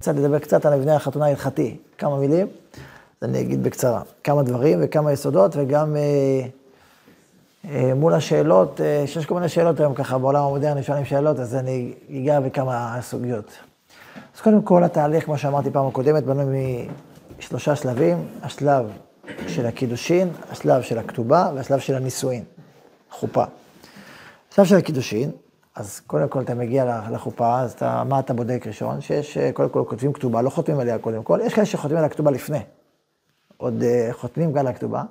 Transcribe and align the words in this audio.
רוצה 0.00 0.12
לדבר 0.12 0.38
קצת 0.38 0.66
על 0.66 0.78
מבנה 0.78 0.96
החתונה 0.96 1.26
ההלכתי, 1.26 1.76
כמה 1.98 2.18
מילים, 2.18 2.46
אז 3.20 3.28
אני 3.28 3.40
אגיד 3.40 3.62
בקצרה. 3.62 4.02
כמה 4.24 4.42
דברים 4.42 4.78
וכמה 4.82 5.12
יסודות, 5.12 5.52
וגם 5.56 5.96
אה, 5.96 6.00
אה, 7.70 7.94
מול 7.94 8.14
השאלות, 8.14 8.80
אה, 8.80 9.04
שיש 9.06 9.26
כל 9.26 9.34
מיני 9.34 9.48
שאלות 9.48 9.80
היום 9.80 9.94
ככה, 9.94 10.18
בעולם 10.18 10.44
המודרני 10.44 10.82
שואלים 10.82 11.04
שאלות, 11.04 11.38
אז 11.38 11.54
אני 11.54 11.92
אגע 12.10 12.40
בכמה 12.40 12.98
סוגיות. 13.00 13.58
אז 14.36 14.40
קודם 14.40 14.62
כל, 14.62 14.84
התהליך, 14.84 15.24
כמו 15.24 15.38
שאמרתי 15.38 15.70
פעם 15.70 15.86
הקודמת, 15.86 16.24
בנוי 16.24 16.88
משלושה 17.38 17.76
שלבים, 17.76 18.26
השלב 18.42 18.86
של 19.48 19.66
הקידושין, 19.66 20.28
השלב 20.50 20.82
של 20.82 20.98
הכתובה 20.98 21.50
והשלב 21.54 21.78
של 21.78 21.94
הנישואין, 21.94 22.44
חופה. 23.10 23.44
השלב 24.52 24.64
של 24.64 24.76
הקידושין, 24.76 25.30
אז 25.76 26.00
קודם 26.00 26.28
כל 26.28 26.40
אתה 26.40 26.54
מגיע 26.54 27.00
לחופה, 27.10 27.60
אז 27.60 27.72
אתה, 27.72 28.02
מה 28.04 28.18
אתה 28.18 28.34
בודק 28.34 28.64
ראשון? 28.66 29.00
שיש, 29.00 29.38
אה, 29.38 29.52
קודם 29.52 29.68
כל 29.68 29.84
כותבים 29.88 30.12
כתובה, 30.12 30.42
לא 30.42 30.50
חותמים 30.50 30.80
עליה 30.80 30.98
קודם 30.98 31.22
כל, 31.22 31.40
יש 31.42 31.54
כאלה 31.54 31.66
שחותמים 31.66 31.98
על 31.98 32.04
הכתובה 32.04 32.30
לפני, 32.30 32.58
עוד 33.56 33.82
uh, 33.82 34.12
חותמים 34.12 34.52
גם 34.52 34.58
על 34.58 34.66
הכתובה. 34.66 35.02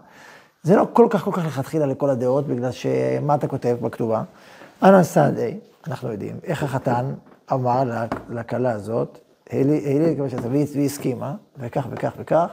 זה 0.64 0.76
לא 0.76 0.88
כל 0.94 1.08
כך 1.10 1.24
כל 1.24 1.32
כך 1.32 1.46
לכתחילה 1.46 1.86
לכל 1.86 2.10
הדעות, 2.10 2.48
בגלל 2.48 2.72
שמה 2.72 3.36
אתה 3.36 3.48
כותב 3.48 3.78
בכתובה? 3.82 4.24
אנא 4.84 5.04
סעדי, 5.04 5.60
אנחנו 5.88 6.12
יודעים, 6.12 6.36
איך 6.44 6.64
החתן 6.64 7.14
אמר 7.52 7.84
לכלה 8.30 8.72
הזאת, 8.72 9.20
העלי 9.50 10.16
כמו 10.18 10.30
שאתה, 10.30 10.48
והיא 10.48 10.86
הסכימה, 10.86 11.36
וכך 11.58 11.88
וכך 11.92 12.12
וכך, 12.18 12.48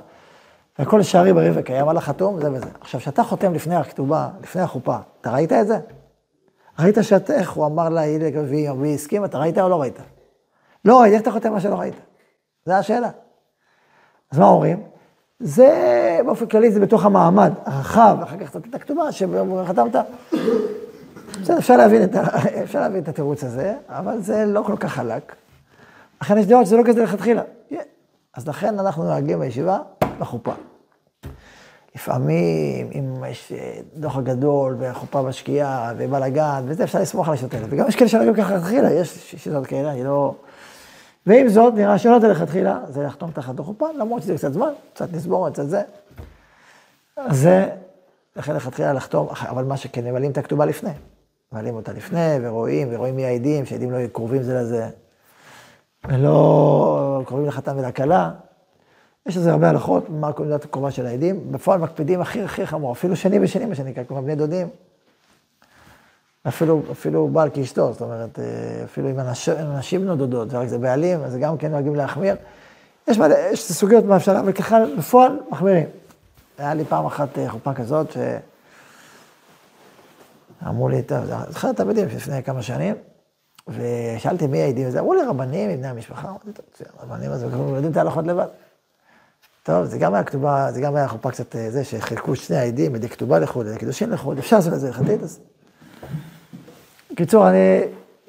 והכל 0.79 1.03
שערי 1.03 1.33
בריב 1.33 1.55
וקיים 1.57 1.89
על 1.89 1.97
החתום, 1.97 2.41
זה 2.41 2.53
וזה. 2.53 2.67
עכשיו, 2.81 3.01
כשאתה 3.01 3.25
חותם 3.25 3.55
לפני 3.55 3.77
הכתובה, 3.77 4.29
לפני 4.43 4.63
החופה, 4.63 4.97
אתה 5.21 5.31
ראית 5.31 5.53
את 5.53 5.67
זה? 5.67 5.79
ראית 6.79 6.97
שאת, 7.03 7.31
איך 7.31 7.53
הוא 7.53 7.67
אמר 7.67 7.89
לה, 7.89 8.03
והיא 8.49 8.95
הסכימה, 8.95 9.27
אתה 9.27 9.39
ראית 9.39 9.59
או 9.59 9.69
לא 9.69 9.81
ראית? 9.81 9.99
לא 10.85 11.01
ראית, 11.01 11.13
איך 11.13 11.23
אתה 11.23 11.31
חותם 11.31 11.53
מה 11.53 11.61
שלא 11.61 11.75
ראית? 11.75 11.95
זו 12.67 12.73
השאלה. 12.73 13.11
אז 14.31 14.39
מה 14.39 14.47
אומרים? 14.47 14.83
זה, 15.41 16.21
באופן 16.27 16.47
כללי, 16.47 16.71
זה 16.71 16.81
בתוך 16.81 17.05
המעמד 17.05 17.53
הרחב, 17.65 18.19
אחר 18.23 18.37
כך 18.39 18.57
את 18.57 18.75
הכתובה, 18.75 19.13
שחתמת. 19.13 19.97
בסדר, 21.43 21.59
אפשר 21.59 21.77
להבין, 21.77 22.05
את. 22.05 22.15
אפשר 22.65 22.81
להבין 22.81 23.03
את 23.03 23.09
התירוץ 23.09 23.45
הזה, 23.45 23.75
אבל 23.89 24.21
זה 24.21 24.45
לא 24.47 24.63
כל 24.67 24.77
כך 24.77 24.93
חלק. 24.93 25.37
לכן 26.23 26.39
יש 26.39 26.47
דעות 26.47 26.67
שזה 26.67 26.77
לא 26.77 26.83
כזה 26.87 27.03
לכתחילה. 27.03 27.43
אז 28.35 28.49
לכן 28.49 28.79
אנחנו 28.79 29.05
נוהגים 29.05 29.39
בישיבה 29.39 29.79
בחופה. 30.19 30.53
לפעמים, 31.97 32.91
אם 32.95 33.25
יש 33.29 33.53
אה, 33.53 33.79
דוח 33.95 34.17
הגדול, 34.17 34.77
והחופה 34.79 35.23
בשקיעה, 35.23 35.93
ובלאגן, 35.97 36.65
וזה, 36.67 36.85
אפשר 36.85 37.01
לסמוך 37.01 37.29
על 37.29 37.35
השיטות 37.35 37.55
האלה. 37.55 37.67
וגם 37.71 37.89
יש 37.89 37.97
כאלה 37.97 38.09
שנוהגים 38.09 38.35
ככה 38.35 38.57
לכתחילה, 38.57 38.93
יש 38.93 39.35
שיטות 39.37 39.67
כאלה, 39.67 39.93
אני 39.93 40.05
לא... 40.05 40.35
ועם 41.27 41.49
זאת, 41.49 41.75
נראה 41.75 41.99
שלא 41.99 42.21
זה 42.21 42.29
לכתחילה, 42.29 42.81
זה 42.89 43.03
לחתום 43.03 43.31
תחת 43.31 43.59
החופה, 43.59 43.87
למרות 43.99 44.23
שזה 44.23 44.35
קצת 44.35 44.53
זמן, 44.53 44.69
קצת 44.95 45.13
נסבור, 45.13 45.51
קצת 45.51 45.69
זה. 45.69 45.83
זה, 47.31 47.69
לכן 48.37 48.55
לכתחילה 48.57 48.93
לחתום, 48.93 49.29
אבל 49.31 49.65
מה 49.65 49.77
שכן, 49.77 50.05
ממלאים 50.05 50.31
את 50.31 50.39
הכתובה 50.39 50.67
לפני. 50.67 50.91
ממלאים 51.53 51.75
אותה 51.75 51.93
לפני, 51.93 52.37
ורואים, 52.43 52.89
ורואים 52.91 53.17
מי 53.17 53.25
העדים, 53.25 53.67
שהעדים 53.67 53.91
לא 53.91 53.97
יהיו 53.97 54.11
קרובים 54.11 54.43
זה 54.43 54.55
לזה, 54.55 54.89
ולא 56.09 57.23
קרובים 57.27 57.47
לחתן 57.47 57.79
ולכלה. 57.79 58.31
יש 59.27 59.37
לזה 59.37 59.53
הרבה 59.53 59.69
הלכות, 59.69 60.11
מה 60.11 60.29
נקודת 60.29 60.65
הקרובה 60.65 60.91
של 60.91 61.07
העדים. 61.07 61.53
בפועל 61.53 61.81
מקפידים 61.81 62.21
הכי 62.21 62.43
הכי 62.43 62.67
חמור, 62.67 62.93
אפילו 62.93 63.17
שני 63.17 63.39
ושני, 63.41 63.67
מה 63.67 63.75
שנקרא, 63.75 64.05
כלומר 64.05 64.23
בני 64.23 64.35
דודים. 64.35 64.69
אפילו, 66.49 66.83
אפילו 66.93 67.29
בעל 67.29 67.51
כאשתו, 67.55 67.93
זאת 67.93 68.01
אומרת, 68.01 68.39
אה, 68.39 68.45
אפילו 68.85 69.09
עם 69.09 69.21
אנשים 69.59 70.01
בנו 70.01 70.17
דודות, 70.17 70.49
ורק 70.51 70.69
זה 70.69 70.79
בעלים, 70.79 71.25
אז 71.25 71.37
גם 71.37 71.59
כן 71.59 71.71
נוהגים 71.71 71.95
להחמיר. 71.95 72.37
יש, 73.09 73.19
מלא, 73.19 73.35
יש 73.53 73.73
סוגיות 73.73 74.05
בהבשלה, 74.05 74.43
וככה 74.45 74.79
בפועל 74.99 75.41
מחמירים. 75.51 75.87
היה 76.59 76.75
לי 76.75 76.85
פעם 76.85 77.07
אחת 77.07 77.39
אה, 77.39 77.51
חופה 77.51 77.75
כזאת, 77.75 78.17
שאמרו 80.63 80.89
לי, 80.89 81.03
טוב, 81.03 81.19
זוכר 81.49 81.71
את 81.71 81.81
הבדים 81.81 82.07
לפני 82.07 82.43
כמה 82.43 82.63
שנים, 82.63 82.95
ושאלתי 83.69 84.47
מי 84.47 84.63
העדים, 84.63 84.89
וזה 84.89 85.01
אמרו 85.01 85.15
לי 85.15 85.23
רבנים 85.23 85.71
מבני 85.71 85.89
המשפחה, 85.89 86.29
אמרתי, 86.29 86.53
טוב, 86.53 86.67
רבנים 87.01 87.31
אז 87.31 87.43
הם 87.43 87.75
יודעים 87.75 87.93
את 87.93 87.97
ההלכות 87.97 88.27
לבד. 88.27 88.47
טוב, 89.67 89.85
זה 89.85 89.99
גם 89.99 90.15
היה 90.15 90.25
כתובה, 90.25 90.69
זה 90.73 90.81
גם 90.81 90.97
היה 90.97 91.09
חופה 91.09 91.31
קצת 91.31 91.57
אה, 91.57 91.71
זה, 91.71 91.85
שחילקו 91.85 92.37
שני 92.37 92.57
העדים, 92.57 92.95
ידי 92.95 93.09
כתובה 93.09 93.39
לחוד, 93.39 93.67
ידי 93.67 93.79
קידושין 93.79 94.11
לחוד, 94.11 94.39
אפשר 94.39 94.57
לעשות 94.57 94.73
את 94.73 94.81
זה 94.81 94.87
הלכתית, 94.87 95.23
אז... 95.23 95.41
בקיצור, 97.13 97.49
אני, 97.49 97.81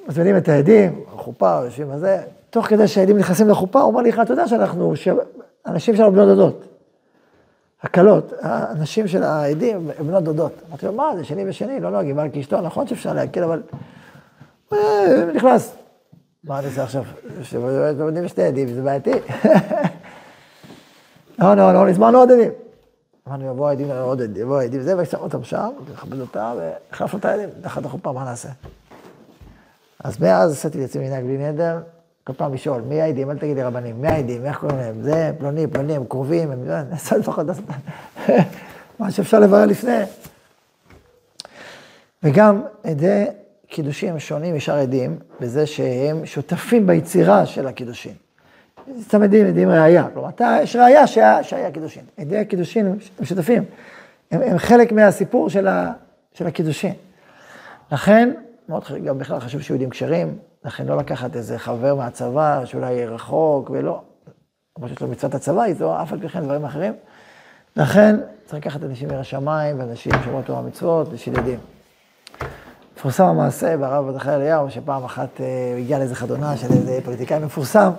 מזמינים 0.07 0.37
את 0.37 0.49
העדים, 0.49 1.03
החופה, 1.15 1.59
יושבים 1.65 1.91
על 1.91 1.99
זה, 1.99 2.21
תוך 2.49 2.65
כדי 2.65 2.87
שהעדים 2.87 3.17
נכנסים 3.17 3.49
לחופה, 3.49 3.79
הוא 3.79 3.87
אומר 3.87 4.01
לי, 4.01 4.09
אתה 4.09 4.33
יודע 4.33 4.47
שאנחנו, 4.47 4.93
אנשים 5.65 5.95
שלנו 5.95 6.11
בנות 6.11 6.27
דודות, 6.27 6.63
הקלות, 7.81 8.33
הנשים 8.41 9.07
של 9.07 9.23
העדים 9.23 9.89
הם 9.99 10.07
בנות 10.07 10.23
דודות. 10.23 10.53
אמרתי 10.69 10.85
לו, 10.85 10.93
מה, 10.93 11.11
זה 11.17 11.23
שני 11.23 11.49
ושני, 11.49 11.79
לא 11.79 11.89
נוהגים, 11.89 12.15
בעל 12.15 12.29
כאשתו, 12.33 12.61
נכון 12.61 12.87
שאפשר 12.87 13.13
להקל, 13.13 13.43
אבל... 13.43 13.61
אה, 14.73 15.25
נכנס. 15.35 15.75
מה 16.43 16.59
אני 16.59 16.67
עושה 16.67 16.83
עכשיו? 16.83 17.03
שבונים 17.43 18.27
שני 18.27 18.43
עדים, 18.43 18.73
זה 18.73 18.81
בעייתי. 18.81 19.11
לא, 21.39 21.53
לא, 21.53 21.73
לא, 21.73 21.89
הזמנו 21.89 22.17
עוד 22.17 22.31
עדים. 22.31 22.51
אמרנו, 23.27 23.45
יבוא 23.45 23.69
העדים, 23.69 23.91
עוד 23.91 24.21
עדים, 24.21 24.41
יבוא 24.41 24.59
העדים, 24.59 24.81
זה, 24.81 24.97
ושם 24.97 25.17
אותם 25.17 25.43
שם, 25.43 25.69
לכבד 25.93 26.19
אותם, 26.19 26.55
והחלפנו 26.57 27.19
את 27.19 27.25
העדים, 27.25 27.49
תחת 27.61 27.85
החופה, 27.85 28.11
מה 28.11 28.23
נעשה? 28.23 28.49
אז 30.03 30.21
מאז 30.21 30.51
עשיתי 30.51 30.81
לעצמי 30.81 31.07
מנהג 31.07 31.23
בלי 31.23 31.37
נדר, 31.37 31.79
כל 32.23 32.33
פעם 32.33 32.53
לשאול, 32.53 32.81
מי 32.81 33.01
העדים? 33.01 33.31
אל 33.31 33.37
תגיד 33.37 33.57
לי 33.57 33.63
רבנים, 33.63 34.01
מי 34.01 34.07
העדים? 34.07 34.45
איך 34.45 34.57
קוראים 34.57 34.77
להם? 34.77 35.01
זה, 35.01 35.31
פלוני, 35.39 35.67
פלוני, 35.67 35.95
הם 35.95 36.05
קרובים, 36.05 36.51
הם... 36.51 36.65
נעשה 36.89 37.17
לפחות, 37.17 37.45
מה 38.99 39.11
שאפשר 39.11 39.39
לברר 39.39 39.65
לפני. 39.65 40.03
וגם 42.23 42.61
עדי 42.83 43.25
קידושים 43.67 44.19
שונים 44.19 44.55
משאר 44.55 44.75
עדים, 44.75 45.19
בזה 45.39 45.65
שהם 45.65 46.25
שותפים 46.25 46.87
ביצירה 46.87 47.45
של 47.45 47.67
הקידושים. 47.67 48.26
סתם 49.01 49.23
עדים, 49.23 49.47
עדים 49.47 49.69
ראייה. 49.69 50.07
כלומר, 50.13 50.29
אתה, 50.29 50.57
יש 50.63 50.75
ראייה 50.75 51.07
שהיה, 51.07 51.43
שהיה 51.43 51.71
קידושין. 51.71 52.03
עדי 52.17 52.37
הקידושין 52.37 52.97
הם 53.19 53.25
שותפים. 53.25 53.63
הם, 54.31 54.41
הם 54.41 54.57
חלק 54.57 54.91
מהסיפור 54.91 55.49
של, 55.49 55.67
ה, 55.67 55.91
של 56.33 56.47
הקידושין. 56.47 56.93
לכן, 57.91 58.29
מאוד 58.69 58.83
חשוב, 58.83 58.97
גם 58.97 59.17
בכלל 59.17 59.39
חשוב 59.39 59.61
שיהיו 59.61 59.75
יהודים 59.75 59.89
כשרים, 59.89 60.37
לכן 60.65 60.85
לא 60.85 60.97
לקחת 60.97 61.35
איזה 61.35 61.59
חבר 61.59 61.95
מהצבא 61.95 62.65
שאולי 62.65 63.05
רחוק 63.05 63.69
ולא, 63.69 64.01
כמו 64.75 64.87
שיש 64.87 65.01
לו 65.01 65.07
מצוות 65.07 65.35
הצבא 65.35 65.63
איתו, 65.63 66.01
אף 66.01 66.13
על 66.13 66.19
פי 66.19 66.29
כן 66.29 66.43
דברים 66.43 66.65
אחרים. 66.65 66.93
לכן 67.75 68.15
צריך 68.45 68.65
לקחת 68.65 68.83
אנשים 68.83 69.09
מרש 69.09 69.33
המים 69.33 69.79
ואנשים 69.79 70.11
שומרו 70.23 70.41
תורה 70.41 70.61
מצוות 70.61 71.07
ושילדים. 71.11 71.59
מפורסם 72.95 73.23
המעשה 73.23 73.77
ברב 73.77 74.05
מרדכי 74.05 74.29
אליהו, 74.29 74.71
שפעם 74.71 75.03
אחת 75.03 75.41
אה, 75.41 75.75
הגיע 75.77 75.99
לאיזה 75.99 76.15
חתונה 76.15 76.57
של 76.57 76.67
איזה 76.67 76.99
פוליטיקאי 77.05 77.39
מפורסם, 77.39 77.91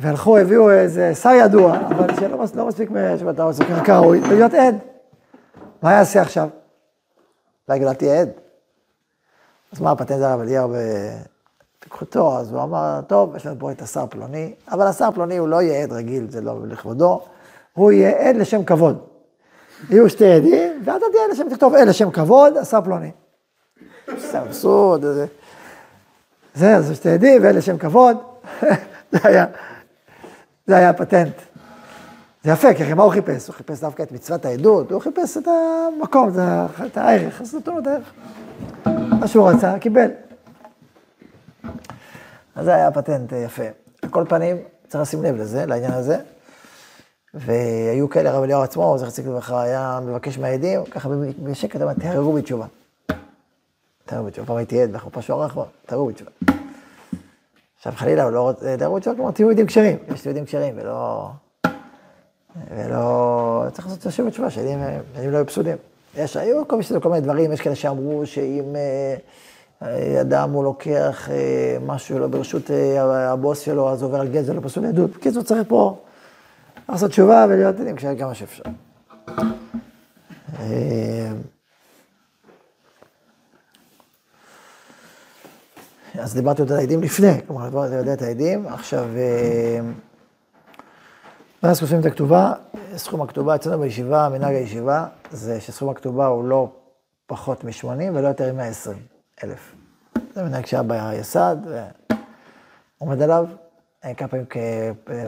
והלכו, 0.00 0.38
הביאו 0.38 0.70
איזה 0.70 1.14
שר 1.14 1.30
ידוע, 1.30 1.76
אבל 1.76 2.14
שלא 2.20 2.44
לא 2.54 2.66
מספיק 2.66 2.90
שאתה 3.18 3.42
עושה 3.42 3.84
כראוי, 3.84 4.20
להיות 4.20 4.54
עד. 4.54 4.78
מה 5.82 5.92
יעשה 5.92 6.22
עכשיו? 6.22 6.48
אולי 7.68 7.84
לא 7.84 7.92
תהיה 7.92 8.20
עד. 8.20 8.30
אז 9.72 9.80
מה 9.80 9.90
הפטנט 9.90 10.22
הרב 10.22 10.40
אליהו 10.40 10.72
בפיקחותו? 11.78 12.38
אז 12.38 12.52
הוא 12.52 12.62
אמר, 12.62 13.00
טוב, 13.06 13.36
יש 13.36 13.46
לנו 13.46 13.56
פה 13.58 13.70
את 13.70 13.82
השר 13.82 14.06
פלוני, 14.06 14.54
אבל 14.70 14.86
השר 14.86 15.10
פלוני 15.14 15.36
הוא 15.36 15.48
לא 15.48 15.62
יהיה 15.62 15.82
עד 15.82 15.92
רגיל, 15.92 16.26
זה 16.30 16.40
לא 16.40 16.54
לכבודו, 16.66 17.20
הוא 17.72 17.92
יהיה 17.92 18.28
עד 18.28 18.36
לשם 18.36 18.64
כבוד. 18.64 18.98
יהיו 19.90 20.10
שתי 20.10 20.32
עדים, 20.32 20.82
ואתה 20.84 21.06
תהיה 21.12 21.24
עד 21.24 21.30
לשם, 21.30 21.48
תכתוב 21.50 21.74
עד 21.74 21.88
לשם 21.88 22.10
כבוד, 22.10 22.56
השר 22.56 22.80
פלוני. 22.80 23.10
זה 24.16 24.40
אבסורד, 24.42 25.02
זה... 25.02 25.26
זה, 26.54 26.76
אז 26.76 26.96
שתי 26.96 27.10
עדים 27.10 27.42
ועד 27.42 27.54
לשם 27.54 27.78
כבוד, 27.78 28.16
זה 29.12 29.18
היה... 29.24 29.46
זה 30.68 30.76
היה 30.76 30.90
הפטנט. 30.90 31.34
זה 32.44 32.50
יפה, 32.50 32.74
כי 32.74 32.94
מה 32.94 33.02
הוא 33.02 33.12
חיפש? 33.12 33.46
הוא 33.48 33.54
חיפש 33.54 33.80
דווקא 33.80 34.02
את 34.02 34.12
מצוות 34.12 34.44
העדות, 34.44 34.92
הוא 34.92 35.00
חיפש 35.00 35.36
את 35.36 35.48
המקום, 35.48 36.30
את 36.86 36.96
הערך, 36.96 37.40
אז 37.40 37.54
נתנו 37.54 37.74
לו 37.74 37.80
את 37.80 37.86
הערך. 37.86 38.12
מה 39.20 39.28
שהוא 39.28 39.50
רצה, 39.50 39.78
קיבל. 39.78 40.10
אז 42.54 42.64
זה 42.64 42.74
היה 42.74 42.90
פטנט 42.90 43.32
יפה. 43.32 43.62
על 44.02 44.08
כל 44.08 44.24
פנים, 44.28 44.56
צריך 44.88 45.02
לשים 45.02 45.22
לב 45.22 45.36
לזה, 45.36 45.66
לעניין 45.66 45.92
הזה. 45.92 46.16
והיו 47.34 48.10
כאלה, 48.10 48.30
הרב 48.30 48.42
אליהו 48.42 48.62
עצמו, 48.62 48.98
זכר 48.98 49.10
צדיק 49.10 49.26
לברכה, 49.26 49.62
היה 49.62 50.00
מבקש 50.02 50.38
מהעדים, 50.38 50.84
ככה 50.84 51.08
בשקט, 51.42 51.80
אמר, 51.80 51.94
תהרגו 51.94 52.32
בתשובה. 52.32 52.66
תהרגו 54.06 54.26
בתשובה. 54.26 54.46
פעם 54.46 54.56
הייתי 54.56 54.82
עד 54.82 54.92
בחופה 54.92 55.22
שוערך, 55.22 55.56
תהרגו 55.86 56.06
בתשובה. 56.06 56.57
עכשיו 57.78 57.92
חלילה, 57.96 58.22
הוא 58.22 58.32
לא 58.32 58.40
רוצה, 58.40 58.76
דרו 58.76 58.98
תשובה, 58.98 59.16
כלומר, 59.16 59.30
תהיו 59.30 59.46
יהודים 59.46 59.66
כשרים, 59.66 59.96
יש 60.14 60.26
יהודים 60.26 60.44
כשרים, 60.44 60.74
ולא... 60.76 61.28
ולא... 62.70 63.64
צריך 63.72 63.86
לעשות 63.86 64.00
תשוב 64.06 64.26
בתשובה, 64.26 64.50
שהילדים 64.50 64.78
לא 65.30 65.36
יהיו 65.36 65.46
פסולים. 65.46 65.76
יש, 66.16 66.36
היו 66.36 66.68
כל 66.68 66.78
מיני, 67.08 67.20
דברים, 67.20 67.52
יש 67.52 67.60
כאלה 67.60 67.74
שאמרו 67.74 68.26
שאם 68.26 68.76
אדם 70.20 70.50
הוא 70.50 70.64
לוקח 70.64 71.28
משהו 71.86 72.18
לא 72.18 72.26
ברשות 72.26 72.70
הבוס 73.08 73.60
שלו, 73.60 73.90
אז 73.90 74.02
עובר 74.02 74.20
על 74.20 74.28
גזל, 74.28 74.52
לא 74.52 74.60
פסול 74.60 74.86
עדות. 74.86 75.10
בקיצור, 75.10 75.42
צריך 75.42 75.68
פה 75.68 75.96
לעשות 76.88 77.10
תשובה 77.10 77.46
ולהיות 77.48 77.80
עדים 77.80 77.96
כמה 78.18 78.34
שאפשר. 78.34 78.62
אז 86.20 86.34
דיברתי 86.34 86.62
על 86.62 86.72
העדים 86.72 87.02
לפני, 87.02 87.46
כלומר, 87.46 87.68
דיברתי 87.68 87.94
על 87.94 88.12
את 88.12 88.22
העדים. 88.22 88.66
עכשיו, 88.66 89.08
ואז 91.62 91.80
כותבים 91.80 92.00
את 92.00 92.04
הכתובה, 92.04 92.52
סכום 92.96 93.22
הכתובה 93.22 93.54
אצלנו 93.54 93.78
בישיבה, 93.78 94.28
מנהג 94.28 94.54
הישיבה, 94.54 95.06
זה 95.30 95.60
שסכום 95.60 95.88
הכתובה 95.88 96.26
הוא 96.26 96.44
לא 96.44 96.72
פחות 97.26 97.64
מ-80 97.64 97.86
ולא 98.14 98.28
יותר 98.28 98.52
מ-120 98.52 98.90
אלף. 99.44 99.74
זה 100.34 100.42
מנהג 100.42 100.66
שהיה 100.66 100.82
ביסד, 100.82 101.56
ועומד 103.00 103.22
עליו. 103.22 103.46
כמה 104.16 104.28
פעמים 104.28 104.46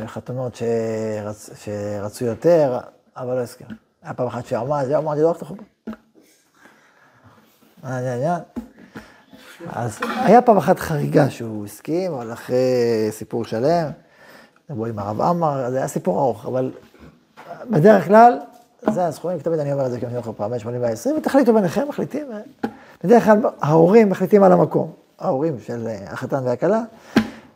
כחתונות 0.07 0.55
שרצ... 0.55 1.51
שרצו 1.55 2.25
יותר, 2.25 2.79
אבל 3.17 3.35
לא 3.35 3.41
הסכים. 3.41 3.67
היה 4.03 4.15
פעם 4.15 4.27
אחת 4.27 4.47
שאמר, 4.47 4.85
זהו, 4.85 5.03
אמרתי, 5.03 5.23
לא 5.23 5.31
רק 5.31 5.37
את 5.37 5.43
החופה. 5.43 5.63
אז 9.69 9.99
היה 10.25 10.43
פעם 10.43 10.57
אחת 10.57 10.79
חריגה 10.79 11.31
שהוא 11.31 11.65
הסכים, 11.65 12.13
אבל 12.13 12.33
אחרי 12.33 12.57
סיפור 13.11 13.45
שלם, 13.45 13.87
דיברו 14.69 14.87
עם 14.87 14.99
הרב 14.99 15.21
עמר, 15.21 15.71
זה 15.71 15.77
היה 15.77 15.89
סיפור 15.89 16.21
ארוך, 16.21 16.47
אבל 16.47 16.71
בדרך 17.71 18.07
כלל, 18.07 18.39
זה 18.91 19.07
הסכומים, 19.07 19.39
תמיד 19.39 19.59
אני 19.59 19.73
אומר 19.73 19.87
את 19.87 19.91
זה 19.91 20.01
כי 20.01 20.07
אני 20.07 20.17
אומר 20.17 20.31
לך 20.31 20.37
פעם, 20.37 20.59
80 20.59 20.83
ו-20, 20.83 21.19
ותחליטו 21.19 21.55
ביניכם, 21.55 21.89
מחליטים. 21.89 22.27
בדרך 23.05 23.25
כלל 23.25 23.39
ההורים 23.61 24.09
מחליטים 24.09 24.43
על 24.43 24.53
המקום, 24.53 24.91
ההורים 25.19 25.57
של 25.67 25.89
החתן 26.07 26.41
והכלה, 26.45 26.83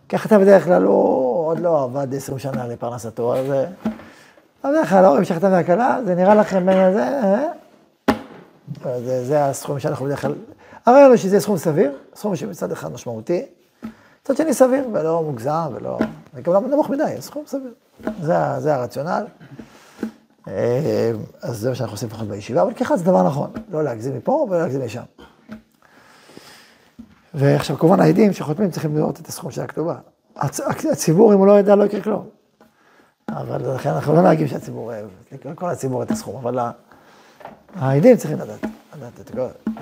כי 0.08 0.16
החתן 0.16 0.40
בדרך 0.40 0.64
כלל 0.64 0.82
הוא 0.82 1.46
עוד 1.46 1.60
לא 1.60 1.82
עבד 1.82 2.14
20 2.14 2.38
שנה 2.38 2.66
לפרנסתו, 2.66 3.36
אז 3.36 3.46
בדרך 4.64 4.88
כלל 4.90 5.04
ההורים 5.04 5.24
של 5.24 5.34
החתן 5.34 5.52
והכלה, 5.52 5.98
זה 6.04 6.14
נראה 6.14 6.34
לכם 6.34 6.66
בין 6.66 6.78
הזה, 6.78 7.02
אה? 7.02 7.48
זה, 9.04 9.24
זה 9.24 9.44
הסכום 9.44 9.78
שאנחנו 9.78 10.06
בדרך 10.06 10.22
כלל, 10.22 10.34
הרעיון 10.86 11.08
הוא 11.08 11.16
שזה 11.16 11.40
סכום 11.40 11.56
סביר, 11.56 11.92
סכום 12.14 12.36
שמצד 12.36 12.72
אחד 12.72 12.92
משמעותי, 12.92 13.42
מצד 14.22 14.36
שני 14.36 14.54
סביר, 14.54 14.88
ולא 14.92 15.22
מוגזם, 15.22 15.68
ולא... 15.74 15.98
וגם 16.34 16.52
לא 16.52 16.60
נמוך 16.60 16.90
מדי, 16.90 17.16
סכום 17.20 17.44
סביר. 17.46 17.72
זה, 18.22 18.34
זה 18.58 18.74
הרציונל. 18.74 19.26
אה, 20.48 21.12
אז 21.42 21.58
זה 21.58 21.68
מה 21.68 21.74
שאנחנו 21.74 21.94
עושים 21.94 22.08
לפחות 22.08 22.28
בישיבה, 22.28 22.62
אבל 22.62 22.74
ככה 22.74 22.96
זה 22.96 23.04
דבר 23.04 23.22
נכון, 23.22 23.50
לא 23.70 23.84
להגזים 23.84 24.16
מפה 24.16 24.46
ולא 24.50 24.60
להגזים 24.60 24.84
משם. 24.84 25.02
ועכשיו, 27.34 27.78
כמובן 27.78 28.00
העדים 28.00 28.32
שחותמים 28.32 28.70
צריכים 28.70 28.96
לראות 28.96 29.20
את 29.20 29.26
הסכום 29.26 29.50
של 29.50 29.62
הכתובה. 29.62 29.96
הצ... 30.36 30.60
הציבור, 30.92 31.34
אם 31.34 31.38
הוא 31.38 31.46
לא 31.46 31.58
ידע, 31.58 31.74
לא 31.74 31.84
יקרה 31.84 32.00
כלום. 32.00 32.28
אבל 33.28 33.74
לכן 33.74 33.90
אנחנו 33.90 34.14
לא 34.14 34.22
נהגים 34.22 34.48
שהציבור 34.48 34.92
אוהב, 34.92 35.06
כל 35.54 35.70
הציבור 35.70 36.02
את 36.02 36.10
הסכום, 36.10 36.36
אבל 36.36 36.58
העדים 37.74 38.16
צריכים 38.16 38.38
לדעת, 38.38 38.64
לדעת 38.96 39.20
את 39.20 39.30
כל... 39.30 39.74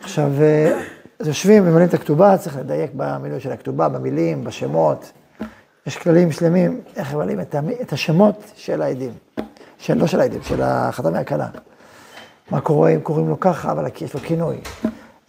עכשיו, 0.00 0.30
אה, 0.40 0.80
אז 1.18 1.26
יושבים, 1.26 1.64
ממלאים 1.64 1.88
את 1.88 1.94
הכתובה, 1.94 2.38
צריך 2.38 2.56
לדייק 2.56 2.90
במילוי 2.96 3.40
של 3.40 3.52
הכתובה, 3.52 3.88
במילים, 3.88 4.44
בשמות. 4.44 5.12
יש 5.86 5.96
כללים 5.96 6.32
שלמים 6.32 6.80
איך 6.96 7.14
ממלאים 7.14 7.40
את, 7.40 7.54
את 7.82 7.92
השמות 7.92 8.52
של 8.56 8.82
העדים. 8.82 9.12
של, 9.78 9.94
לא 9.94 10.06
של 10.06 10.20
העדים, 10.20 10.42
של 10.42 10.62
החתם 10.62 11.12
מהכלה. 11.12 11.48
מה 12.50 12.60
קורה 12.60 12.90
אם 12.90 13.00
קוראים 13.00 13.28
לו 13.28 13.40
ככה, 13.40 13.72
אבל 13.72 13.86
יש 14.00 14.14
לו 14.14 14.20
כינוי. 14.20 14.56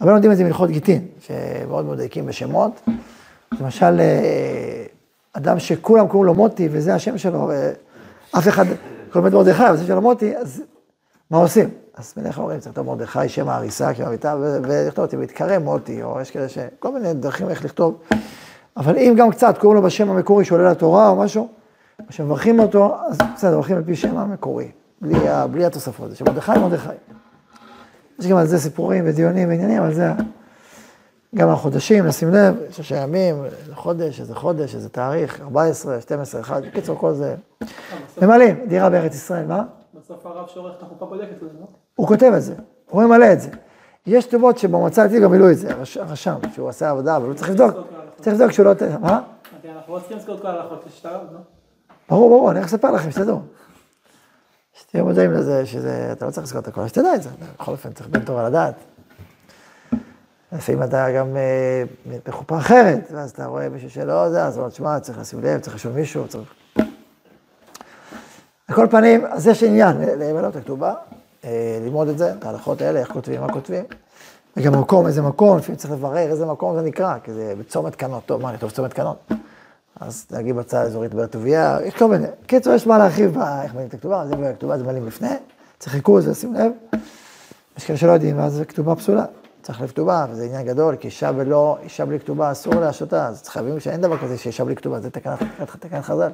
אבל 0.00 0.12
לומדים 0.12 0.32
את 0.32 0.36
זה 0.36 0.44
מלכות 0.44 0.70
גיטין, 0.70 1.06
שמאוד 1.20 1.84
מאוד 1.84 1.98
דייקים 1.98 2.26
בשמות. 2.26 2.88
למשל, 3.60 4.00
אה, 4.00 4.84
אדם 5.32 5.58
שכולם 5.58 6.08
קוראים 6.08 6.26
לו 6.26 6.34
מוטי, 6.34 6.68
וזה 6.72 6.94
השם 6.94 7.18
שלו, 7.18 7.50
ואף 8.34 8.48
אחד 8.48 8.64
קוראים 9.12 9.28
את 9.28 9.32
מרדכי, 9.32 9.68
אבל 9.68 9.76
זה 9.76 9.86
שלו 9.86 10.00
מוטי, 10.00 10.36
אז 10.36 10.62
מה 11.30 11.38
עושים? 11.38 11.68
אז 11.98 12.14
בדרך 12.16 12.38
אומרים, 12.38 12.60
צריך 12.60 12.70
לכתוב 12.72 12.86
מרדכי, 12.86 13.28
שם 13.28 13.48
ההריסה, 13.48 13.94
שם 13.94 14.04
המיטה, 14.04 14.36
ולכתוב 14.38 15.04
אותי, 15.04 15.16
ויתקרא 15.16 15.58
מוטי, 15.58 16.02
או 16.02 16.20
יש 16.20 16.30
כאלה 16.30 16.48
ש... 16.48 16.58
כל 16.78 16.92
מיני 16.92 17.14
דרכים 17.14 17.48
איך 17.48 17.64
לכתוב. 17.64 17.96
אבל 18.76 18.96
אם 18.96 19.14
גם 19.18 19.30
קצת 19.30 19.58
קוראים 19.58 19.76
לו 19.76 19.82
בשם 19.82 20.10
המקורי 20.10 20.44
שעולה 20.44 20.70
לתורה 20.70 21.08
או 21.08 21.16
משהו, 21.16 21.48
או 22.08 22.12
שמברכים 22.12 22.60
אותו, 22.60 22.96
אז 23.08 23.18
בסדר, 23.34 23.52
מברכים 23.52 23.76
על 23.76 23.82
פי 23.84 23.96
שם 23.96 24.18
המקורי, 24.18 24.70
בלי, 25.00 25.14
בלי 25.50 25.64
התוספות, 25.64 26.10
זה 26.10 26.16
שמרדכי 26.16 26.52
מרדכי. 26.58 26.88
יש 28.18 28.26
גם 28.26 28.36
על 28.36 28.46
זה 28.46 28.58
סיפורים 28.58 29.04
ודיונים 29.06 29.48
ועניינים, 29.48 29.82
על 29.82 29.94
זה 29.94 30.12
גם 31.34 31.48
החודשים, 31.48 32.06
לשים 32.06 32.34
לב, 32.34 32.54
שישה 32.70 32.96
ימים, 32.96 33.44
חודש, 33.74 34.20
איזה 34.20 34.34
חודש, 34.34 34.74
איזה 34.74 34.88
תאריך, 34.88 35.40
14, 35.40 36.00
12, 36.00 36.40
1, 36.40 36.62
בקיצור, 36.62 36.98
כל 36.98 37.12
זה. 37.12 37.34
ממלאים, 38.22 38.56
דירה 38.68 38.90
בארץ 38.90 39.14
ישראל, 39.14 39.46
מה? 39.46 39.62
בסוף 40.08 40.26
הרב 40.26 40.46
שעורך 40.48 40.76
את 40.78 40.82
החופה 40.82 41.06
בודק 41.06 41.26
את 41.32 41.40
זה, 41.40 41.46
לא? 41.60 41.66
הוא 41.94 42.08
כותב 42.08 42.32
את 42.36 42.42
זה, 42.42 42.54
הוא 42.90 43.02
ממלא 43.02 43.32
את 43.32 43.40
זה. 43.40 43.50
יש 44.06 44.26
כתובות 44.26 44.58
שבמועצה 44.58 45.02
הדתית 45.02 45.22
גם 45.22 45.30
מילאו 45.30 45.50
את 45.50 45.58
זה, 45.58 45.68
הרשם, 45.96 46.36
שהוא 46.54 46.68
עשה 46.68 46.90
עבודה, 46.90 47.16
אבל 47.16 47.26
הוא 47.26 47.34
צריך 47.34 47.50
לבדוק, 47.50 47.70
צריך 48.16 48.36
לבדוק 48.36 48.52
שהוא 48.52 48.66
לא... 48.66 48.72
מה? 49.00 49.22
אנחנו 49.64 49.94
לא 49.94 49.98
צריכים 49.98 50.16
לזכור 50.16 50.34
את 50.34 50.40
כל 50.40 50.46
ההלכות, 50.46 50.86
יש 50.86 51.00
את 51.00 51.06
הרב, 51.06 51.26
לא? 51.32 51.38
ברור, 52.08 52.28
ברור, 52.28 52.50
אני 52.50 52.60
לספר 52.60 52.90
לכם, 52.90 53.10
שתדעו. 53.10 53.40
שתהיו 54.72 55.04
מודעים 55.04 55.32
לזה, 55.32 55.66
שזה, 55.66 56.08
אתה 56.12 56.26
לא 56.26 56.30
צריך 56.30 56.44
לזכור 56.46 56.60
את 56.60 56.68
הכל, 56.68 56.88
שתדע 56.88 57.14
את 57.14 57.22
זה, 57.22 57.30
בכל 57.54 57.72
אופן 57.72 57.92
צריך 57.92 58.08
בין 58.08 58.24
תורה 58.24 58.48
לדעת. 58.48 58.74
לפעמים 60.52 60.82
אתה 60.82 61.06
גם 61.16 61.36
בחופה 62.26 62.58
אחרת, 62.58 63.08
ואז 63.12 63.30
אתה 63.30 63.46
רואה 63.46 63.68
מישהו 63.68 63.90
שלא 63.90 64.30
זה, 64.30 64.44
אז 64.44 64.56
הוא 64.56 64.62
אומר, 64.62 64.70
תשמע, 64.70 65.00
צריך 65.00 65.18
לשים 65.18 65.42
לב, 65.42 65.60
צריך 65.60 65.76
לשאול 65.76 65.94
מישהו, 65.94 66.28
צריך... 66.28 66.54
על 68.68 68.74
כל 68.74 68.86
פנים, 68.90 69.26
אז 69.26 69.46
יש 69.46 69.62
עניין 69.62 69.96
למלא 70.00 70.48
את 70.48 70.56
הכתובה, 70.56 70.94
ללמוד 71.84 72.08
את 72.08 72.18
זה, 72.18 72.32
את 72.32 72.44
ההלכות 72.44 72.80
האלה, 72.80 73.00
איך 73.00 73.12
כותבים, 73.12 73.40
מה 73.40 73.52
כותבים. 73.52 73.84
וגם 74.56 74.80
מקום, 74.80 75.06
איזה 75.06 75.22
מקום, 75.22 75.58
לפעמים 75.58 75.76
צריך 75.76 75.92
לברר 75.92 76.30
איזה 76.30 76.46
מקום 76.46 76.76
זה 76.76 76.82
נקרא, 76.82 77.14
כי 77.24 77.32
זה 77.32 77.54
בצומת 77.58 77.94
קנות, 77.94 78.22
טוב, 78.26 78.42
מה, 78.42 78.50
אני 78.50 78.58
טוב 78.58 78.70
צומת 78.70 78.92
קנות? 78.92 79.16
אז 80.00 80.26
נגיד 80.30 80.56
בצד 80.56 80.78
האזורית 80.78 81.14
באר 81.14 81.26
טוביה, 81.26 81.78
יש 81.84 81.94
כל 81.94 82.08
מיני. 82.08 82.26
קיצור, 82.46 82.74
יש 82.74 82.86
מה 82.86 82.98
להרחיב 82.98 83.38
איך 83.38 83.74
מלאים 83.74 83.88
את 83.88 83.94
הכתובה, 83.94 84.22
אם 84.34 84.42
לא 84.42 84.46
הכתובה, 84.46 84.74
אז 84.74 84.82
מלאים 84.82 85.06
לפני, 85.06 85.34
צריך 85.78 85.94
ריכוז, 85.94 86.28
לשים 86.28 86.54
לב. 86.54 86.72
יש 87.78 87.84
כאלה 87.84 87.98
שלא 87.98 88.12
יודעים, 88.12 88.38
ואז 88.38 88.52
זו 88.52 88.64
כתובה 88.68 88.94
פסולה. 88.94 89.24
צריך 89.62 89.80
לב 89.80 89.88
כתובה, 89.88 90.26
וזה 90.30 90.44
עניין 90.44 90.66
גדול, 90.66 90.96
כי 90.96 91.06
אישה 91.06 91.30
ולא, 91.36 91.78
אישה 91.82 92.04
בלי 92.04 92.20
כתובה 92.20 92.52
אסור 92.52 92.74
להשתה, 92.74 93.26
אז 93.26 93.48
חייבים 93.48 93.80
שאין 93.80 94.00
דבר 94.00 94.18
כזה 94.18 94.38
שאישה 94.38 94.64
בלי 94.64 94.76
כתובה, 94.76 95.00
זה 95.00 95.10
תקנת 95.10 96.02
חז"ל. 96.02 96.30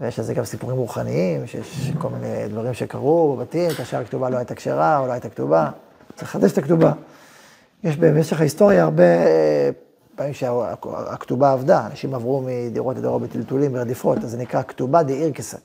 ויש 0.00 0.18
על 0.18 0.24
זה 0.24 0.34
גם 0.34 0.44
סיפורים 0.44 0.76
רוחניים, 0.76 1.46
שיש 1.46 1.92
כל 1.98 2.08
מיני 2.08 2.48
דברים 2.48 2.74
שקרו 2.74 3.36
בבתים, 3.36 3.70
כאשר 3.70 3.98
הכתובה 3.98 4.30
לא 4.30 4.36
הייתה 4.36 4.54
כשרה 4.54 4.98
או 4.98 5.06
לא 5.06 5.12
הייתה 5.12 5.28
כתובה, 5.28 5.70
צריך 6.14 6.28
לחדש 6.28 6.52
את 6.52 6.58
הכתובה. 6.58 6.92
יש 7.84 7.96
במשך 7.96 8.40
ההיסטוריה 8.40 8.84
הרבה 8.84 9.02
פעמים 10.16 10.34
שהכתובה 10.34 11.52
עבדה, 11.52 11.86
אנשים 11.86 12.14
עברו 12.14 12.42
מדירות 12.46 12.96
לדירות 12.96 13.22
בטלטולים 13.22 13.70
ורדיפות, 13.74 14.18
אז 14.18 14.30
זה 14.30 14.36
נקרא 14.38 14.62
כתובה 14.62 15.02
דעיר 15.02 15.32
כסד. 15.32 15.58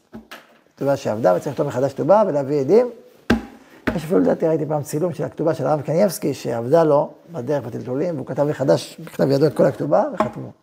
כתובה 0.75 0.95
שעבדה 0.95 1.35
וצריך 1.35 1.47
לכתוב 1.47 1.67
מחדש 1.67 1.93
כתובה 1.93 2.23
ולהביא 2.27 2.59
עדים. 2.59 2.89
יש 3.95 4.03
אפילו, 4.03 4.19
לדעתי, 4.19 4.47
ראיתי 4.47 4.65
פעם 4.65 4.83
צילום 4.83 5.13
של 5.13 5.23
הכתובה 5.23 5.53
של 5.53 5.67
הרב 5.67 5.81
קנייבסקי, 5.81 6.33
שעבדה 6.33 6.83
לו 6.83 7.09
בדרך 7.31 7.63
בטלטולים, 7.63 8.15
והוא 8.15 8.27
כתב 8.27 8.43
מחדש 8.43 8.99
בכתב 9.05 9.31
ידו 9.31 9.45
את 9.45 9.53
כל 9.53 9.65
הכתובה 9.65 10.03
וחתמו. 10.13 10.62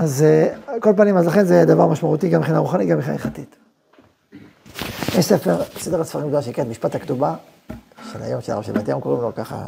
אז 0.00 0.24
על 0.66 0.80
כל 0.80 0.92
פנים, 0.96 1.16
אז 1.16 1.26
לכן 1.26 1.44
זה 1.44 1.64
דבר 1.64 1.86
משמעותי 1.86 2.28
גם 2.28 2.40
מבחינה 2.40 2.58
רוחנית, 2.58 2.88
גם 2.88 2.96
מבחינה 2.96 3.16
הלכתית. 3.16 3.56
יש 5.18 5.24
ספר, 5.24 5.62
סדר 5.78 6.00
הספרים 6.00 6.28
גדול 6.28 6.40
שנקרא 6.40 6.64
משפט 6.64 6.94
הכתובה, 6.94 7.34
של 8.12 8.22
היום, 8.22 8.40
של 8.40 8.52
הרב 8.52 8.62
של 8.62 8.72
בת 8.72 8.88
ים 8.88 9.00
קוראים 9.00 9.22
לו 9.22 9.34
ככה, 9.34 9.64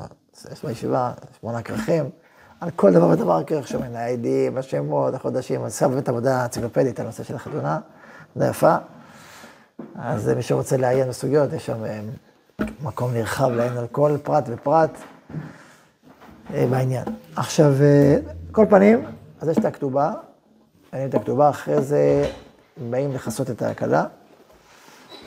יש 0.53 0.65
בישיבה, 0.65 1.13
שמונה 1.41 1.63
כרכים, 1.63 2.11
על 2.61 2.71
כל 2.77 2.93
דבר 2.93 3.09
ודבר 3.09 3.45
כרך 3.45 3.69
שומעים, 3.69 3.97
העדים, 3.97 4.59
השמות, 4.59 5.15
החודשים, 5.15 5.65
עשה 5.65 5.89
באמת 5.89 6.09
עבודה 6.09 6.43
אנציקלופדית 6.43 7.01
על 7.01 7.07
הנושא 7.07 7.23
של 7.25 7.35
החתונה, 7.35 7.79
עבודה 8.31 8.51
יפה. 8.51 8.77
אז 9.99 10.29
מי 10.29 10.43
שרוצה 10.43 10.77
לעיין 10.77 11.09
בסוגיות, 11.09 11.53
יש 11.53 11.67
שם 11.67 11.83
מקום 12.83 13.15
נרחב 13.15 13.51
לעיין 13.51 13.77
על 13.77 13.87
כל 13.87 14.17
פרט 14.23 14.45
ופרט 14.49 14.99
בעניין. 16.51 17.05
עכשיו, 17.37 17.73
כל 18.53 18.67
פנים, 18.71 19.05
אז 19.43 19.49
יש 19.49 19.59
את 19.59 19.65
הכתובה, 19.65 20.13
מעניין 20.93 21.11
את 21.11 21.15
הכתובה, 21.15 21.51
אחרי 21.51 21.83
זה 21.83 22.31
באים 22.91 23.13
לכסות 23.13 23.51
את 23.51 23.63
ההקלה, 23.63 24.05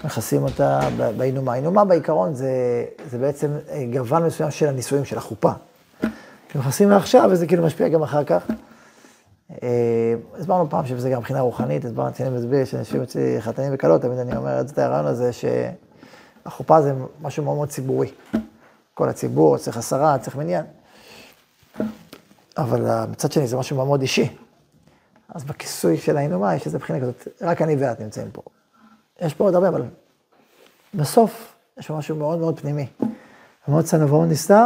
מכסים 0.04 0.44
אותה 0.44 0.80
באינומה. 1.18 1.54
האינומה 1.54 1.86
בעיקרון 1.86 2.34
זה, 2.34 2.50
זה 3.10 3.18
בעצם 3.18 3.48
גוון 3.94 4.24
מסוים 4.26 4.52
של 4.52 4.68
הנישואים, 4.68 5.06
של 5.06 5.18
החופה. 5.18 5.52
כשמכסים 6.50 6.90
לה 6.90 6.98
עכשיו, 6.98 7.30
וזה 7.32 7.48
כאילו 7.48 7.66
משפיע 7.66 7.88
גם 7.88 8.04
אחר 8.04 8.24
כך. 8.24 8.48
הסברנו 10.40 10.70
פעם 10.70 10.86
שזה 10.86 11.10
גם 11.10 11.20
מבחינה 11.20 11.40
רוחנית, 11.40 11.86
הסברנו, 11.86 12.10
אני 12.20 12.30
מסביר 12.30 12.66
שאנשים 12.66 13.02
אצלי 13.02 13.42
חתנים 13.42 13.72
וכלות, 13.74 14.02
תמיד 14.02 14.20
אני 14.20 14.38
אומר 14.38 14.62
את 14.62 14.78
הרעיון 14.78 15.06
הזה, 15.06 15.32
שהחופה 15.34 16.82
זה 16.82 16.94
משהו 17.22 17.44
מאוד 17.44 17.56
מאוד 17.56 17.70
ציבורי. 17.70 18.12
כל 18.94 19.10
הציבור, 19.10 19.58
צריך 19.58 19.78
עשרה, 19.78 20.18
צריך 20.18 20.36
מניין. 20.36 20.66
אבל 22.58 23.06
מצד 23.06 23.32
שני 23.32 23.48
זה 23.48 23.58
משהו 23.58 23.86
מאוד 23.86 24.02
אישי. 24.02 24.36
אז 25.30 25.44
בכיסוי 25.44 25.98
של 25.98 26.18
האינומה 26.18 26.56
יש 26.56 26.66
איזו 26.66 26.80
בחינה 26.80 27.00
כזאת, 27.00 27.28
רק 27.42 27.62
אני 27.62 27.76
ואת 27.80 28.00
נמצאים 28.00 28.32
פה. 28.32 28.42
יש 29.22 29.34
פה 29.34 29.44
עוד 29.44 29.56
הרבה, 29.56 29.68
אבל 29.68 29.84
בסוף 30.94 31.56
יש 31.78 31.88
פה 31.88 31.98
משהו 31.98 32.16
מאוד 32.16 32.40
מאוד 32.40 32.60
פנימי. 32.60 32.88
מאוד 33.68 33.86
צנוע 33.86 34.26
נסתר, 34.26 34.66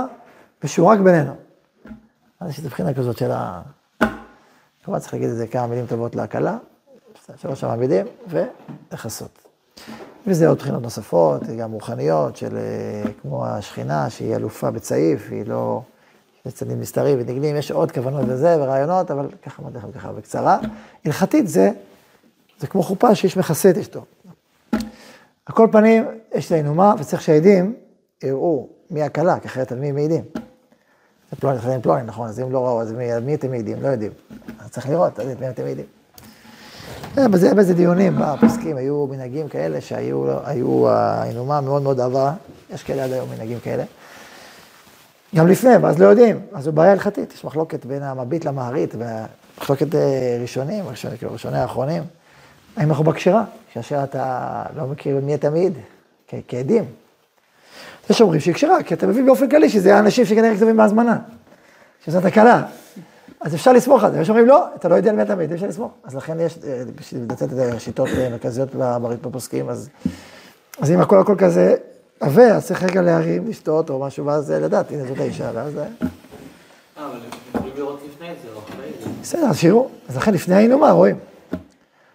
ושהוא 0.63 0.87
רק 0.87 0.99
בינינו. 0.99 1.35
אז 2.39 2.49
יש 2.49 2.57
איזו 2.57 2.69
בחינה 2.69 2.93
כזאת 2.93 3.17
של 3.17 3.31
ה... 3.31 3.61
כמובן 4.83 4.99
צריך 4.99 5.13
להגיד 5.13 5.29
איזה 5.29 5.47
כמה 5.47 5.67
מילים 5.67 5.85
טובות 5.85 6.15
להקלה, 6.15 6.57
שלוש 7.35 7.63
המעמידים, 7.63 8.05
ולכסות. 8.27 9.39
וזה 10.27 10.47
עוד 10.47 10.57
בחינות 10.57 10.81
נוספות, 10.81 11.43
גם 11.43 11.71
רוחניות, 11.71 12.35
של 12.35 12.57
אה, 12.57 13.11
כמו 13.21 13.45
השכינה, 13.45 14.09
שהיא 14.09 14.35
אלופה 14.35 14.71
בצעיף, 14.71 15.27
היא 15.31 15.45
לא... 15.45 15.81
צדדים 16.47 16.79
נסתרים 16.79 17.17
ונגנים, 17.19 17.55
יש 17.55 17.71
עוד 17.71 17.91
כוונות 17.91 18.25
וזה, 18.27 18.55
ורעיונות, 18.59 19.11
אבל 19.11 19.27
ככה 19.45 19.61
אמרתי 19.61 19.77
לכם 19.77 19.91
ככה 19.91 20.11
בקצרה. 20.11 20.57
הלכתית 21.05 21.47
זה, 21.47 21.71
זה 22.59 22.67
כמו 22.67 22.83
חופה 22.83 23.15
שיש 23.15 23.37
מכסה 23.37 23.69
את 23.69 23.77
אשתו. 23.77 24.05
על 25.45 25.55
כל 25.55 25.67
פנים, 25.71 26.05
יש 26.33 26.51
לה 26.51 26.57
אינומה, 26.57 26.93
וצריך 26.99 27.21
שהעדים 27.21 27.73
יראו 28.23 28.67
מי 28.91 29.03
הכלה, 29.03 29.39
כי 29.39 29.47
אחרת 29.47 29.71
על 29.71 29.79
מי 29.79 29.91
מעידים. 29.91 30.23
זה 31.31 31.37
פלוני, 31.39 31.59
זה 31.59 31.77
פלוני, 31.81 32.03
נכון, 32.03 32.27
אז 32.27 32.39
אם 32.39 32.51
לא 32.51 32.65
ראו, 32.65 32.81
אז 32.81 32.91
מי, 32.91 33.07
מי 33.25 33.35
אתם 33.35 33.49
מעידים? 33.49 33.81
לא 33.81 33.87
יודעים. 33.87 34.11
אז 34.59 34.69
צריך 34.69 34.89
לראות, 34.89 35.19
אז 35.19 35.27
מי 35.39 35.49
אתם 35.49 35.63
מעידים. 35.63 35.85
אה, 37.17 37.27
בזה, 37.27 37.73
דיונים 37.73 38.15
בפוסקים, 38.19 38.77
היו 38.77 39.07
מנהגים 39.07 39.47
כאלה 39.47 39.81
שהיו 39.81 40.89
האינומה 40.89 41.61
מאוד 41.61 41.81
מאוד 41.81 41.99
אהבה, 41.99 42.33
יש 42.73 42.83
כאלה 42.83 43.03
עד 43.03 43.11
היום 43.11 43.29
מנהגים 43.29 43.59
כאלה. 43.59 43.83
גם 45.35 45.47
לפני, 45.47 45.77
ואז 45.77 45.99
לא 45.99 46.07
יודעים, 46.07 46.39
אז 46.53 46.63
זו 46.63 46.71
בעיה 46.71 46.91
הלכתית, 46.91 47.33
יש 47.33 47.45
מחלוקת 47.45 47.85
בין 47.85 48.03
המביט 48.03 48.45
למערית, 48.45 48.95
מחלוקת 49.57 49.95
אה, 49.95 50.37
ראשונים, 50.41 50.85
כאילו 51.17 51.31
ראשוני 51.33 51.57
האחרונים, 51.57 52.03
האם 52.77 52.89
אנחנו 52.89 53.03
בכשרה, 53.03 53.43
כאשר 53.73 54.03
אתה 54.03 54.63
לא 54.75 54.87
מכיר 54.87 55.19
מי 55.23 55.35
אתה 55.35 55.49
מעיד, 55.49 55.73
כעדים. 56.47 56.85
יש 58.09 58.21
אומרים 58.21 58.39
שהיא 58.39 58.53
כשרה, 58.53 58.83
כי 58.83 58.93
אתה 58.93 59.07
מבין 59.07 59.25
באופן 59.25 59.49
כללי 59.49 59.69
שזה 59.69 59.95
האנשים 59.95 60.25
שכנראה 60.25 60.55
כתובים 60.55 60.77
בהזמנה, 60.77 61.17
שזאת 62.05 62.25
הקלה. 62.25 62.63
אז 63.41 63.55
אפשר 63.55 63.73
לסמוך 63.73 64.03
על 64.03 64.11
זה, 64.11 64.21
יש 64.21 64.29
אומרים 64.29 64.47
לא, 64.47 64.65
אתה 64.75 64.87
לא 64.87 64.95
יודע 64.95 65.09
על 65.09 65.15
מי 65.15 65.21
אתה 65.21 65.35
מעיד, 65.35 65.51
אפשר 65.51 65.67
לסמוך. 65.67 65.91
אז 66.03 66.15
לכן 66.15 66.39
יש, 66.39 66.57
אה, 66.67 66.83
בשביל 66.95 67.21
לתת 67.29 67.43
את 67.43 67.73
השיטות 67.75 68.09
אה, 68.17 68.29
מרכזיות 68.29 68.75
בפוסקים, 69.21 69.69
אז, 69.69 69.89
אז 70.79 70.91
אם 70.91 71.01
הכל 71.01 71.19
הכל 71.19 71.35
כזה 71.37 71.75
עבה, 72.19 72.55
אז 72.55 72.65
צריך 72.65 72.83
רגע 72.83 73.01
להרים, 73.01 73.47
לשתות 73.47 73.89
או 73.89 73.99
משהו, 73.99 74.25
ואז 74.25 74.51
לדעת, 74.51 74.91
הנה 74.91 75.05
זאת 75.05 75.19
האישה, 75.19 75.51
ואז... 75.53 75.77
אה, 75.77 75.85
אבל 76.97 77.05
הם 77.05 77.21
יכולים 77.55 77.73
לראות 77.77 77.99
לפני 78.07 78.27
זה, 78.27 78.53
לא 78.53 78.59
אחרי 78.59 78.91
זה. 79.03 79.09
בסדר, 79.21 79.45
אז 79.49 79.57
שיראו. 79.57 79.89
אז 80.09 80.17
לכן 80.17 80.33
לפני 80.33 80.55
האינומה 80.55 80.91
רואים. 80.91 81.19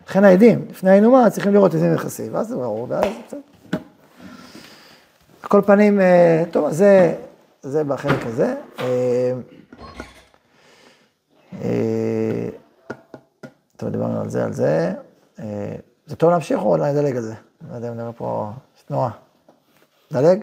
לכן 0.09 0.25
העדים, 0.25 0.67
לפני 0.71 0.91
האינומה 0.91 1.31
צריכים 1.31 1.55
לראות 1.55 1.75
איזה 1.75 1.95
נכסים, 1.95 2.35
ואז 2.35 2.49
זה 2.49 2.57
ברור, 2.57 2.87
ואז 2.89 3.05
בסדר. 3.27 3.41
על 5.43 5.49
כל 5.49 5.63
פנים, 5.67 6.01
טוב, 6.51 6.71
זה, 6.71 7.15
זה 7.63 7.85
בחלק 7.85 8.27
הזה. 8.27 8.55
טוב, 13.77 13.89
דיברנו 13.89 14.21
על 14.21 14.31
זה, 14.31 14.45
על 14.45 14.53
זה. 14.53 14.93
זה 16.07 16.17
טוב 16.17 16.31
להמשיך 16.31 16.61
או 16.63 16.77
נדלג 16.77 17.17
על 17.17 17.23
זה? 17.23 17.35
לא 17.71 17.77
יודע 17.77 17.89
אם 17.89 17.95
נראה 17.95 18.13
פה 18.13 18.51
תנועה. 18.87 19.24
דלג? 20.15 20.41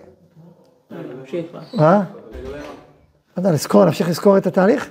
מה? 1.73 2.03
לא 3.37 3.37
יודע, 3.37 3.51
לזכור, 3.51 3.85
נמשיך 3.85 4.09
לזכור 4.09 4.37
את 4.37 4.47
התהליך? 4.47 4.89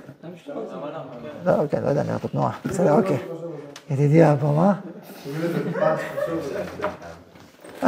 לא, 1.45 1.55
אוקיי, 1.61 1.81
לא 1.81 1.87
יודע, 1.87 2.03
נראה 2.03 2.19
פה 2.19 2.27
תנועה. 2.27 2.51
בסדר, 2.65 2.93
אוקיי. 2.93 3.17
ידידי 3.89 4.23
פה, 4.41 4.47
מה? 4.47 4.73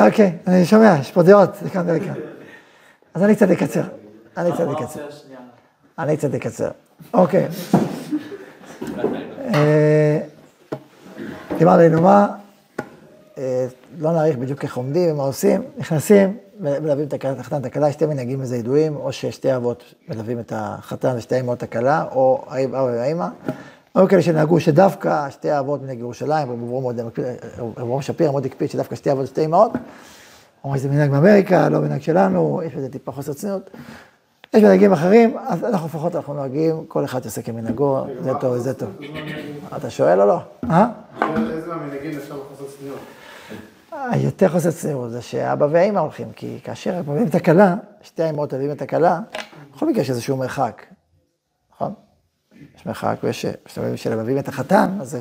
אוקיי, 0.06 0.38
אני 0.48 0.66
שומע, 0.66 0.96
יש 1.00 1.12
פה 1.12 1.24
דעות, 1.24 1.50
לכאן 1.66 1.90
ולכאן. 1.90 2.14
אז 3.14 3.24
אני 3.24 3.36
קצת 3.36 3.50
אקצר. 3.50 3.84
אני 4.38 4.52
קצת 4.52 4.68
אקצר. 4.78 5.00
אני 6.00 6.18
קצת 6.18 6.34
אקצר. 6.34 6.70
אוקיי. 7.14 7.48
דיברנו 11.58 11.80
עלינו 11.80 12.02
מה, 12.02 12.28
לא 14.00 14.12
נעריך 14.12 14.38
בדיוק 14.38 14.64
איך 14.64 14.78
עומדים 14.78 15.12
ומה 15.12 15.24
עושים, 15.24 15.62
נכנסים, 15.78 16.38
מלווים 16.60 17.08
את 17.08 17.14
החתן 17.40 17.58
את 17.58 17.66
הכלה, 17.66 17.92
שתי 17.92 18.06
מנהגים 18.06 18.42
לזה 18.42 18.58
ידועים, 18.58 18.96
או 18.96 19.12
ששתי 19.12 19.56
אבות 19.56 19.84
מלווים 20.10 20.40
את 20.40 20.54
החתן 20.56 21.14
ושתי 21.18 21.40
אמות 21.40 21.64
הכלה, 21.64 22.06
או 22.12 22.46
האבא 22.48 22.78
והאמא. 22.78 23.28
היו 23.96 24.08
כאלה 24.08 24.22
שנהגו 24.22 24.60
שדווקא 24.60 25.30
שתי 25.30 25.60
אבות 25.60 25.82
מנהג 25.82 26.00
ירושלים, 26.00 26.48
רב 27.78 28.02
שפיר 28.02 28.32
מאוד 28.32 28.46
הקפיד 28.46 28.70
שדווקא 28.70 28.96
שתי 28.96 29.12
אבות 29.12 29.24
ושתי 29.24 29.46
אמהות. 29.46 29.72
אומרים 30.64 30.80
שזה 30.80 30.90
מנהג 30.90 31.12
באמריקה, 31.12 31.70
לא 31.70 31.80
מנהג 31.80 32.02
שלנו, 32.02 32.62
יש 32.66 32.76
בזה 32.76 32.90
טיפה 32.90 33.12
חוסר 33.12 33.34
צניעות. 33.34 33.70
יש 34.54 34.64
מנהגים 34.64 34.94
אחרים, 34.94 35.38
אז 35.48 35.64
אנחנו 35.64 35.88
לפחות 35.88 36.16
אנחנו 36.16 36.34
נוהגים, 36.34 36.86
כל 36.88 37.06
אחד 37.06 37.26
יעשה 37.26 37.42
כמנהגו, 37.42 38.06
זה 38.22 38.32
טוב 38.40 38.54
וזה 38.54 38.74
טוב. 38.74 38.90
אתה 39.78 39.90
שואל 39.90 40.22
או 40.22 40.26
לא? 40.26 40.40
אה? 40.70 40.88
איזה 41.22 41.68
מהמנהגים 41.68 42.18
אפשר 42.18 42.36
בחוסר 42.36 42.78
צניעות? 42.78 43.00
היותר 43.94 44.50
חוסר 44.50 44.72
צניעות 44.72 45.12
זה 45.12 45.22
שאבא 45.22 45.68
ואמא 45.72 46.00
הולכים, 46.00 46.32
כי 46.32 46.60
כאשר 46.64 46.96
הם 46.96 47.10
מביאים 47.10 47.28
את 47.28 47.36
הכלה, 47.36 47.76
שתי 48.02 48.24
האמהות 48.24 48.54
מביאים 48.54 48.72
את 48.72 48.82
הכלה, 48.82 49.20
בכל 49.76 49.88
מקרה 49.88 50.02
יש 50.02 50.10
איזשהו 50.10 50.38
מרחק, 50.38 50.86
נכון? 51.74 51.94
יש 52.76 52.86
מרחק, 52.86 53.16
ויש, 53.24 53.46
כשאתם 53.96 54.20
מביאים 54.20 54.40
את 54.40 54.48
החתן, 54.48 54.98
אז 55.02 55.18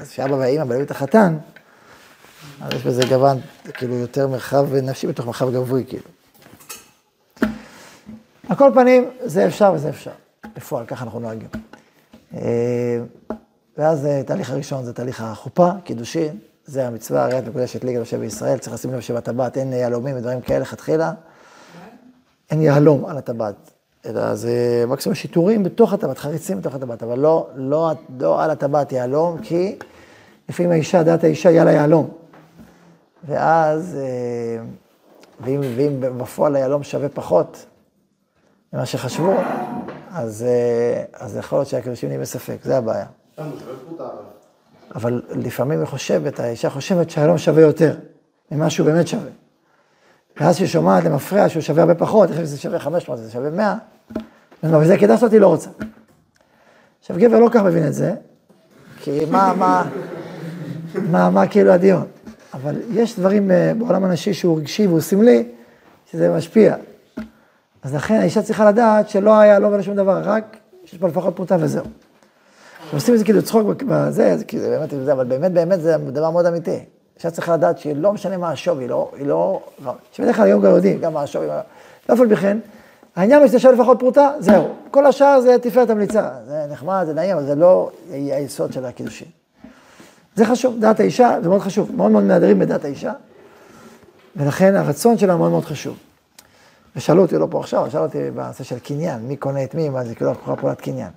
אז 0.00 0.10
שאבא 0.10 0.34
והאמא 0.34 0.64
מביאים 0.64 0.84
את 0.84 0.90
החתן, 0.90 1.36
אז 2.60 2.72
יש 2.72 2.86
בזה 2.86 3.02
גוון, 3.08 3.38
כאילו 3.64 3.94
יותר 3.94 4.28
מרחב 4.28 4.74
נפשי 4.74 5.06
בתוך 5.06 5.26
מרחב 5.26 5.52
גברי, 5.52 5.84
כאילו. 5.88 6.04
על 8.48 8.56
כל 8.56 8.70
פנים, 8.74 9.10
זה 9.24 9.46
אפשר 9.46 9.72
וזה 9.74 9.88
אפשר. 9.88 10.10
בפועל, 10.56 10.86
ככה 10.86 11.04
אנחנו 11.04 11.20
נוהגים. 11.20 11.48
ואז 13.78 14.08
תהליך 14.26 14.50
הראשון 14.50 14.84
זה 14.84 14.92
תהליך 14.92 15.20
החופה, 15.20 15.70
קידושין. 15.84 16.38
זה 16.66 16.86
המצווה, 16.86 17.24
הרי 17.24 17.38
את 17.38 17.48
מקודשת 17.48 17.84
ליגה 17.84 17.98
יושב 17.98 18.20
בישראל, 18.20 18.58
צריך 18.58 18.74
לשים 18.74 18.92
לב 18.92 19.00
שבטבעת 19.00 19.56
אין 19.56 19.72
יהלומים 19.72 20.16
ודברים 20.16 20.40
כאלה, 20.40 20.58
לכתחילה, 20.58 21.12
אין 22.50 22.62
יהלום 22.62 23.06
על 23.06 23.18
הטבעת, 23.18 23.70
אלא 24.06 24.34
זה 24.34 24.84
מקסימום 24.88 25.14
שיטורים 25.14 25.62
בתוך 25.62 25.92
הטבעת, 25.92 26.18
חריצים 26.18 26.60
בתוך 26.60 26.74
הטבעת, 26.74 27.02
אבל 27.02 27.18
לא, 27.18 27.48
לא, 27.54 27.92
לא 28.18 28.42
על 28.42 28.50
הטבעת 28.50 28.92
יהלום, 28.92 29.38
כי 29.42 29.78
לפעמים 30.48 30.72
האישה, 30.72 31.02
דעת 31.02 31.24
האישה, 31.24 31.50
יהיה 31.50 31.64
לה 31.64 31.72
יהלום. 31.72 32.10
ואז, 33.26 33.96
אה, 34.00 34.64
ואם, 35.40 35.60
ואם 35.76 36.18
בפועל 36.18 36.56
היהלום 36.56 36.82
שווה 36.82 37.08
פחות 37.08 37.66
ממה 38.72 38.86
שחשבו, 38.86 39.34
אז, 40.12 40.42
אה, 40.42 41.04
אז 41.12 41.36
יכול 41.36 41.58
להיות 41.58 41.68
שהקידושים 41.68 42.08
נהיים 42.08 42.22
בספק, 42.22 42.56
זה 42.62 42.76
הבעיה. 42.76 43.06
אבל 44.96 45.22
לפעמים 45.30 45.78
היא 45.78 45.86
חושבת, 45.86 46.40
האישה 46.40 46.70
חושבת 46.70 47.10
שהיהלום 47.10 47.38
שווה 47.38 47.62
יותר 47.62 47.94
ממה 48.50 48.70
שהוא 48.70 48.86
באמת 48.86 49.08
שווה. 49.08 49.30
ואז 50.40 50.54
כשהיא 50.54 50.68
שומעת 50.68 51.04
למפרע 51.04 51.48
שהוא 51.48 51.62
שווה 51.62 51.82
הרבה 51.82 51.94
פחות, 51.94 52.30
איך 52.30 52.42
זה 52.42 52.58
שווה 52.58 52.78
500, 52.78 53.18
זה 53.18 53.30
שווה 53.30 53.50
100, 53.50 53.74
אבל 54.62 54.86
זה 54.86 54.98
קידשת 54.98 55.22
אותי, 55.22 55.38
לא 55.38 55.46
רוצה. 55.46 55.70
עכשיו, 57.00 57.16
גבר 57.18 57.38
לא 57.38 57.48
כך 57.52 57.62
מבין 57.62 57.86
את 57.86 57.94
זה, 57.94 58.14
כי 59.00 59.24
מה, 59.30 59.54
מה, 59.58 59.84
מה, 61.10 61.30
מה 61.30 61.46
כאילו 61.46 61.72
הדיון? 61.72 62.06
אבל 62.54 62.76
יש 62.90 63.18
דברים 63.18 63.50
אה, 63.50 63.72
בעולם 63.78 64.04
הנשי 64.04 64.34
שהוא 64.34 64.58
רגשי 64.58 64.86
והוא 64.86 65.00
סמלי, 65.00 65.48
שזה 66.10 66.36
משפיע. 66.36 66.76
אז 67.82 67.94
לכן 67.94 68.14
האישה 68.14 68.42
צריכה 68.42 68.70
לדעת 68.70 69.08
שלא 69.08 69.38
היה 69.38 69.58
לא 69.58 69.66
ולא 69.66 69.82
שום 69.82 69.96
דבר, 69.96 70.20
רק 70.24 70.56
שיש 70.84 70.98
פה 70.98 71.08
לפחות 71.08 71.36
פרוטה 71.36 71.56
וזהו. 71.60 71.84
עושים 72.92 73.14
את 73.14 73.18
זה 73.18 73.24
כאילו 73.24 73.42
צחוק 73.42 73.82
בזה, 73.88 74.36
זה 74.36 74.44
כאילו 74.44 74.62
באמת, 74.62 74.90
זה, 75.04 75.12
אבל 75.12 75.24
באמת, 75.24 75.52
באמת 75.52 75.80
זה 75.80 75.96
דבר 75.96 76.30
מאוד 76.30 76.46
אמיתי. 76.46 76.78
אישה 77.16 77.30
צריכה 77.30 77.54
לדעת 77.54 77.78
שהיא 77.78 77.96
לא 77.96 78.12
משנה 78.12 78.36
מה 78.36 78.50
השווי, 78.50 78.84
היא 78.84 78.90
לא, 78.90 79.10
היא 79.16 79.26
לא, 79.26 79.60
שבדרך 80.12 80.36
כלל 80.36 80.44
היום 80.44 80.62
גם 80.62 80.70
יודעים, 80.70 80.98
גם 80.98 81.14
מה 81.14 81.22
השווי, 81.22 81.46
לא 81.46 81.54
אף 82.14 82.20
על 82.20 82.28
פי 82.28 82.36
כן, 82.36 82.58
העניין 83.16 83.40
הוא 83.40 83.48
שתשאר 83.48 83.70
לפחות 83.72 83.98
פרוטה, 83.98 84.30
זהו. 84.38 84.68
כל 84.90 85.06
השאר 85.06 85.40
זה 85.40 85.56
תפארת 85.62 85.90
המליצה, 85.90 86.30
זה 86.46 86.66
נחמד, 86.70 87.02
זה 87.06 87.14
נעים, 87.14 87.36
אבל 87.36 87.46
זה 87.46 87.54
לא 87.54 87.90
היסוד 88.10 88.72
של 88.72 88.84
הקידושין. 88.84 89.28
זה 90.36 90.44
חשוב, 90.44 90.80
דעת 90.80 91.00
האישה, 91.00 91.38
זה 91.42 91.48
מאוד 91.48 91.60
חשוב, 91.60 91.96
מאוד 91.96 92.10
מאוד 92.10 92.24
מהדרים 92.24 92.58
בדעת 92.58 92.84
האישה, 92.84 93.12
ולכן 94.36 94.76
הרצון 94.76 95.18
שלה 95.18 95.36
מאוד 95.36 95.50
מאוד 95.50 95.64
חשוב. 95.64 95.96
ושאלו 96.96 97.22
אותי, 97.22 97.38
לא 97.38 97.46
פה 97.50 97.60
עכשיו, 97.60 97.86
שאלו 97.90 98.04
אותי 98.04 98.30
בנושא 98.30 98.64
של 98.64 98.78
קניין, 98.78 99.20
מי 99.22 99.36
קונה 99.36 99.64
את 99.64 99.74
מי, 99.74 99.88
מה 99.88 100.04
זה 100.04 100.14
כאילו 100.14 100.32
פעולת 100.60 100.80
קניין. 100.80 101.10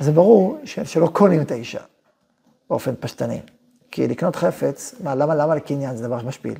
זה 0.00 0.12
ברור 0.12 0.58
שלא 0.64 1.06
קונים 1.06 1.40
את 1.40 1.50
האישה 1.50 1.80
באופן 2.70 2.94
פשטני. 3.00 3.40
כי 3.90 4.08
לקנות 4.08 4.36
חפץ, 4.36 4.94
מה, 5.02 5.14
למה, 5.14 5.34
למה 5.34 5.54
לקניין 5.54 5.96
זה 5.96 6.06
דבר 6.06 6.18
משפיל? 6.26 6.54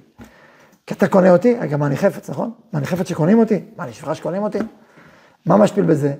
כי 0.87 0.95
אתה 0.95 1.09
קונה 1.09 1.31
אותי, 1.31 1.57
מה 1.79 1.87
אני 1.87 1.97
חפץ, 1.97 2.31
נכון? 2.31 2.51
מה 2.73 2.79
אני 2.79 2.87
חפץ 2.87 3.09
שקונים 3.09 3.39
אותי? 3.39 3.61
מה 3.77 3.85
אני 3.85 3.93
שפחה 3.93 4.15
שקונים 4.15 4.43
אותי? 4.43 4.59
מה 5.47 5.57
משפיל 5.57 5.85
בזה? 5.85 6.15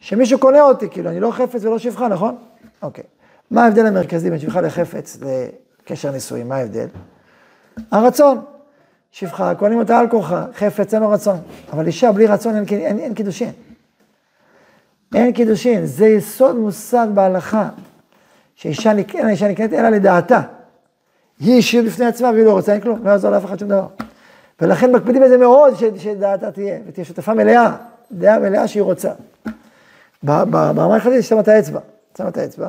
שמישהו 0.00 0.38
קונה 0.38 0.62
אותי, 0.62 0.88
כאילו, 0.90 1.10
אני 1.10 1.20
לא 1.20 1.30
חפץ 1.30 1.64
ולא 1.64 1.78
שפחה, 1.78 2.08
נכון? 2.08 2.36
אוקיי. 2.82 3.04
מה 3.50 3.64
ההבדל 3.64 3.86
המרכזי 3.86 4.30
בין 4.30 4.38
שפחה 4.38 4.60
לחפץ 4.60 5.18
לקשר 5.82 6.10
נישואים? 6.10 6.48
מה 6.48 6.56
ההבדל? 6.56 6.86
הרצון. 7.90 8.40
שפחה, 9.10 9.54
קונים 9.54 9.78
אותה 9.78 9.98
על 9.98 10.08
כורחה, 10.08 10.46
חפץ 10.54 10.94
אין 10.94 11.02
לו 11.02 11.10
רצון. 11.10 11.36
אבל 11.72 11.86
אישה 11.86 12.12
בלי 12.12 12.26
רצון 12.26 12.56
אין, 12.56 12.64
אין, 12.70 12.98
אין 12.98 13.14
קידושין. 13.14 13.52
אין 15.14 15.32
קידושין, 15.32 15.86
זה 15.86 16.06
יסוד 16.06 16.56
מושג 16.56 17.06
בהלכה, 17.14 17.68
שאישה 18.54 18.92
נקנית, 18.92 19.24
אישה 19.24 19.48
נקנית 19.48 19.72
אלא 19.72 19.88
לדעתה. 19.88 20.40
היא 21.40 21.54
אישיות 21.54 21.86
בפני 21.86 22.06
עצמה 22.06 22.30
והיא 22.30 22.44
לא 22.44 22.52
רוצה, 22.52 22.72
אין 22.72 22.80
כלום, 22.80 23.04
לא 23.04 23.10
יעזור 23.10 23.30
לאף 23.30 23.44
אחד 23.44 23.58
שום 23.58 23.68
דבר. 23.68 23.86
ולכן 24.60 24.92
מקפידים 24.92 25.22
בזה 25.22 25.36
מאוד 25.36 25.74
ש, 25.74 25.84
שדעתה 25.96 26.52
תהיה, 26.52 26.78
ותהיה 26.86 27.04
שותפה 27.04 27.34
מלאה, 27.34 27.76
דעה 28.12 28.38
מלאה 28.38 28.68
שהיא 28.68 28.82
רוצה. 28.82 29.10
ברמה 30.22 30.82
ההלכתית 30.84 31.12
היא 31.12 31.22
שמה 31.22 31.40
את 31.40 31.48
האצבע, 31.48 31.80
שמה 32.18 32.28
את 32.28 32.36
האצבע, 32.36 32.68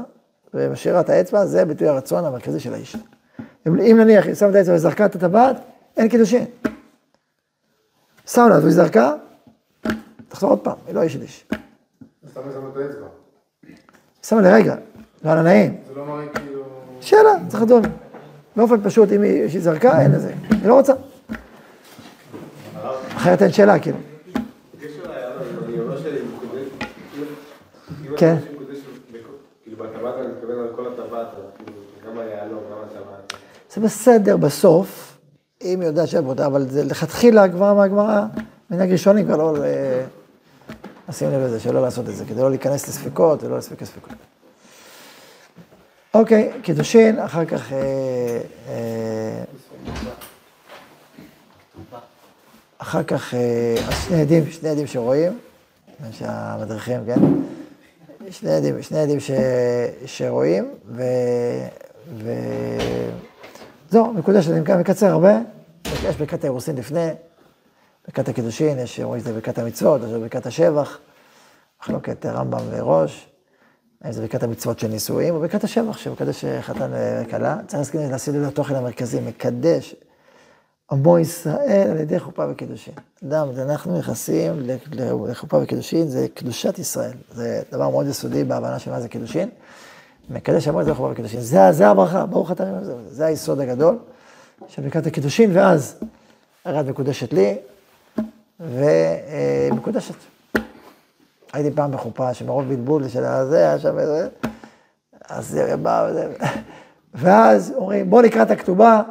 ומשאירה 0.53 0.99
את 0.99 1.09
האצבע, 1.09 1.45
זה 1.45 1.65
ביטוי 1.65 1.87
הרצון 1.87 2.25
המרכזי 2.25 2.59
של 2.59 2.73
האישה. 2.73 2.97
אם 3.67 3.97
נניח 3.99 4.25
היא 4.25 4.35
שמה 4.35 4.49
את 4.49 4.55
האצבע 4.55 4.75
וזרקה 4.75 5.05
את 5.05 5.15
הטבעת, 5.15 5.55
אין 5.97 6.09
קידושין. 6.09 6.45
שמה 8.27 8.49
לה, 8.49 8.59
והיא 8.59 8.73
זרקה, 8.73 9.13
תחזור 10.29 10.49
עוד 10.49 10.59
פעם, 10.59 10.75
היא 10.87 10.95
לא 10.95 11.01
איש 11.01 11.15
איש. 11.15 11.45
למה 12.43 12.51
שמת 12.53 12.77
את 12.77 12.77
האצבע? 12.77 13.07
שמה 14.23 14.41
לרגע, 14.41 14.75
לא 15.23 15.31
על 15.31 15.37
הנעים. 15.37 15.77
זה 15.87 15.93
לא 15.95 16.05
מראה 16.05 16.27
כאילו... 16.27 16.61
שאלה, 17.01 17.31
צריך 17.47 17.63
לדון. 17.63 17.81
באופן 18.55 18.83
פשוט, 18.83 19.11
אם 19.11 19.21
היא 19.21 19.61
זרקה, 19.61 20.01
אין 20.01 20.11
לזה. 20.11 20.33
היא 20.49 20.67
לא 20.69 20.73
רוצה. 20.73 20.93
אחרת 23.15 23.41
אין 23.41 23.51
שאלה, 23.51 23.79
כאילו. 23.79 23.97
כן. 28.17 28.35
זה 33.73 33.81
בסדר 33.81 34.37
בסוף, 34.37 35.17
אם 35.61 35.79
היא 35.79 35.87
יודעת 35.87 36.07
שאין 36.07 36.23
ברירה, 36.23 36.45
אבל 36.45 36.69
זה 36.69 36.83
לכתחילה 36.83 37.49
כבר 37.49 37.73
מהגמרא, 37.73 38.25
מנהג 38.69 38.91
ראשוני 38.91 39.25
כבר 39.25 39.37
לא 39.37 39.53
אה, 41.09 41.13
לשים 41.13 41.31
לב 41.31 41.41
לזה, 41.41 41.59
שלא 41.59 41.81
לעשות 41.81 42.09
את 42.09 42.15
זה, 42.15 42.25
כדי 42.25 42.41
לא 42.41 42.49
להיכנס 42.49 42.87
לספקות 42.87 43.43
ולא 43.43 43.57
לספקי 43.57 43.85
ספקות. 43.85 44.13
אוקיי, 46.13 46.51
קידושין, 46.61 47.19
אחר 47.19 47.45
כך... 47.45 47.73
אה, 47.73 47.77
אה, 48.67 49.43
אחר 52.77 53.03
כך, 53.03 53.33
אה, 53.33 53.75
אז 53.87 53.93
שני 54.07 54.21
עדים, 54.21 54.51
שני 54.51 54.69
עדים 54.69 54.87
שרואים, 54.87 55.39
שהמדריכים, 56.11 56.99
כן? 57.05 57.19
שני 58.31 58.51
עדים, 58.51 58.81
שני 58.81 58.99
עדים 58.99 59.19
ש, 59.19 59.31
שרואים, 60.05 60.71
ו... 60.87 61.03
ו... 62.17 62.31
נקודה 63.93 64.41
שאני 64.41 64.59
מקצר 64.59 65.07
הרבה, 65.07 65.37
יש 65.85 66.15
ברכת 66.15 66.43
האירוסין 66.43 66.75
לפני, 66.75 67.09
ברכת 68.09 68.29
הקידושין, 68.29 68.79
יש 68.79 68.99
רואים 68.99 69.19
את 69.19 69.25
זה 69.25 69.33
ברכת 69.33 69.57
המצוות, 69.57 70.01
יש 70.03 70.11
ברכת 70.11 70.45
השבח, 70.45 70.99
מחלוקת 71.81 72.25
רמב"ם 72.25 72.59
וראש, 72.69 73.27
האם 74.01 74.11
זה 74.11 74.21
ברכת 74.21 74.43
המצוות 74.43 74.79
של 74.79 74.87
נישואים, 74.87 75.35
או 75.35 75.39
ברכת 75.39 75.63
השבח 75.63 75.97
שמקדש 75.97 76.45
חתן 76.61 76.91
וכלה. 76.93 77.57
צריך 77.67 77.79
להסכים 77.79 78.11
לשים 78.11 78.35
לב 78.35 78.47
לתוכן 78.47 78.75
המרכזי, 78.75 79.19
מקדש 79.19 79.95
עמו 80.91 81.19
ישראל 81.19 81.87
על 81.91 81.97
ידי 81.97 82.19
חופה 82.19 82.45
וקידושין. 82.51 82.93
אדם, 83.25 83.47
אנחנו 83.59 83.99
נכנסים 83.99 84.67
לחופה 85.27 85.57
וקידושין, 85.57 86.07
זה 86.07 86.27
קדושת 86.33 86.79
ישראל. 86.79 87.13
זה 87.31 87.61
דבר 87.71 87.89
מאוד 87.89 88.07
יסודי 88.07 88.43
בהבנה 88.43 88.79
של 88.79 88.91
מה 88.91 89.01
זה 89.01 89.07
קידושין. 89.07 89.49
מקדש 90.29 90.67
עמו 90.67 90.81
ישראל 90.81 90.95
חופה 90.95 91.11
וקידושין. 91.11 91.41
זה, 91.41 91.71
זה 91.71 91.87
הברכה, 91.87 92.25
ברוך 92.25 92.51
אתה 92.51 92.83
זה, 92.83 92.93
זה 93.09 93.25
היסוד 93.25 93.59
הגדול 93.59 93.97
של 94.67 94.81
ברכת 94.81 95.07
הקידושין, 95.07 95.51
ואז 95.53 95.99
הרד 96.65 96.89
מקודשת 96.89 97.33
לי, 97.33 97.57
ומקודשת. 98.59 100.15
הייתי 101.53 101.75
פעם 101.75 101.91
בחופה 101.91 102.33
שמרוב 102.33 102.67
בלבול 102.67 103.07
של 103.07 103.23
הזה, 103.23 103.57
היה 103.57 103.79
שם 103.79 103.99
איזה, 103.99 104.27
אז 105.29 105.47
זה 105.47 105.77
בא 105.77 106.07
וזה, 106.09 106.27
ואז 107.13 107.73
אומרים, 107.75 108.09
בוא 108.09 108.21
נקרא 108.21 108.43
את 108.43 108.51
הכתובה, 108.51 109.01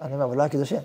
אני 0.00 0.14
אומר, 0.14 0.24
אבל 0.24 0.36
לא 0.36 0.42
היה 0.42 0.48
קידושין. 0.48 0.80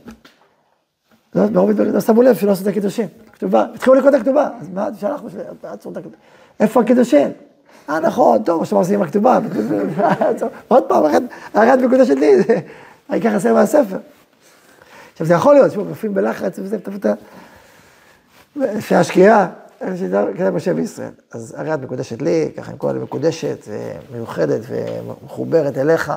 לא, 1.36 1.50
מרוב 1.50 1.72
בלבול, 1.72 1.88
לא 1.88 2.02
שמו 2.02 2.22
לב 2.22 2.36
שלא 2.36 2.52
עשו 2.52 2.64
את 2.64 2.68
הקידושין, 2.68 3.08
כתובה, 3.34 3.66
התחילו 3.76 3.96
לקרוא 3.96 4.10
את 4.10 4.16
הכתובה, 4.16 4.50
אז 4.62 4.70
מה, 4.70 4.88
שלחנו, 5.00 5.30
עצרו 5.64 5.92
את 5.92 5.98
הכתובה, 5.98 6.16
איפה 6.60 6.82
הקידושין? 6.82 7.32
אה, 7.90 8.00
נכון, 8.00 8.44
טוב, 8.44 8.66
שאתם 8.66 8.76
עושים 8.76 8.96
עם 8.96 9.02
הכתובה, 9.02 9.40
עוד 10.68 10.84
פעם, 10.84 11.04
הרד 11.54 11.80
מקודשת 11.86 12.16
לי, 12.16 12.32
העיקר 13.10 13.36
חסר 13.36 13.54
מהספר. 13.54 13.98
עכשיו, 15.12 15.28
זה 15.28 15.34
יכול 15.34 15.54
להיות, 15.54 15.72
שוב, 15.72 15.88
מופיעים 15.88 16.14
בלחץ, 16.14 16.60
וזה, 16.60 16.78
לפי 16.78 16.92
השקיעה, 18.92 19.50
כזה 20.38 20.52
משה 20.52 20.74
בישראל. 20.74 21.12
אז 21.32 21.56
הרי 21.58 21.74
את 21.74 21.80
מקודשת 21.80 22.22
לי, 22.22 22.52
ככה 22.58 22.72
עם 22.72 22.78
כל 22.78 22.94
מקודשת, 22.94 23.68
מיוחדת 24.14 24.62
ומחוברת 24.68 25.78
אליך. 25.78 26.14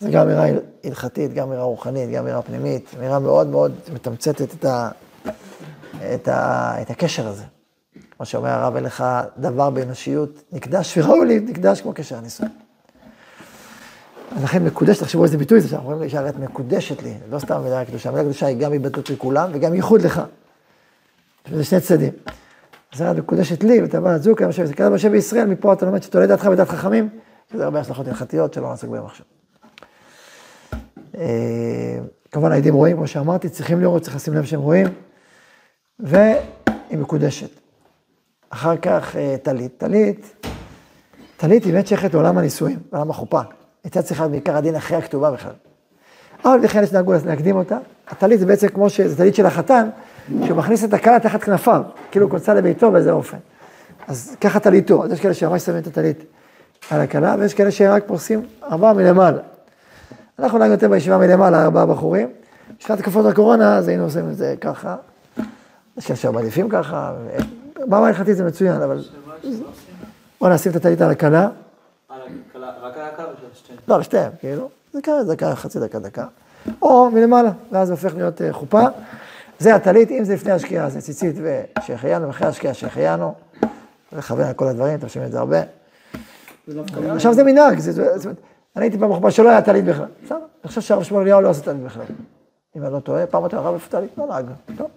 זה 0.00 0.10
גם 0.10 0.28
אמירה 0.28 0.46
הלכתית, 0.84 1.34
גם 1.34 1.48
אמירה 1.48 1.62
רוחנית, 1.62 2.10
גם 2.10 2.22
אמירה 2.22 2.42
פנימית, 2.42 2.90
אמירה 2.98 3.18
מאוד 3.18 3.46
מאוד 3.46 3.72
מתמצתת 3.94 4.54
את, 4.54 4.64
ה, 4.64 4.88
את, 6.14 6.28
ה, 6.28 6.74
את 6.82 6.90
הקשר 6.90 7.28
הזה. 7.28 7.44
כמו 8.16 8.26
שאומר 8.26 8.48
הרב, 8.48 8.76
לך 8.76 9.04
דבר 9.38 9.70
באנושיות 9.70 10.42
נקדש, 10.52 10.98
וראוי 10.98 11.26
לי 11.26 11.40
נקדש 11.40 11.80
כמו 11.80 11.92
קשר 11.94 12.16
הנישואים. 12.16 12.52
אז 14.36 14.44
לכן 14.44 14.64
מקודשת, 14.64 15.02
תחשבו 15.02 15.24
איזה 15.24 15.38
ביטוי 15.38 15.60
זה 15.60 15.68
שאנחנו 15.68 15.84
אומרים 15.84 16.00
לאישה, 16.00 16.18
הרי 16.18 16.28
את 16.28 16.36
מקודשת 16.36 17.02
לי, 17.02 17.14
לא 17.30 17.38
סתם 17.38 17.54
המילה 17.54 17.84
קדושה, 17.84 18.08
המילה 18.08 18.24
קדושה 18.24 18.46
היא 18.46 18.56
גם 18.56 18.72
היבדלות 18.72 19.10
לכולם 19.10 19.50
וגם 19.52 19.74
ייחוד 19.74 20.02
לך. 20.02 20.22
זה 21.50 21.64
שני 21.64 21.80
צדדים. 21.80 22.12
זה 22.94 23.10
רק 23.10 23.16
מקודשת 23.16 23.64
לי, 23.64 23.82
וטבעת 23.82 24.22
זו, 24.22 24.36
כמה 24.36 24.52
שזה 24.52 24.74
כזה 24.74 24.90
משה 24.90 25.08
בישראל, 25.08 25.46
מפה 25.46 25.72
אתה 25.72 25.86
לומד 25.86 26.02
שתולד 26.02 26.28
דעתך 26.28 26.46
בדעת 26.46 26.68
חכמים, 26.68 27.08
שזה 27.52 27.64
הרבה 27.64 27.80
השלכות 27.80 28.08
הלכתיות 28.08 28.54
שלא 28.54 28.70
נעסוק 28.70 28.90
בהן 28.90 29.02
עכשיו. 29.04 29.26
כמובן 32.30 32.52
העדים 32.52 32.74
רואים, 32.74 32.96
כמו 32.96 33.06
שאמרתי, 33.06 33.48
צריכים 33.48 33.80
לראות, 33.80 34.02
צריך 34.02 34.16
לשים 34.16 34.34
לב 34.34 34.44
שהם 34.44 34.60
רואים, 34.60 34.86
והיא 35.98 36.36
מקודשת. 36.90 37.50
אחר 38.50 38.76
כך 38.76 39.16
טלית, 39.42 39.78
טלית, 39.78 40.46
טלית 41.36 41.64
היא 41.64 41.72
באמת 41.72 41.86
שייכת 41.86 42.14
לעולם 42.14 42.38
הנישואים, 42.38 42.78
לעולם 42.92 43.10
החופה. 43.10 43.40
הייתה 43.84 44.02
צריכה 44.02 44.28
בעיקר 44.28 44.56
הדין 44.56 44.74
אחרי 44.74 44.96
הכתובה 44.96 45.30
בכלל. 45.30 45.52
אבל 46.44 46.60
בכלל 46.62 46.82
יש 46.82 46.92
נהגו 46.92 47.12
להקדים 47.26 47.56
אותה. 47.56 47.78
הטלית 48.08 48.40
זה 48.40 48.46
בעצם 48.46 48.68
כמו 48.68 48.90
שזה 48.90 49.16
טלית 49.16 49.34
של 49.34 49.46
החתן, 49.46 49.88
שהוא 50.46 50.56
מכניס 50.56 50.84
את 50.84 50.94
הכלה 50.94 51.20
תחת 51.20 51.42
כנפיו, 51.42 51.82
כאילו 52.10 52.28
קוצה 52.28 52.54
לביתו 52.54 52.92
באיזה 52.92 53.12
אופן. 53.12 53.36
אז 54.08 54.36
ככה 54.40 54.60
טליתו, 54.60 55.04
אז 55.04 55.12
יש 55.12 55.20
כאלה 55.20 55.34
שממש 55.34 55.62
שמים 55.62 55.78
את 55.78 55.86
הטלית 55.86 56.24
על 56.90 57.00
הכלה, 57.00 57.36
ויש 57.38 57.54
כאלה 57.54 57.70
שרק 57.70 58.04
פורסים 58.06 58.46
ארבעה 58.62 58.92
מלמעלה. 58.92 59.40
אנחנו 60.38 60.58
נהגנו 60.58 60.74
יותר 60.74 60.88
בישיבה 60.88 61.18
מלמעלה, 61.18 61.64
ארבעה 61.64 61.86
בחורים. 61.86 62.28
בשנת 62.78 62.98
תקופות 62.98 63.26
הקורונה, 63.26 63.76
אז 63.76 63.88
היינו 63.88 64.04
עושים 64.04 64.28
את 64.30 64.36
זה 64.36 64.54
ככה. 64.60 64.96
יש 65.96 66.06
כאלה 66.06 66.16
שמעדיפים 66.16 66.68
ככה, 66.68 67.12
ברמה 67.86 68.06
ההלכתית 68.06 68.36
זה 68.36 68.44
מצוין, 68.44 68.82
אבל... 68.82 69.04
בוא 70.40 70.48
נשים 70.48 70.72
את 70.72 70.76
הטלית 70.76 71.00
על 71.00 71.10
הכלה. 71.10 71.48
רק 72.82 72.96
על 72.96 73.04
הקו 73.04 73.22
של 73.40 73.46
שתיהן. 73.54 73.78
לא, 73.88 73.94
על 73.94 74.02
שתיהם, 74.02 74.32
כאילו. 74.40 74.68
זה 74.92 75.02
ככה, 75.02 75.22
דקה, 75.28 75.54
חצי 75.54 75.80
דקה, 75.80 75.98
דקה. 75.98 76.26
או 76.82 77.10
מלמעלה, 77.10 77.50
ואז 77.72 77.88
זה 77.88 77.94
הופך 77.94 78.14
להיות 78.14 78.40
חופה. 78.50 78.82
זה 79.62 79.74
הטלית, 79.74 80.10
אם 80.10 80.24
זה 80.24 80.34
לפני 80.34 80.52
השקיעה, 80.52 80.90
זה 80.90 81.00
ציצית 81.00 81.36
ושהחיינו, 81.78 82.26
ואחרי 82.26 82.48
השקיעה 82.48 82.74
שהחיינו. 82.74 83.34
לכוון 84.12 84.44
על 84.44 84.52
כל 84.52 84.68
הדברים, 84.68 84.94
אתם 84.94 85.08
שומעים 85.08 85.26
את 85.26 85.32
זה 85.32 85.38
הרבה. 85.38 85.60
עכשיו 87.14 87.34
זה 87.34 87.44
מנהג, 87.44 87.78
אני 88.76 88.84
הייתי 88.84 88.96
במחבה 88.96 89.30
שלא 89.30 89.48
היה 89.50 89.62
טלית 89.62 89.84
בכלל. 89.84 90.06
בסדר, 90.24 90.36
אני 90.36 90.68
חושב 90.68 90.80
שהרב 90.80 91.02
שמואל 91.02 91.22
אליהו 91.22 91.40
לא 91.40 91.50
עושה 91.50 91.62
טלית 91.62 91.82
בכלל. 91.82 92.04
אם 92.76 92.82
אני 92.82 92.92
לא 92.92 93.00
טועה, 93.00 93.26
פעם 93.26 93.46
אתה 93.46 93.56
הרב 93.56 93.80
טלית? 93.88 94.10
לא 94.18 94.26
נהג, 94.26 94.46
טוב. 94.76 94.90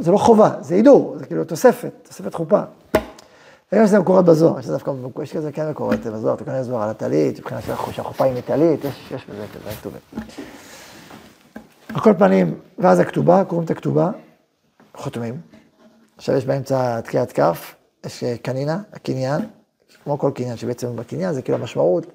זה 0.00 0.10
לא 0.12 0.18
חובה, 0.18 0.50
זה 0.60 0.74
הידור, 0.74 1.14
זה 1.18 1.26
כאילו 1.26 1.44
תוספת, 1.44 1.92
תוספת 2.08 2.34
חופה. 2.34 2.60
וגם 3.72 3.86
שזה 3.86 3.98
מקורות 3.98 4.24
בזוהר, 4.24 4.58
יש 4.58 4.66
דווקא, 4.66 4.90
יש 5.22 5.36
כזה 5.36 5.52
כן 5.52 5.70
מקורות 5.70 6.00
בזוהר, 6.00 6.34
אתה 6.34 6.44
כנראה 6.44 6.62
זוהר 6.62 6.82
על 6.82 6.90
הטלית, 6.90 7.38
מבחינת 7.38 7.62
שהחופה 7.90 8.24
היא 8.24 8.34
מטלית, 8.38 8.84
יש 8.84 9.26
בזה 9.28 9.44
כזה 9.54 9.70
כתובים. 9.80 10.00
על 11.94 12.00
כל 12.00 12.14
פנים, 12.18 12.54
ואז 12.78 13.00
הכתובה, 13.00 13.44
קוראים 13.44 13.64
את 13.64 13.70
הכתובה, 13.70 14.10
חותמים. 14.94 15.40
עכשיו 16.16 16.36
יש 16.36 16.44
באמצע 16.44 17.00
תקיעת 17.00 17.32
כף, 17.32 17.74
יש 18.06 18.24
קנינה, 18.42 18.78
הקניין, 18.92 19.40
כמו 20.04 20.18
כל 20.18 20.30
קניין 20.34 20.56
שבעצם 20.56 20.96
בקניין 20.96 21.32
זה 21.32 21.42
כאילו 21.42 21.58
המשמעות 21.58 22.06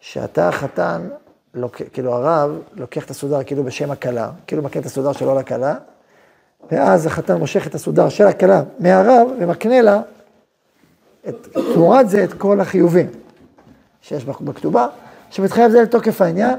שאתה 0.00 0.52
חתן 0.52 1.08
לוק, 1.54 1.82
כאילו 1.92 2.12
הרב 2.12 2.58
לוקח 2.72 3.04
את 3.04 3.10
הסודר 3.10 3.42
כאילו 3.42 3.64
בשם 3.64 3.90
הכלה, 3.90 4.30
כאילו 4.46 4.62
מקנה 4.62 4.80
את 4.80 4.86
הסודר 4.86 5.12
שלו 5.12 5.34
לכלה, 5.34 5.74
ואז 6.70 7.06
החתן 7.06 7.36
מושך 7.36 7.66
את 7.66 7.74
הסודר 7.74 8.08
של 8.08 8.26
הכלה 8.26 8.62
מהרב 8.78 9.28
ומקנה 9.40 9.82
לה 9.82 10.00
את, 11.28 11.48
תמורת 11.74 12.10
זה 12.10 12.24
את 12.24 12.32
כל 12.32 12.60
החיובים 12.60 13.06
שיש 14.00 14.24
בכתובה, 14.24 14.88
שמתחייב 15.30 15.70
זה 15.70 15.82
לתוקף 15.82 16.20
העניין, 16.20 16.58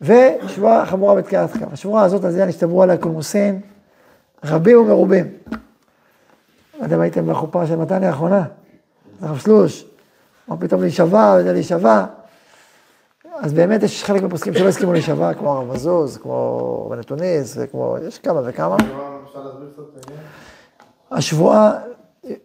ושבועה 0.00 0.86
חמורה 0.86 1.14
בתקיעת 1.14 1.50
כף. 1.52 1.72
השבועה 1.72 2.04
הזאת, 2.04 2.24
על 2.24 2.30
זה 2.30 2.46
נשתברו 2.46 2.82
עליה 2.82 2.96
קולמוסין 2.96 3.60
רבים 4.44 4.78
ומרובים. 4.78 5.26
לא 6.78 6.84
יודע 6.84 6.96
אם 6.96 7.00
הייתם 7.00 7.26
בחופה 7.26 7.66
של 7.66 7.76
מתניה 7.76 8.08
האחרונה, 8.08 8.44
הרב 9.20 9.38
שלוש, 9.38 9.86
מה 10.48 10.56
פתאום 10.56 10.80
להישבע, 10.80 11.36
וזה 11.38 11.52
להישבע. 11.52 12.04
אז 13.38 13.52
באמת 13.52 13.82
יש 13.82 14.04
חלק 14.04 14.22
מהפוסקים 14.22 14.54
שלא 14.54 14.68
הסכימו 14.68 14.92
להישבע, 14.92 15.34
כמו 15.34 15.52
הרב 15.52 15.72
מזוז, 15.72 16.16
כמו 16.16 16.86
בן 16.90 17.02
תוניס, 17.02 17.58
יש 18.06 18.18
כמה 18.18 18.40
וכמה. 18.44 18.76
השבועה, 21.10 21.72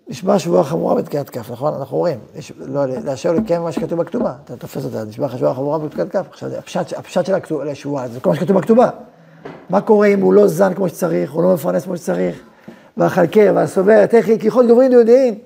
נשבע 0.08 0.39
שבועה 0.39 0.63
חמורה 0.63 0.96
בתקיעת 0.96 1.30
כף, 1.30 1.52
נכון? 1.52 1.74
אנחנו 1.74 1.98
רואים, 1.98 2.19
לא, 2.60 2.86
לאשר 2.86 3.32
לקיים 3.32 3.62
מה 3.62 3.72
שכתוב 3.72 4.00
בכתובה, 4.00 4.34
אתה 4.46 4.56
תופס 4.56 4.86
אותה, 4.86 5.04
נשבע 5.04 5.26
לך 5.26 5.38
שבועה 5.38 5.54
חמורה 5.54 5.80
בתקיעת 5.80 6.10
כף. 6.10 6.26
עכשיו, 6.30 6.50
הפשט, 6.58 6.93
הפשט 6.93 7.26
של 7.26 7.34
השבועה, 7.72 8.08
זה 8.08 8.19
כל 8.19 8.30
מה 8.30 8.36
שכתוב 8.36 8.58
בכתובה. 8.58 8.89
מה 9.69 9.82
קורה 9.82 10.08
אם 10.08 10.22
הוא 10.22 10.34
לא 10.34 10.48
זן 10.48 10.74
כמו 10.74 10.89
שצריך, 10.89 11.32
הוא 11.32 11.43
לא 11.43 11.54
מפרנס 11.54 11.84
כמו 11.84 11.98
שצריך, 11.98 12.41
והחלקר 12.98 13.52
והסובר, 13.56 14.06
תכי, 14.06 14.39
כיחות 14.39 14.67
גוברין 14.67 14.91
יהודיים, 14.91 15.39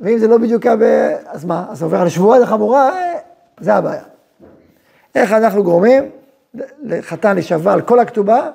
ואם 0.00 0.18
זה 0.18 0.28
לא 0.28 0.38
בדיוק 0.38 0.66
היה 0.66 0.76
ב... 0.76 0.82
אז 1.26 1.44
מה? 1.44 1.66
אז 1.70 1.82
עובר 1.82 2.00
על 2.00 2.06
השבועה 2.06 2.42
החמורה, 2.42 2.88
אה, 2.88 3.18
זה 3.60 3.74
הבעיה. 3.74 4.02
איך 5.14 5.32
אנחנו 5.32 5.64
גורמים 5.64 6.10
לחתן 6.82 7.34
להישבע 7.34 7.72
על 7.72 7.80
כל 7.80 7.98
הכתובה, 7.98 8.50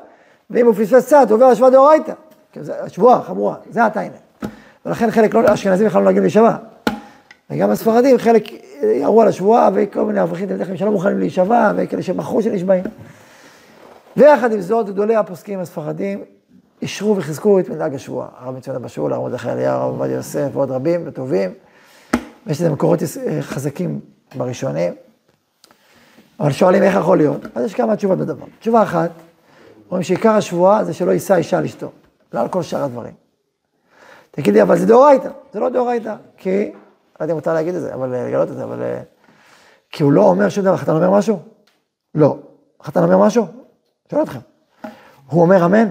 ואם 0.49 0.65
הוא 0.65 0.73
פספס 0.73 1.05
קצת, 1.05 1.27
עובר 1.31 1.45
על 1.45 1.55
שבועה 1.55 1.71
דאורייתא. 1.71 2.13
זה 2.61 2.83
השבועה 2.83 3.21
חמורה, 3.21 3.55
זה 3.69 3.85
התיינה. 3.85 4.15
ולכן 4.87 5.11
חלק 5.11 5.33
לא, 5.33 5.53
אשכנזים 5.53 5.87
בכלל 5.87 5.99
לא 5.99 6.03
נוהגים 6.03 6.21
להישבע. 6.21 6.55
וגם 7.49 7.69
הספרדים, 7.69 8.17
חלק 8.17 8.43
ירו 8.83 9.21
על 9.21 9.27
השבועה, 9.27 9.69
וכל 9.73 10.05
מיני 10.05 10.21
אברכים 10.21 10.45
תלמידי 10.45 10.63
חכמים 10.63 10.77
שלא 10.77 10.91
מוכנים 10.91 11.19
להישבע, 11.19 11.71
וכאלה 11.75 12.03
שמכרו 12.03 12.41
שנשבעים. 12.41 12.83
ויחד 14.17 14.51
עם 14.51 14.61
זאת, 14.61 14.85
גדולי 14.85 15.15
הפוסקים 15.15 15.59
הספרדים 15.59 16.23
אישרו 16.81 17.17
וחיזקו 17.17 17.59
את 17.59 17.69
מנהג 17.69 17.95
השבועה. 17.95 18.27
הרב 18.39 18.55
מצוין 18.55 18.81
בשול, 18.81 19.13
הרב 19.13 19.23
מרדכי 19.23 19.49
אליהו, 19.49 19.79
הרב 19.79 19.91
עובדיה 19.91 20.15
יוסף, 20.15 20.47
ועוד 20.53 20.71
רבים 20.71 21.03
וטובים. 21.05 21.53
ויש 22.47 22.61
לזה 22.61 22.69
מקורות 22.69 22.99
אה, 23.03 23.41
חזקים 23.41 23.99
בראשונים. 24.35 24.93
אבל 26.39 26.51
שואלים 26.51 26.83
איך 26.83 26.95
יכול 26.95 27.17
להיות? 27.17 27.41
אז 27.55 27.65
יש 27.65 27.73
כמה 27.73 27.95
תשובות 27.95 28.17
בדבר. 28.17 28.45
תשובה 28.59 28.83
אחת, 28.83 29.11
אומרים 29.87 30.03
שעיקר 30.03 30.31
השבועה 30.31 30.83
זה 30.83 30.93
שלא 30.93 31.11
יישא 31.11 31.35
אישה 31.35 31.61
לאשתו, 31.61 31.91
לא 32.33 32.39
על 32.39 32.47
כל 32.47 32.63
שאר 32.63 32.83
הדברים. 32.83 33.26
תגיד 34.37 34.53
לי, 34.53 34.61
אבל 34.61 34.77
זה 34.77 34.85
דאורייתא. 34.85 35.29
זה 35.53 35.59
לא 35.59 35.69
דאורייתא, 35.69 36.15
כי, 36.37 36.71
לא 37.19 37.23
יודע 37.23 37.33
אם 37.33 37.37
מותר 37.37 37.53
להגיד 37.53 37.75
את 37.75 37.81
זה, 37.81 37.93
אבל 37.93 38.13
אה, 38.13 38.27
לגלות 38.27 38.49
את 38.49 38.55
זה, 38.55 38.63
אבל... 38.63 38.81
אה, 38.81 38.99
כי 39.91 40.03
הוא 40.03 40.11
לא 40.11 40.21
אומר 40.21 40.49
שום 40.49 40.63
דבר, 40.63 40.73
החתן 40.73 40.91
אומר 40.91 41.11
משהו? 41.11 41.39
לא. 42.15 42.37
החתן 42.81 43.03
אומר 43.03 43.17
משהו? 43.17 43.47
שואל 44.11 44.23
אתכם. 44.23 44.39
הוא 45.29 45.41
אומר 45.41 45.65
אמן? 45.65 45.89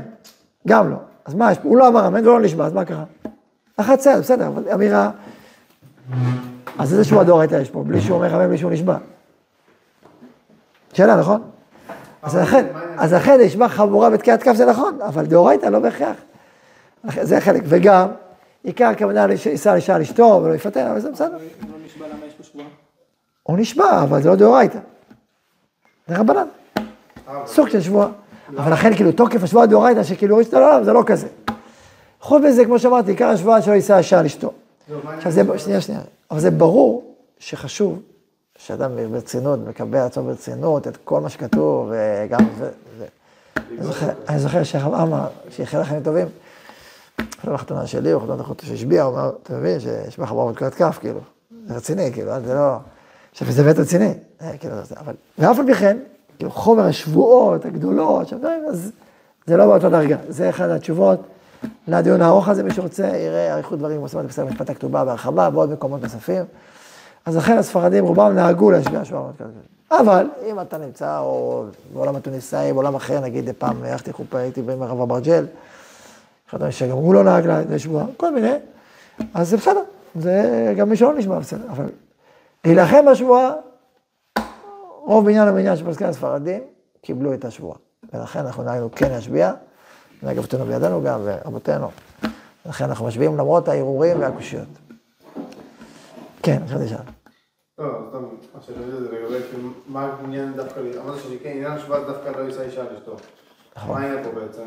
גם 0.69 0.91
לא. 0.91 0.97
אז 1.25 1.35
מה? 1.35 1.51
הוא 1.63 1.77
לא 1.77 1.89
אמר 1.89 2.07
אמן 2.07 2.27
ולא 2.27 2.41
נשבע, 2.41 2.67
אז 2.67 2.73
מה 2.73 2.85
קרה? 2.85 3.05
אחת 3.77 3.99
צעד, 3.99 4.21
בסדר, 4.21 4.47
אבל 4.47 4.69
אמירה... 4.75 5.11
אז 6.79 6.93
איזה 6.93 7.05
שבועה 7.05 7.25
דאורייתא 7.25 7.55
יש 7.55 7.71
פה, 7.71 7.85
בלי 7.85 8.01
שהוא 8.01 8.17
אומר 8.17 8.37
אמן, 8.37 8.49
בלי 8.49 8.59
שהוא 8.59 8.71
נשבע? 8.71 8.97
שאלה, 10.93 11.17
נכון? 11.17 11.43
אז 12.23 12.37
לכן, 12.37 12.67
אז 12.99 13.13
לכן 13.13 13.41
נשבע 13.41 13.69
חבורה 13.69 14.11
בתקיעת 14.11 14.43
כף 14.43 14.55
זה 14.55 14.67
נכון, 14.67 14.99
אבל 15.03 15.27
דאורייתא 15.27 15.67
לא 15.67 15.79
בהכרח. 15.79 16.17
זה 17.23 17.41
חלק, 17.41 17.63
וגם, 17.67 18.09
עיקר 18.67 18.85
הכוונה 18.85 19.27
יישא 19.51 19.69
לאישה 19.69 19.95
על 19.95 20.01
אשתו 20.03 20.41
ולא 20.45 20.55
יפטר, 20.55 20.91
אבל 20.91 21.01
זה 21.01 21.11
בסדר. 21.11 21.33
לא 21.33 21.39
נשבע 21.87 22.07
למה 22.09 22.27
יש 22.27 22.35
פה 22.35 22.43
שבועה? 22.43 22.67
הוא 23.43 23.59
נשבע, 23.59 24.03
אבל 24.03 24.23
זה 24.23 24.29
לא 24.29 24.35
דאורייתא. 24.35 24.79
זה 26.09 26.17
רבנן, 26.19 26.47
סוג 27.47 27.69
של 27.69 27.81
שבועה. 27.81 28.09
אבל 28.57 28.73
לכן 28.73 28.95
כאילו 28.95 29.13
תוקף 29.13 29.43
השבועה 29.43 29.67
דאורייתא, 29.67 30.03
שכאילו 30.03 30.41
יש 30.41 30.49
את 30.49 30.55
העולם, 30.55 30.85
זה 30.85 30.93
לא 30.93 31.03
כזה. 31.07 31.27
חוץ 32.21 32.43
מזה, 32.43 32.65
כמו 32.65 32.79
שאמרתי, 32.79 33.11
עיקר 33.11 33.27
השבועה 33.29 33.63
שלא 33.63 33.73
יישא 33.73 33.97
אישה 33.99 34.19
על 34.19 34.27
אשתו. 34.27 34.53
עכשיו 35.17 35.33
זה, 35.33 35.43
שנייה, 35.59 35.81
שנייה, 35.81 36.01
אבל 36.31 36.41
זה 36.41 36.51
ברור 36.51 37.15
שחשוב 37.39 38.03
שאדם 38.59 38.91
ברצינות 39.13 39.61
מקבל 39.69 39.99
עצמו 39.99 40.25
ברצינות 40.25 40.89
את 40.89 40.97
כל 41.05 41.21
מה 41.21 41.29
שכתוב, 41.29 41.93
וגם, 41.93 42.41
ו- 42.59 42.69
אני 44.29 44.39
זוכר- 44.39 44.63
שהרב 44.63 44.95
עמאר, 44.95 45.27
שיחל 45.51 45.81
לחיים 45.81 46.03
טובים, 46.03 46.27
לא 47.45 47.53
בחתונה 47.55 47.87
שלי, 47.87 48.13
או 48.13 48.21
חתונה 48.21 48.43
אחותו 48.43 48.67
שהשביע, 48.67 49.03
הוא 49.03 49.13
אומר, 49.13 49.31
אתה 49.43 49.57
מבין 49.57 49.81
שיש 49.81 50.19
בה 50.19 50.27
חברה 50.27 50.53
בתקועת 50.53 50.75
כף, 50.75 50.99
כאילו, 51.01 51.21
זה 51.67 51.75
רציני, 51.75 52.13
כאילו, 52.13 52.33
זה 52.47 52.55
לא, 52.55 52.77
עכשיו 53.33 53.53
זה 53.53 53.63
באמת 53.63 53.79
רציני, 53.79 54.15
אה, 54.43 54.57
כאילו, 54.59 54.75
אבל, 54.97 55.15
ואף 55.39 55.59
על 55.59 55.67
פי 55.67 55.75
כן, 55.75 55.97
כאילו, 56.39 56.51
חומר 56.51 56.85
השבועות 56.85 57.65
הגדולות, 57.65 58.29
שהדברים, 58.29 58.65
אז 58.69 58.91
זה 59.47 59.57
לא 59.57 59.67
באותה 59.67 59.89
דרגה, 59.89 60.17
זה 60.29 60.51
אחת 60.51 60.69
התשובות 60.69 61.21
לדיון 61.89 62.23
הארוך 62.23 62.49
הזה, 62.49 62.63
מי 62.63 62.75
שרוצה 62.75 63.07
יראה 63.07 63.55
אריכות 63.55 63.79
דברים, 63.79 64.01
עושים 64.01 64.19
את 64.19 64.25
זה 64.25 64.29
בסדר 64.29 64.45
משפט 64.45 64.71
הכתובה 64.71 65.05
בהרחבה, 65.05 65.49
ועוד 65.53 65.73
מקומות 65.73 66.03
נוספים. 66.03 66.45
אז 67.27 67.37
לכן 67.37 67.59
הספרדים 67.59 68.05
רובם 68.05 68.33
נהגו 68.35 68.71
להשביע 68.71 69.05
שבועות 69.05 69.37
כאלה. 69.39 69.51
אבל 69.91 70.27
אם 70.47 70.61
אתה 70.61 70.79
נמצא 70.79 71.19
או 71.19 71.65
בעולם 71.93 72.17
התוניסאי, 72.17 72.73
בעולם 72.73 72.95
אחר, 72.95 73.21
נגיד 73.21 73.51
פעם 73.59 73.77
הלכתי 73.85 74.13
חופה, 74.13 74.39
הייתי 74.39 74.61
עם 74.61 74.83
הרב 74.83 75.01
אברג'ל, 75.01 75.47
אחד 76.49 76.71
שגם 76.71 76.97
הוא 76.97 77.15
לא 77.15 77.25
נהג 77.25 77.47
לשבועה, 77.47 78.07
כל 78.17 78.35
מיני, 78.35 78.55
אז 79.35 79.49
זה 79.49 79.57
בסדר, 79.57 79.83
זה 80.15 80.75
גם 80.77 80.89
מי 80.89 80.97
שלא 80.97 81.15
נשמע 81.15 81.39
בסדר, 81.39 81.67
אבל 81.71 81.85
להילחם 82.65 83.05
בשבועה, 83.11 83.53
רוב 85.05 85.25
בניין 85.25 85.49
המניין 85.49 85.77
של 85.77 85.91
פסקי 85.91 86.05
הספרדים 86.05 86.63
קיבלו 87.01 87.35
את 87.35 87.45
השבועה, 87.45 87.79
ולכן 88.13 88.39
אנחנו 88.39 88.63
נהגנו 88.63 88.91
כן 88.97 89.11
להשביע, 89.11 89.53
נהג 90.23 90.39
אבותינו 90.39 90.65
בידינו 90.65 91.03
גם, 91.03 91.21
ורבותינו, 91.25 91.91
לכן 92.67 92.85
אנחנו 92.85 93.07
משביעים 93.07 93.37
למרות 93.37 93.69
הערעורים 93.69 94.21
והקושיות. 94.21 94.69
כן, 96.43 96.61
עכשיו 96.65 96.79
תשאל. 96.87 96.97
לא, 97.79 97.89
סתם, 98.09 98.25
מה 98.55 98.63
שאני 98.63 98.77
יודע 98.87 99.01
זה 99.01 99.09
לגבי 99.13 99.43
כאילו, 99.51 99.69
מה 99.87 100.17
העניין 100.21 100.53
דווקא, 100.57 100.81
אמרת 101.05 101.19
שכן, 101.19 101.51
עניין 101.51 101.73
השבועה 101.73 102.05
דווקא 102.05 102.29
לא 102.29 102.43
יישא 102.43 102.63
אישה 102.63 102.81
על. 102.81 102.87
מה 103.89 103.99
העניין 103.99 104.25
פה 104.25 104.31
בעצם? 104.41 104.63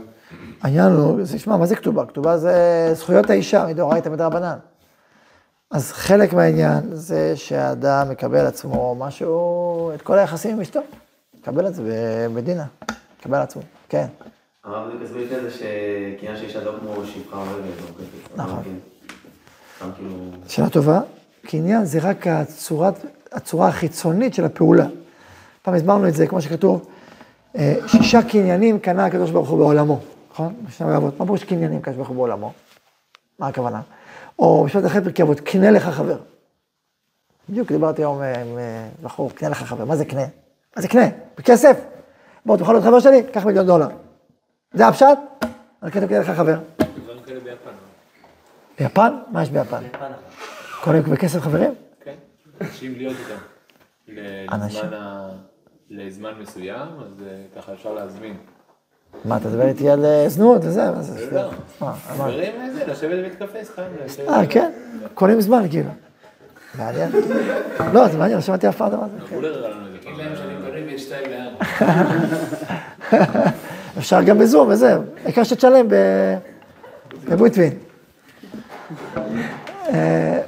העניין 0.62 0.92
הוא, 0.92 1.24
זה- 1.26 1.40
שמע, 1.40 1.58
מה 1.58 1.66
זה 1.66 1.76
כתובה? 1.76 2.06
כתובה 2.06 2.38
זה 2.38 2.54
זכויות 2.94 3.30
האישה, 3.30 3.66
מדאורייתא 3.68 4.10
מדרבנן. 4.10 4.58
אז 5.72 5.92
חלק 5.92 6.34
מהעניין 6.34 6.80
זה 6.96 7.34
שהאדם 7.36 8.10
מקבל 8.10 8.46
עצמו 8.46 8.96
משהו, 9.00 9.92
את 9.96 10.02
כל 10.02 10.18
היחסים 10.18 10.56
עם 10.56 10.62
אשתו. 10.62 10.80
מקבל 11.42 11.68
את 11.68 11.76
זה 11.76 11.84
ב- 11.84 12.34
בדינה, 12.38 12.66
מקבל 13.20 13.38
עצמו, 13.38 13.62
כן. 13.90 14.06
הרב 14.64 14.88
בדיוק 14.88 15.04
הסביר 15.04 15.38
את 15.38 15.52
זה 15.52 15.52
שקניין 15.52 16.38
של 16.38 16.44
אישה 16.46 16.64
לא 16.64 16.72
כמו 16.80 17.06
שפחה 17.06 17.38
אוהבת, 17.38 17.64
לא. 18.38 18.44
נכון. 18.44 18.64
כן. 18.64 19.86
כאילו... 19.96 20.16
שאלה 20.48 20.70
טובה, 20.70 21.00
קניין 21.46 21.86
זה 21.86 22.00
רק 22.02 22.28
הצורת, 22.28 22.94
הצורה 23.32 23.68
החיצונית 23.68 24.34
של 24.34 24.46
הפעולה. 24.46 24.86
פעם 25.62 25.74
הסברנו 25.74 26.08
את 26.08 26.14
זה, 26.14 26.28
כמו 26.28 26.42
שכתוב, 26.42 26.88
שישה 27.88 28.22
קניינים 28.22 28.80
קנה 28.80 29.06
הקדוש 29.06 29.32
ברוך 29.32 29.50
הוא 29.50 29.58
בעולמו, 29.58 30.00
נכון? 30.32 30.56
בשני 30.68 30.98
אבות. 30.98 31.20
מה 31.20 31.26
פירוש 31.26 31.44
קניינים 31.44 31.80
הקדוש 31.80 31.96
ברוך 31.96 32.08
הוא 32.08 32.16
בעולמו? 32.16 32.54
מה 33.40 33.48
הכוונה? 33.48 33.82
או 34.40 34.64
משפט 34.66 34.86
אחר 34.86 35.04
פרקי 35.04 35.22
אבות, 35.22 35.40
קנה 35.40 35.72
לך 35.72 35.84
חבר. 35.84 36.18
בדיוק 37.50 37.72
דיברתי 37.72 38.02
היום 38.02 38.22
אה, 38.22 38.42
עם 38.42 38.58
אה, 38.58 38.90
בחור, 39.02 39.32
קנה 39.32 39.50
לך 39.50 39.64
חבר. 39.64 39.86
מה 39.86 39.96
זה 39.96 40.06
קנה? 40.06 40.26
מה 40.76 40.82
זה 40.82 40.88
קנה? 40.88 41.06
בכסף. 41.38 41.78
בוא, 42.46 42.58
תוכל 42.58 42.74
להיות 42.74 42.86
חבר 42.86 43.00
שלי? 43.00 43.24
קח 43.34 43.46
מיליון 43.46 43.66
דולר. 43.66 43.88
זה 44.74 44.88
הפשט? 44.88 45.18
אני 45.84 45.92
כתוב 45.92 46.06
קנה 46.06 46.20
לך 46.20 46.30
חבר. 46.30 46.60
ביפן. 47.26 47.72
ביפן? 48.80 49.14
מה 49.32 49.44
יש 49.44 49.50
ביפן? 49.50 49.84
קונים 50.84 51.04
בכסף 51.04 51.40
חברים? 51.40 51.74
כן. 52.04 52.16
אנשים 52.62 52.96
להיות 52.96 53.16
איתם. 53.20 54.14
אנשים. 54.52 54.86
לזמן 55.90 56.32
מסוים, 56.42 56.88
אז 57.00 57.24
אה, 57.28 57.62
ככה 57.62 57.74
אפשר 57.74 57.94
להזמין. 57.94 58.34
מה, 59.26 59.38
אתה 59.38 59.48
מדבר 59.50 59.68
איתי 59.68 59.90
על 59.90 60.06
אה, 60.06 60.30
זנות 60.30 60.62
וזה? 60.66 60.92
מה 60.92 61.02
זה? 61.02 61.20
לא, 61.22 61.26
שטויות. 61.28 61.52
מה, 61.82 61.88
מה? 61.88 61.94
חברים, 61.94 62.52
זה, 62.74 62.86
לשבת 62.88 63.12
בבית 63.20 63.36
קפה, 63.36 63.64
סתם. 63.64 63.84
אה, 64.30 64.42
כן? 64.50 64.72
קונים 65.14 65.42
זמן, 65.42 65.64
כאילו. 65.70 65.90
מעניין. 66.78 67.10
לא, 67.94 68.08
זה 68.08 68.18
מעניין, 68.18 68.38
לא 68.38 68.42
שמעתי 68.42 68.70
אף 68.70 68.78
פעם 68.78 68.90
דבר 68.90 69.04
כזה. 69.26 69.36
גולר 69.36 69.58
הראה 69.58 69.70
לנו 69.70 69.88
את 69.88 69.92
זה. 69.92 69.98
תגיד 70.00 70.18
להם 70.18 70.36
שאני 70.36 70.54
קונה 70.66 70.86
בין 70.86 70.98
שתיים 70.98 71.26
לארבע. 71.32 71.66
אפשר 73.98 74.22
גם 74.24 74.38
בזום 74.40 74.68
וזהו. 74.70 75.02
העיקר 75.24 75.44
שתשלם 75.44 75.88
ב- 75.88 76.38
בבוטווין. 77.30 77.74
אה, 79.90 80.42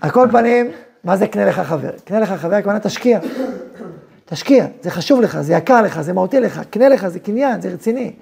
על 0.00 0.10
כל 0.10 0.28
פנים, 0.32 0.70
מה 1.04 1.16
זה 1.16 1.26
קנה 1.26 1.44
לך 1.44 1.60
חבר? 1.60 1.90
קנה 2.04 2.20
לך 2.20 2.32
חבר, 2.32 2.54
הכוונה 2.54 2.80
תשקיע. 2.80 3.18
תשקיע, 4.30 4.66
זה 4.82 4.90
חשוב 4.90 5.20
לך, 5.20 5.40
זה 5.40 5.54
יקר 5.54 5.82
לך, 5.82 6.00
זה 6.00 6.12
מהותי 6.12 6.40
לך, 6.40 6.60
קנה 6.70 6.88
לך, 6.88 7.08
זה 7.08 7.20
קניין, 7.20 7.60
זה 7.60 7.68
רציני. 7.68 8.12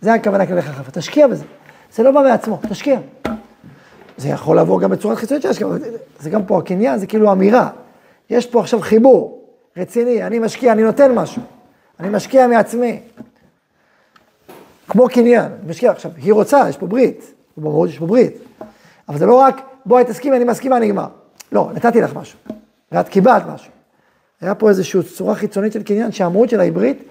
זה 0.00 0.14
הכוונה 0.14 0.46
כללי 0.46 0.62
חכם, 0.62 0.90
תשקיע 0.92 1.26
בזה. 1.26 1.44
זה 1.92 2.02
לא 2.02 2.10
בא 2.10 2.20
מעצמו, 2.20 2.60
תשקיע. 2.68 2.98
זה 4.16 4.28
יכול 4.28 4.58
לבוא 4.58 4.80
גם 4.80 4.90
בצורת 4.90 5.18
חיצונית 5.18 5.42
של 5.42 5.48
השקעה, 5.48 5.68
זה 6.20 6.30
גם 6.30 6.46
פה 6.46 6.58
הקניין, 6.58 6.98
זה 6.98 7.06
כאילו 7.06 7.32
אמירה. 7.32 7.68
יש 8.30 8.46
פה 8.46 8.60
עכשיו 8.60 8.80
חיבור 8.80 9.44
רציני, 9.76 10.26
אני 10.26 10.38
משקיע, 10.38 10.72
אני 10.72 10.82
נותן 10.82 11.12
משהו. 11.12 11.42
אני 12.00 12.08
משקיע 12.08 12.46
מעצמי. 12.46 13.00
כמו 14.88 15.08
קניין, 15.08 15.44
אני 15.44 15.70
משקיע 15.70 15.90
עכשיו, 15.90 16.10
היא 16.16 16.32
רוצה, 16.32 16.68
יש 16.68 16.76
פה 16.76 16.86
ברית, 16.86 17.34
במהות 17.56 17.88
יש 17.88 17.98
פה 17.98 18.06
ברית. 18.06 18.32
אבל 19.08 19.18
זה 19.18 19.26
לא 19.26 19.34
רק, 19.34 19.60
בואי 19.86 20.04
תסכימי, 20.04 20.36
אני 20.36 20.44
מסכימה, 20.44 20.78
נגמר. 20.78 21.06
לא, 21.52 21.70
נתתי 21.74 22.00
לך 22.00 22.14
משהו, 22.14 22.38
ואת 22.92 23.08
קיבלת 23.08 23.42
משהו. 23.54 23.81
היה 24.42 24.54
פה 24.54 24.68
איזושהי 24.68 25.02
צורה 25.02 25.34
חיצונית 25.34 25.72
של 25.72 25.82
קניין, 25.82 26.12
שהמהות 26.12 26.50
שלה 26.50 26.62
היא 26.62 26.72
ברית, 26.72 27.08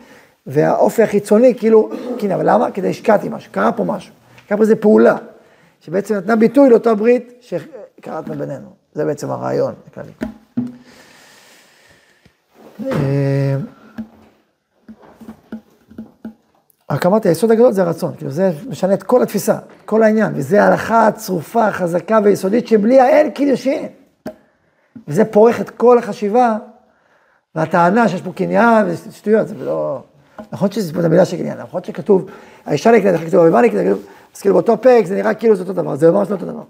והאופי 0.48 1.04
החיצוני 1.04 1.56
כאילו 1.56 1.90
קניין. 2.20 2.32
אבל 2.32 2.50
למה? 2.50 2.72
כדי 2.72 2.90
השקעתי 2.90 3.30
משהו, 3.30 3.52
קרה 3.52 3.72
פה 3.72 3.84
משהו. 3.84 4.14
קרה 4.48 4.58
פה 4.58 4.64
איזו 4.64 4.76
פעולה, 4.80 5.18
שבעצם 5.82 6.16
נתנה 6.16 6.36
ביטוי 6.36 6.70
לאותה 6.70 6.96
ברית 6.96 7.34
שקרתנו 7.42 8.34
בינינו. 8.34 8.68
זה 8.94 9.06
בעצם 9.06 9.32
הרעיון 9.32 9.74
הכללי. 9.88 10.12
רק 16.92 17.06
אמרתי, 17.06 17.30
היסוד 17.30 17.52
הגדול 17.52 17.72
זה 17.72 17.82
הרצון, 17.82 18.14
כאילו 18.18 18.32
זה 18.32 18.52
משנה 18.70 18.94
את 18.94 19.04
כל 19.04 19.24
התפיסה, 19.24 19.58
כל 19.86 20.04
העניין, 20.04 20.32
וזה 20.36 20.64
הלכה 20.64 21.10
צרופה, 21.16 21.72
חזקה 21.72 22.20
ויסודית, 22.24 22.68
שבלי 22.68 23.00
האין 23.00 23.32
קידושין. 23.32 23.88
וזה 25.08 25.26
פורך 25.26 25.62
את 25.62 25.70
כל 25.70 25.98
החשיבה, 25.98 26.58
והטענה 27.56 28.08
שיש 28.08 28.22
פה 28.22 28.32
קניין 28.34 28.86
ושטויות, 28.88 29.48
זה 29.48 29.56
לא... 29.56 30.02
נכון 30.52 30.72
שזה 30.72 30.94
פה 30.94 31.00
המילה 31.00 31.26
של 31.26 31.38
קניין, 31.38 31.58
נכון 31.58 31.84
שכתוב, 31.84 32.26
האישה 32.66 32.92
נקראת, 32.92 33.14
איך 33.14 33.22
כתוב, 33.22 33.40
הריבה 33.40 33.62
נקראת, 33.62 33.98
אז 34.36 34.42
כאילו 34.42 34.56
באותו 34.56 34.82
פרק 34.82 35.06
זה 35.06 35.16
נראה 35.16 35.34
כאילו 35.34 35.56
זה 35.56 35.62
אותו 35.62 35.74
דבר, 35.74 35.96
זה 35.96 36.12
ממש 36.12 36.30
לא 36.30 36.36
אותו 36.36 36.46
דבר. 36.46 36.64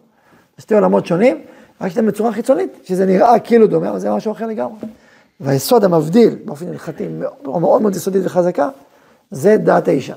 זה 0.58 0.62
שתי 0.62 0.76
עולמות 0.76 1.06
שונים, 1.06 1.42
רק 1.82 1.92
שאתם 1.92 2.08
בצורה 2.08 2.32
חיצונית, 2.32 2.70
שזה 2.84 3.06
נראה 3.06 3.40
כאילו 3.40 3.68
דומה, 3.68 3.90
אבל 3.90 4.00
זה 4.00 4.12
משהו 4.12 4.32
אחר 4.32 4.48
לגמרי. 4.48 4.76
והיסוד 5.40 5.84
המבדיל, 5.84 6.36
באופן 6.46 6.68
הלכתי, 6.68 7.08
מאוד 7.08 7.62
מאוד 7.62 7.82
מאוד 7.82 7.96
יסודית 7.96 8.26
וחזקה, 8.26 8.70
זה 9.32 9.58
דעת 9.58 9.88
האישה. 9.88 10.14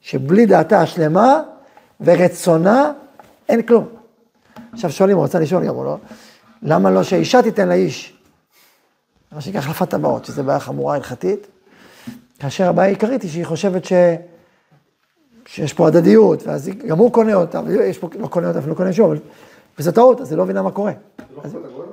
שבלי 0.00 0.46
דעתה 0.46 0.80
השלמה 0.80 1.42
ורצונה, 2.00 2.92
אין 3.48 3.62
כלום. 3.62 3.88
עכשיו 4.72 4.92
שואלים, 4.92 5.16
הוא 5.16 5.24
רצה 5.24 5.38
לשאול 5.38 5.66
גם 5.66 5.76
או 5.76 5.84
לא, 5.84 5.96
למה 6.62 6.90
לא 6.90 7.02
שהאישה 7.02 7.42
תיתן 7.42 7.68
לאיש? 7.68 8.17
מה 9.32 9.40
שנקרא 9.40 9.60
החלפת 9.60 9.90
טבעות, 9.90 10.24
שזו 10.24 10.44
בעיה 10.44 10.60
חמורה 10.60 10.94
הלכתית, 10.94 11.46
כאשר 12.38 12.68
הבעיה 12.68 12.88
העיקרית 12.88 13.22
היא 13.22 13.30
שהיא 13.30 13.44
חושבת 13.44 13.84
ש... 13.84 13.92
שיש 15.46 15.72
פה 15.72 15.88
הדדיות, 15.88 16.46
ואז 16.46 16.70
גם 16.86 16.98
הוא 16.98 17.12
קונה 17.12 17.34
אותה, 17.34 17.60
יש 17.84 17.98
פה, 17.98 18.08
לא 18.18 18.26
קונה 18.26 18.48
אותה, 18.48 18.58
אפילו 18.58 18.72
לא 18.72 18.76
קונה 18.76 18.92
שוב, 18.92 19.06
אבל... 19.10 19.18
וזו 19.78 19.92
טעות, 19.92 20.20
אז 20.20 20.30
היא 20.30 20.38
לא 20.38 20.44
מבינה 20.44 20.62
מה 20.62 20.70
קורה. 20.70 20.92
זה 21.44 21.58
לא 21.58 21.66
חוקות 21.66 21.66
הגויים? 21.66 21.90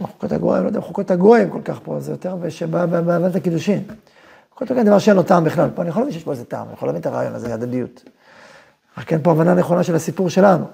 לא 0.00 0.06
חוקות 0.06 0.32
הגויים, 0.32 0.62
לא 0.62 0.68
יודע 0.68 0.80
חוקות 0.80 1.10
הגויים 1.10 1.50
כל 1.50 1.60
כך 1.64 1.80
פה, 1.82 2.00
זה 2.00 2.12
יותר 2.12 2.36
שבא 2.48 2.86
בהבנת 2.86 3.36
הקידושין. 3.36 3.82
חוקות 4.50 4.70
הגויים 4.70 4.86
דבר 4.86 4.98
שאין 4.98 5.16
לו 5.16 5.22
טעם 5.22 5.44
בכלל, 5.44 5.68
פה 5.74 5.82
אני 5.82 5.90
יכול 5.90 6.02
להבין 6.02 6.12
שיש 6.12 6.24
פה 6.24 6.30
איזה 6.30 6.44
טעם, 6.44 6.66
אני 6.66 6.72
יכול 6.72 6.88
להבין 6.88 7.00
את 7.00 7.06
הרעיון 7.06 7.34
הזה, 7.34 7.54
הדדיות. 7.54 8.04
רק 8.98 9.12
אין 9.12 9.22
פה 9.22 9.30
הבנה 9.30 9.54
נכונה 9.54 9.82
של 9.82 9.94
הסיפור 9.94 10.30
שלנו, 10.30 10.64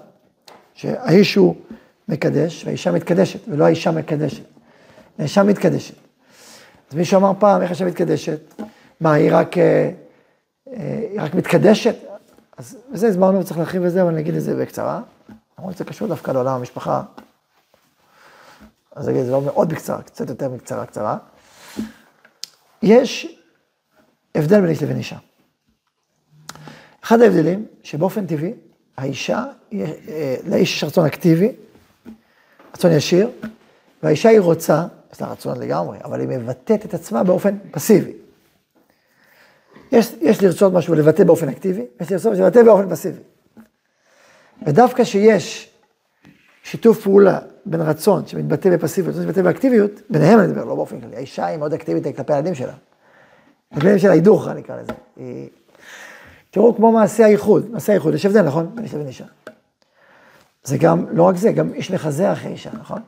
שהאיש 0.74 1.34
הוא 1.34 1.54
מקדש 2.08 2.64
והאישה 2.64 2.92
מתקדשת, 2.92 3.40
ולא 3.48 3.64
האישה 3.64 3.90
מקדשת. 3.90 4.44
האישה 5.18 5.42
מתקדשת. 5.42 5.94
אז 6.90 6.94
מישהו 6.94 7.18
אמר 7.18 7.32
פעם, 7.38 7.62
איך 7.62 7.70
האישה 7.70 7.84
מתקדשת? 7.84 8.40
מה, 9.00 9.12
היא 9.12 9.30
רק, 9.32 9.58
אה, 9.58 9.90
אה, 10.72 11.06
היא 11.10 11.20
רק 11.20 11.34
מתקדשת? 11.34 11.96
אז 12.56 12.76
בזה 12.92 13.08
הסברנו 13.08 13.40
וצריך 13.40 13.58
להרחיב 13.58 13.82
בזה, 13.82 14.02
אבל 14.02 14.10
אני 14.10 14.20
אגיד 14.20 14.34
את 14.34 14.42
זה 14.42 14.56
בקצרה. 14.56 15.00
למרות 15.58 15.74
שזה 15.74 15.84
קשור 15.84 16.08
דווקא 16.08 16.30
לעולם 16.30 16.54
המשפחה. 16.54 17.02
אז 18.96 19.08
אגיד 19.08 19.20
את 19.20 19.26
זה 19.26 19.32
לא 19.32 19.42
מאוד 19.42 19.68
בקצרה, 19.68 20.02
קצת 20.02 20.28
יותר 20.28 20.48
מקצרה 20.48 20.86
קצרה. 20.86 21.16
יש 22.82 23.38
הבדל 24.34 24.60
בין 24.60 24.70
איש 24.70 24.82
לבין 24.82 24.96
אישה. 24.96 25.16
אחד 27.04 27.20
ההבדלים, 27.20 27.66
שבאופן 27.82 28.26
טבעי, 28.26 28.52
האישה, 28.96 29.44
אה, 29.72 30.36
לאיש 30.46 30.76
יש 30.76 30.84
רצון 30.84 31.06
אקטיבי, 31.06 31.52
רצון 32.74 32.92
ישיר, 32.92 33.30
והאישה 34.02 34.28
היא 34.28 34.40
רוצה, 34.40 34.86
יש 35.12 35.20
לה 35.20 35.26
רצון 35.26 35.58
לגמרי, 35.58 35.98
אבל 36.04 36.20
היא 36.20 36.28
מבטאת 36.28 36.84
את 36.84 36.94
עצמה 36.94 37.24
באופן 37.24 37.56
פסיבי. 37.70 38.12
יש, 39.92 40.12
יש 40.20 40.42
לרצות 40.42 40.72
משהו 40.72 40.92
ולבטא 40.92 41.24
באופן 41.24 41.48
אקטיבי, 41.48 41.84
יש 42.00 42.12
לרצות 42.12 42.32
משהו 42.32 42.44
ולבטא 42.44 42.62
באופן 42.62 42.90
פסיבי. 42.90 43.20
ודווקא 44.66 45.04
שיש 45.04 45.70
שיתוף 46.62 47.02
פעולה 47.02 47.38
בין 47.66 47.80
רצון 47.80 48.26
שמתבטא 48.26 48.70
בפסיביות, 48.70 49.16
שמתבטא 49.16 49.42
באקטיביות, 49.42 49.90
ביניהם 50.10 50.38
אני 50.38 50.48
מדבר, 50.48 50.64
לא 50.64 50.74
באופן 50.74 51.00
כללי. 51.00 51.16
האישה 51.16 51.46
היא 51.46 51.58
מאוד 51.58 51.74
אקטיבית 51.74 52.16
כלפי 52.16 52.32
הילדים 52.32 52.54
שלה. 52.54 52.72
הילדים 53.70 53.98
שלה 53.98 54.12
היא 54.12 54.22
דוחה, 54.22 54.54
נקרא 54.54 54.76
לזה. 54.76 54.92
היא... 55.16 55.48
תראו 56.50 56.76
כמו 56.76 56.92
מעשה 56.92 57.26
הייחוד, 57.26 57.70
מעשה 57.70 57.92
הייחוד, 57.92 58.14
יש 58.14 58.26
הבדל, 58.26 58.42
נכון? 58.42 58.70
בין 58.74 58.84
איש 58.84 58.94
לבין 58.94 59.06
אישה. 59.06 59.24
זה 60.64 60.78
גם, 60.78 61.06
לא 61.10 61.22
רק 61.22 61.36
זה, 61.36 61.52
גם 61.52 61.74
איש 61.74 61.90
מחזר 61.90 62.32
אחרי 62.32 62.50
אישה, 62.50 62.70
נכון? 62.80 63.02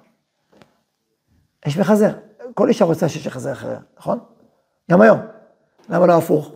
איש 1.67 1.79
מחזר. 1.79 2.11
כל 2.55 2.69
אישה 2.69 2.85
רוצה 2.85 3.09
שיש 3.09 3.27
יחזר 3.27 3.53
אחריה, 3.53 3.79
נכון? 3.99 4.19
גם 4.91 5.01
היום. 5.01 5.19
למה 5.89 6.07
לא 6.07 6.19
הפוך? 6.19 6.53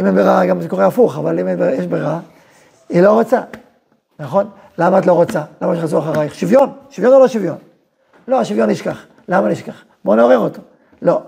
אם 0.00 0.06
אין 0.06 0.14
ברירה, 0.14 0.46
גם 0.46 0.60
זה 0.60 0.68
קורה 0.68 0.86
הפוך, 0.86 1.18
אבל 1.18 1.38
אם 1.40 1.48
יש 1.78 1.86
ברירה, 1.86 2.20
היא 2.88 3.02
לא 3.02 3.12
רוצה, 3.12 3.40
נכון? 4.18 4.50
למה 4.78 4.98
את 4.98 5.06
לא 5.06 5.12
רוצה? 5.12 5.44
למה 5.62 5.76
שחזרו 5.76 6.00
אחרייך? 6.00 6.34
שוויון, 6.34 6.72
שוויון 6.90 7.14
או 7.14 7.18
לא 7.18 7.28
שוויון? 7.28 7.58
לא, 8.28 8.40
השוויון 8.40 8.70
נשכח. 8.70 9.06
למה 9.28 9.48
נשכח? 9.48 9.84
בואו 10.04 10.16
נעורר 10.16 10.38
אותו. 10.38 10.62
לא. 11.02 11.22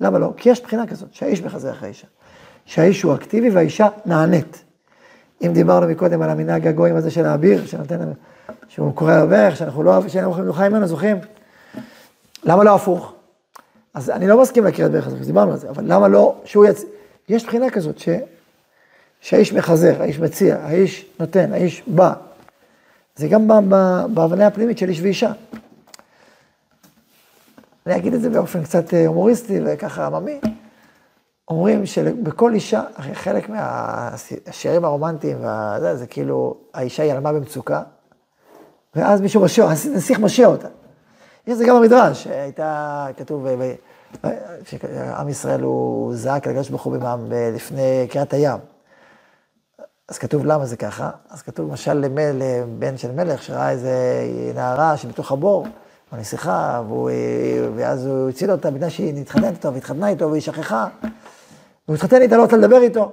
למה 0.00 0.18
לא? 0.18 0.32
כי 0.36 0.50
יש 0.50 0.62
בחינה 0.62 0.86
כזאת, 0.86 1.14
שהאיש 1.14 1.42
מחזר 1.42 1.70
אחרי 1.70 1.88
אישה. 1.88 2.06
שהאיש 2.64 3.02
הוא 3.02 3.14
אקטיבי 3.14 3.50
והאישה 3.50 3.88
נענית. 4.06 4.64
אם 5.46 5.52
דיברנו 5.52 5.88
מקודם 5.88 6.22
על 6.22 6.30
המנהג 6.30 6.66
הגויים 6.66 6.96
הזה 6.96 7.10
של 7.10 7.26
האביר, 7.26 7.66
שנותן 7.66 7.98
שהוא 8.68 8.94
קורא 8.94 9.12
איך 9.32 9.56
שאנחנו 9.56 9.82
לא 9.82 9.90
אוהבים, 9.90 10.10
שאנחנו 10.10 10.30
אוכלים 10.30 10.42
מנוחה 10.42 10.68
ממנו, 10.68 10.86
זוכרים? 10.86 11.16
למה 12.44 12.64
לא 12.64 12.74
הפוך? 12.74 13.14
אז 13.94 14.10
אני 14.10 14.26
לא 14.26 14.42
מסכים 14.42 14.64
לקריאת 14.64 14.90
ברך 14.90 15.06
הזאת, 15.06 15.20
דיברנו 15.20 15.52
על 15.52 15.58
זה, 15.58 15.70
אבל 15.70 15.84
למה 15.86 16.08
לא 16.08 16.40
שהוא 16.44 16.66
יצ... 16.66 16.84
יש 17.28 17.44
בחינה 17.44 17.70
כזאת, 17.70 17.98
ש... 17.98 18.08
שהאיש 19.20 19.52
מחזר, 19.52 20.02
האיש 20.02 20.18
מציע, 20.18 20.56
האיש 20.62 21.06
נותן, 21.20 21.52
האיש 21.52 21.82
בא. 21.86 22.12
זה 23.16 23.28
גם 23.28 23.48
בהבנה 24.14 24.46
הפנימית 24.46 24.78
של 24.78 24.88
איש 24.88 25.00
ואישה. 25.00 25.32
אני 27.86 27.96
אגיד 27.96 28.14
את 28.14 28.20
זה 28.20 28.30
באופן 28.30 28.62
קצת 28.62 28.94
אה, 28.94 29.06
הומוריסטי 29.06 29.60
וככה 29.64 30.06
עממי. 30.06 30.40
אומרים 31.48 31.86
שבכל 31.86 32.54
אישה, 32.54 32.82
חלק 33.12 33.48
מהשירים 33.48 34.84
הרומנטיים, 34.84 35.38
וזה, 35.38 35.96
זה 35.96 36.06
כאילו, 36.06 36.56
האישה 36.74 37.02
היא 37.02 37.12
עלמה 37.12 37.32
במצוקה, 37.32 37.82
ואז 38.94 39.20
מישהו 39.20 39.42
משיע, 39.42 39.64
הנסיך 39.64 40.18
משיע 40.18 40.46
אותה. 40.46 40.68
יש 41.46 41.58
זה 41.58 41.64
גם 41.64 41.76
במדרש, 41.76 42.26
הייתה, 42.26 43.06
כתוב, 43.16 43.46
שעם 44.64 45.28
ישראל 45.28 45.60
הוא 45.60 46.14
זעק 46.14 46.46
על 46.46 46.52
הקדוש 46.52 46.68
ברוך 46.68 46.82
הוא 46.82 46.96
לפני 47.54 48.06
קריאת 48.10 48.32
הים. 48.32 48.58
אז 50.08 50.18
כתוב 50.18 50.46
למה 50.46 50.66
זה 50.66 50.76
ככה, 50.76 51.10
אז 51.30 51.42
כתוב 51.42 51.70
למשל 51.70 51.94
לבן 51.94 52.96
של 52.96 53.12
מלך 53.12 53.42
שראה 53.42 53.70
איזה 53.70 53.92
נערה 54.54 54.96
שבתוך 54.96 55.32
הבור, 55.32 55.66
או 56.12 56.16
נסיכה, 56.16 56.82
ואז 57.76 58.06
הוא 58.06 58.28
הציל 58.28 58.50
אותה 58.50 58.70
בגלל 58.70 58.88
שהיא 58.88 59.14
נתחתנת 59.14 59.54
איתו 59.54 59.74
והתחתנה 59.74 60.08
איתו 60.08 60.30
והיא 60.30 60.42
שכחה. 60.42 60.86
והוא 61.88 61.96
התחתן 61.96 62.22
איתה, 62.22 62.36
לא 62.36 62.42
רוצה 62.42 62.56
לדבר 62.56 62.82
איתו. 62.82 63.12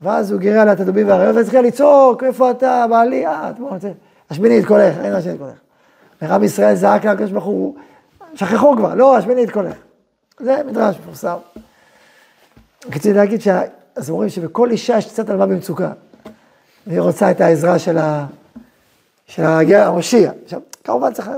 ואז 0.00 0.30
הוא 0.30 0.40
גירה 0.40 0.64
לה 0.64 0.72
את 0.72 0.80
הדובים 0.80 1.08
והאריות, 1.08 1.36
והתחילה 1.36 1.62
לצעוק, 1.62 2.24
איפה 2.24 2.50
אתה, 2.50 2.86
בעלי, 2.90 3.26
אה, 3.26 3.52
בוא, 3.58 3.76
השמיני 4.30 4.60
את 4.60 4.64
קולך, 4.64 4.98
אין 4.98 5.14
השמיני 5.14 5.36
את 5.36 5.40
קולך. 5.40 5.58
ורב 6.22 6.42
ישראל 6.42 6.74
זעק 6.74 7.04
לה, 7.04 7.12
הקדוש 7.12 7.30
ברוך 7.30 7.44
הוא, 7.44 7.74
שכחו 8.34 8.74
כבר, 8.76 8.94
לא, 8.94 9.16
השמיני 9.16 9.44
את 9.44 9.50
קולך. 9.50 9.74
זה 10.40 10.56
מדרש 10.66 10.98
מפורסם. 10.98 11.36
רציתי 12.86 13.12
להגיד 13.12 13.40
אז 13.96 14.10
אומרים 14.10 14.28
שבכל 14.28 14.70
אישה 14.70 14.98
יש 14.98 15.06
קצת 15.06 15.30
הלוואה 15.30 15.46
במצוקה. 15.46 15.92
והיא 16.86 17.00
רוצה 17.00 17.30
את 17.30 17.40
העזרה 17.40 17.78
של, 17.78 17.98
ה... 17.98 18.26
של 19.26 19.42
הגר 19.44 19.88
המושיע. 19.88 20.32
עכשיו, 20.44 20.60
כמובן 20.84 21.12
צריך, 21.12 21.30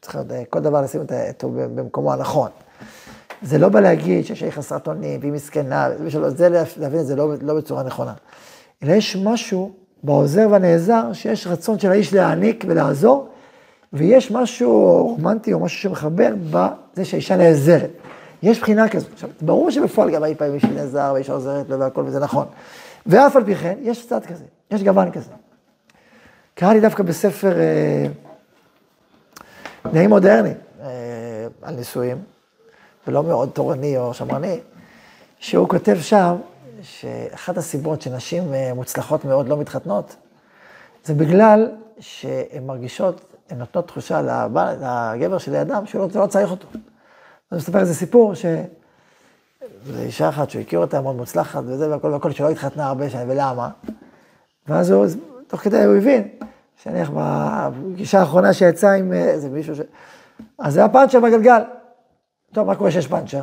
צריך 0.00 0.18
כל 0.50 0.60
דבר 0.60 0.82
לשים 0.82 1.00
אותו 1.00 1.50
במקומו 1.50 2.12
הנכון. 2.12 2.50
זה 3.42 3.58
לא 3.58 3.68
בא 3.68 3.80
להגיד 3.80 4.26
שיש 4.26 4.38
שהיא 4.40 4.50
חסרת 4.50 4.88
אונים 4.88 5.20
והיא 5.20 5.32
מסכנה, 5.32 5.88
זה 6.28 6.48
להבין 6.76 7.00
את 7.00 7.06
זה 7.06 7.16
לא, 7.16 7.34
לא 7.42 7.54
בצורה 7.54 7.82
נכונה. 7.82 8.12
אלא 8.82 8.92
יש 8.92 9.16
משהו 9.16 9.72
בעוזר 10.02 10.48
והנעזר, 10.50 11.12
שיש 11.12 11.46
רצון 11.46 11.78
של 11.78 11.90
האיש 11.90 12.14
להעניק 12.14 12.64
ולעזור, 12.68 13.28
ויש 13.92 14.30
משהו 14.30 15.06
רומנטי 15.08 15.52
או 15.52 15.60
משהו 15.60 15.78
שמחבר 15.78 16.34
בזה 16.50 17.04
שהאישה 17.04 17.36
נעזרת. 17.36 17.90
יש 18.42 18.60
בחינה 18.60 18.88
כזאת. 18.88 19.12
עכשיו, 19.12 19.30
ברור 19.40 19.70
שבפועל 19.70 20.10
גם 20.10 20.24
אי 20.24 20.34
פעם 20.34 20.52
מישהי 20.52 20.70
נעזר 20.70 21.10
ואישה 21.14 21.32
עוזרת 21.32 21.68
לו 21.68 21.78
והכל 21.78 22.02
וזה 22.06 22.20
נכון. 22.20 22.46
ואף 23.06 23.36
על 23.36 23.44
פי 23.44 23.54
כן, 23.54 23.74
יש 23.82 24.06
צד 24.06 24.26
כזה, 24.26 24.44
יש 24.70 24.82
גוון 24.82 25.10
כזה. 25.10 25.30
קראתי 26.54 26.80
דווקא 26.80 27.02
בספר 27.02 27.52
אה, 27.60 28.06
די 29.92 30.06
מודרני 30.06 30.52
אה, 30.82 30.86
על 31.62 31.74
נישואים, 31.74 32.18
ולא 33.06 33.22
מאוד 33.22 33.50
תורני 33.52 33.98
או 33.98 34.14
שמרני, 34.14 34.60
שהוא 35.38 35.68
כותב 35.68 35.96
שם 36.00 36.36
שאחת 36.82 37.56
הסיבות 37.56 38.02
שנשים 38.02 38.54
אה, 38.54 38.74
מוצלחות 38.74 39.24
מאוד 39.24 39.48
לא 39.48 39.56
מתחתנות, 39.56 40.16
זה 41.04 41.14
בגלל 41.14 41.68
שהן 42.00 42.66
מרגישות, 42.66 43.20
הן 43.50 43.58
נותנות 43.58 43.86
תחושה 43.86 44.22
לבעל, 44.22 44.76
לגבר 45.14 45.38
שלידם, 45.38 45.86
שהוא 45.86 46.08
לא, 46.14 46.20
לא 46.20 46.26
צריך 46.26 46.50
אותו. 46.50 46.66
אני 47.52 47.58
מספר 47.58 47.78
איזה 47.78 47.94
סיפור, 47.94 48.34
ש... 48.34 48.46
זו 49.86 49.98
אישה 49.98 50.28
אחת 50.28 50.50
שהוא 50.50 50.62
הכיר 50.62 50.78
אותה 50.78 51.00
מאוד 51.00 51.16
מוצלחת 51.16 51.62
וזה 51.66 51.90
והכל 51.90 52.08
והכל, 52.08 52.30
שלא 52.30 52.50
התחתנה 52.50 52.86
הרבה 52.86 53.10
שנים, 53.10 53.30
ולמה? 53.30 53.68
ואז 54.68 54.90
הוא, 54.90 55.06
תוך 55.46 55.60
כדי 55.60 55.84
הוא 55.84 55.96
הבין, 55.96 56.28
שנניח 56.82 57.10
בפגישה 57.14 58.20
האחרונה 58.20 58.52
שיצא 58.52 58.90
עם 58.90 59.12
אה, 59.12 59.18
איזה 59.18 59.48
מישהו 59.48 59.76
ש... 59.76 59.80
אז 60.58 60.74
זה 60.74 60.84
הפאנצ'ר 60.84 61.20
בגלגל. 61.20 61.62
טוב, 62.52 62.66
מה 62.66 62.74
קורה 62.74 62.90
שיש 62.90 63.06
פאנצ'ר? 63.06 63.42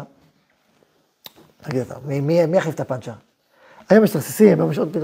תגיד 1.62 1.84
מי, 2.06 2.22
מי, 2.22 2.58
יחליף 2.58 2.76
את 2.76 2.80
הפאנצ'ר? 2.80 3.12
היום 3.90 4.04
יש 4.04 4.12
תרסיסים, 4.12 4.60
היום 4.60 4.72
יש 4.72 4.78
עוד 4.78 4.98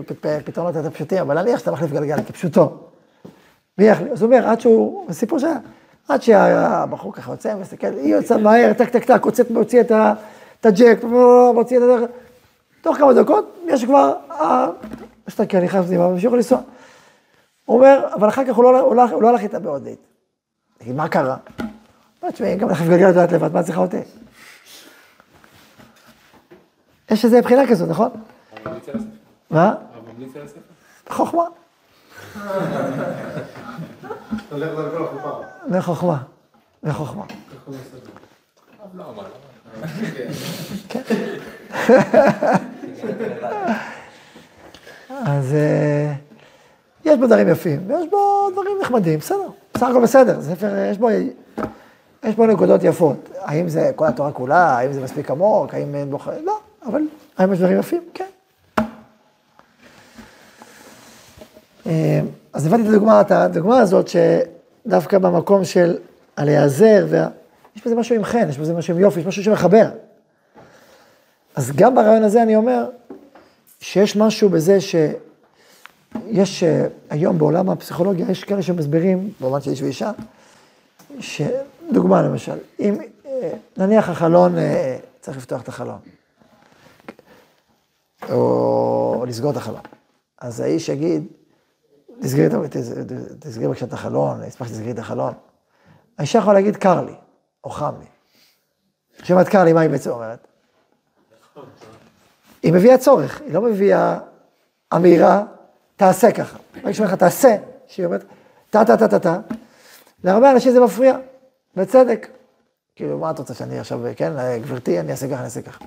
פתרונות 0.45 0.75
יותר 0.75 0.89
פשוטים, 0.89 1.17
אבל 1.17 1.41
נניח 1.41 1.59
שאתה 1.59 1.71
מחליף 1.71 1.91
גלגל 1.91 2.23
כפשוטו. 2.23 2.77
מי 3.77 3.85
יחליף? 3.85 4.11
אז 4.11 4.21
הוא 4.21 4.33
אומר, 4.33 4.47
עד 4.47 4.61
שהוא, 4.61 5.05
זה 5.09 5.13
סיפור 5.13 5.39
שהיה, 5.39 5.57
עד 6.07 6.21
שהבחור 6.21 7.13
ככה 7.13 7.31
יוצא, 7.31 7.55
מסתכל, 7.55 7.87
היא 7.87 8.15
יוצאת 8.15 8.39
מהר, 8.39 8.73
טק 8.73 8.89
טק 8.89 9.03
טק, 9.03 9.23
הוצאת, 9.23 9.51
מוציא 9.51 9.81
את 9.81 10.65
הג'ק, 10.65 11.03
מוציא 11.53 11.77
את 11.77 11.83
הברגים. 11.83 12.09
תוך 12.81 12.97
כמה 12.97 13.13
דקות, 13.13 13.55
יש 13.67 13.85
כבר, 13.85 14.13
מסתכל, 15.27 15.59
נכנס 15.59 15.85
פנימה, 15.85 16.07
והמשיכו 16.07 16.35
לנסוע. 16.35 16.59
הוא 17.65 17.77
אומר, 17.77 18.07
אבל 18.13 18.29
אחר 18.29 18.45
כך 18.45 18.55
הוא 18.55 18.63
לא, 18.63 18.95
לא, 18.95 19.21
לא 19.21 19.29
הלך 19.29 19.41
איתה 19.41 19.59
בעוד 19.59 19.83
דייט. 19.83 19.99
מה 20.87 21.07
קרה? 21.07 21.37
תשמעי, 22.31 22.55
גם 22.55 22.69
להחליף 22.69 22.89
גלגל 22.89 23.03
את 23.03 23.09
יודעת 23.09 23.31
לבד, 23.31 23.53
מה 23.53 23.63
צריכה 23.63 23.81
אותי? 23.81 23.97
יש 27.11 27.25
איזה 27.25 27.41
בחינה 27.41 27.67
כזאת, 27.67 27.89
נכון? 27.89 28.09
מה? 29.49 29.67
הרב 29.67 30.03
ממליץ 30.13 30.35
על 30.35 30.41
הספר. 30.41 30.59
חוכמה. 31.09 31.43
הולך 34.51 34.71
לכל 34.71 35.03
החופה. 35.03 35.41
זה 35.69 35.81
חוכמה. 35.81 36.17
זה 36.83 36.93
חוכמה. 36.93 37.23
הרב 38.79 38.95
לא 38.95 39.03
אמר. 39.09 39.23
אז 45.09 45.53
אה, 45.53 46.13
יש 47.05 47.19
בו 47.19 47.27
דברים 47.27 47.47
יפים, 47.47 47.79
ויש 47.87 48.09
בו 48.09 48.49
דברים 48.51 48.77
נחמדים, 48.81 49.19
בסדר. 49.19 49.47
בסך 49.73 49.87
הכל 49.87 50.01
בסדר, 50.03 50.39
זה 50.39 50.55
ספר, 50.55 50.85
יש 50.91 50.97
בו, 50.97 51.07
יש 52.23 52.35
בו 52.35 52.45
נקודות 52.45 52.83
יפות. 52.83 53.29
האם 53.39 53.69
זה 53.69 53.91
כל 53.95 54.05
התורה 54.05 54.31
כולה, 54.31 54.77
האם 54.77 54.93
זה 54.93 55.01
מספיק 55.01 55.31
עמוק, 55.31 55.73
האם 55.73 55.95
אין 55.95 56.09
בו... 56.09 56.19
ח- 56.19 56.27
לא, 56.43 56.59
אבל 56.85 57.01
האם 57.37 57.53
יש 57.53 57.59
דברים 57.59 57.79
יפים? 57.79 58.01
כן. 58.13 58.25
אה, 61.87 62.21
אז 62.53 62.65
הבאתי 62.65 62.83
את 62.83 62.87
הדוגמה, 62.87 63.21
את 63.21 63.31
הדוגמה 63.31 63.79
הזאת, 63.79 64.07
שדווקא 64.07 65.17
במקום 65.17 65.65
של 65.65 65.97
הלהיעזר, 66.37 67.05
וה... 67.09 67.27
יש 67.75 67.83
בזה 67.85 67.95
משהו 67.95 68.15
עם 68.15 68.23
חן, 68.23 68.49
יש 68.49 68.57
בזה 68.57 68.73
משהו 68.73 68.93
עם 68.93 68.99
יופי, 68.99 69.19
יש 69.19 69.25
משהו 69.25 69.43
שמחבר. 69.43 69.89
אז 71.55 71.71
גם 71.71 71.95
ברעיון 71.95 72.23
הזה 72.23 72.43
אני 72.43 72.55
אומר, 72.55 72.89
שיש 73.79 74.15
משהו 74.15 74.49
בזה 74.49 74.77
שיש 74.81 76.63
אה, 76.63 76.85
היום 77.09 77.37
בעולם 77.37 77.69
הפסיכולוגיה, 77.69 78.25
יש 78.29 78.43
כאלה 78.43 78.61
שמסבירים, 78.61 79.29
במובן 79.41 79.61
של 79.61 79.71
איש 79.71 79.81
ואישה, 79.81 80.11
שדוגמה 81.89 82.21
למשל, 82.21 82.57
אם 82.79 82.97
אה, 83.25 83.51
נניח 83.77 84.09
החלון, 84.09 84.57
אה, 84.57 84.97
צריך 85.21 85.37
לפתוח 85.37 85.61
את 85.61 85.67
החלון, 85.67 85.99
או, 88.29 89.25
לסגור 89.27 89.51
את 89.51 89.57
החלון, 89.57 89.81
אז 90.41 90.59
האיש 90.59 90.89
יגיד, 90.89 91.23
תסגרי 92.21 92.47
את- 92.47 92.53
תס- 92.77 92.93
תסגרי 93.39 93.67
בבקשה 93.67 93.85
את 93.85 93.93
החלון, 93.93 94.41
אשמח 94.43 94.67
שתסגרי 94.67 94.91
את 94.91 94.99
החלון. 94.99 95.33
האישה 96.17 96.39
יכולה 96.39 96.53
להגיד, 96.53 96.75
קר 96.77 97.01
לי, 97.01 97.13
או 97.63 97.69
חם 97.69 97.93
לי. 97.99 98.05
כשאומרת 99.21 99.47
קר 99.47 99.63
לי, 99.63 99.73
מה 99.73 99.81
היא 99.81 99.89
בעצם 99.89 100.09
אומרת? 100.09 100.47
היא 102.63 102.73
מביאה 102.73 102.97
צורך, 102.97 103.41
היא 103.41 103.53
לא 103.53 103.61
מביאה 103.61 104.19
אמירה, 104.95 105.43
תעשה 105.95 106.31
ככה. 106.31 106.57
ברגע 106.75 106.93
שאומר 106.93 107.09
לך 107.11 107.17
תעשה, 107.19 107.55
שהיא 107.87 108.05
אומרת, 108.05 108.23
טה 108.69 108.85
טה 108.85 108.97
טה 108.97 109.07
טה 109.07 109.19
טה, 109.19 109.39
להרבה 110.23 110.51
אנשים 110.51 110.71
זה 110.71 110.79
מפריע, 110.79 111.17
בצדק. 111.75 112.27
כאילו, 112.95 113.17
מה 113.17 113.31
את 113.31 113.39
רוצה 113.39 113.53
שאני 113.53 113.79
עכשיו, 113.79 113.99
כן, 114.15 114.33
גברתי, 114.61 114.99
אני 114.99 115.11
אעשה 115.11 115.27
ככה, 115.27 115.35
אני 115.35 115.45
אעשה 115.45 115.61
ככה. 115.61 115.85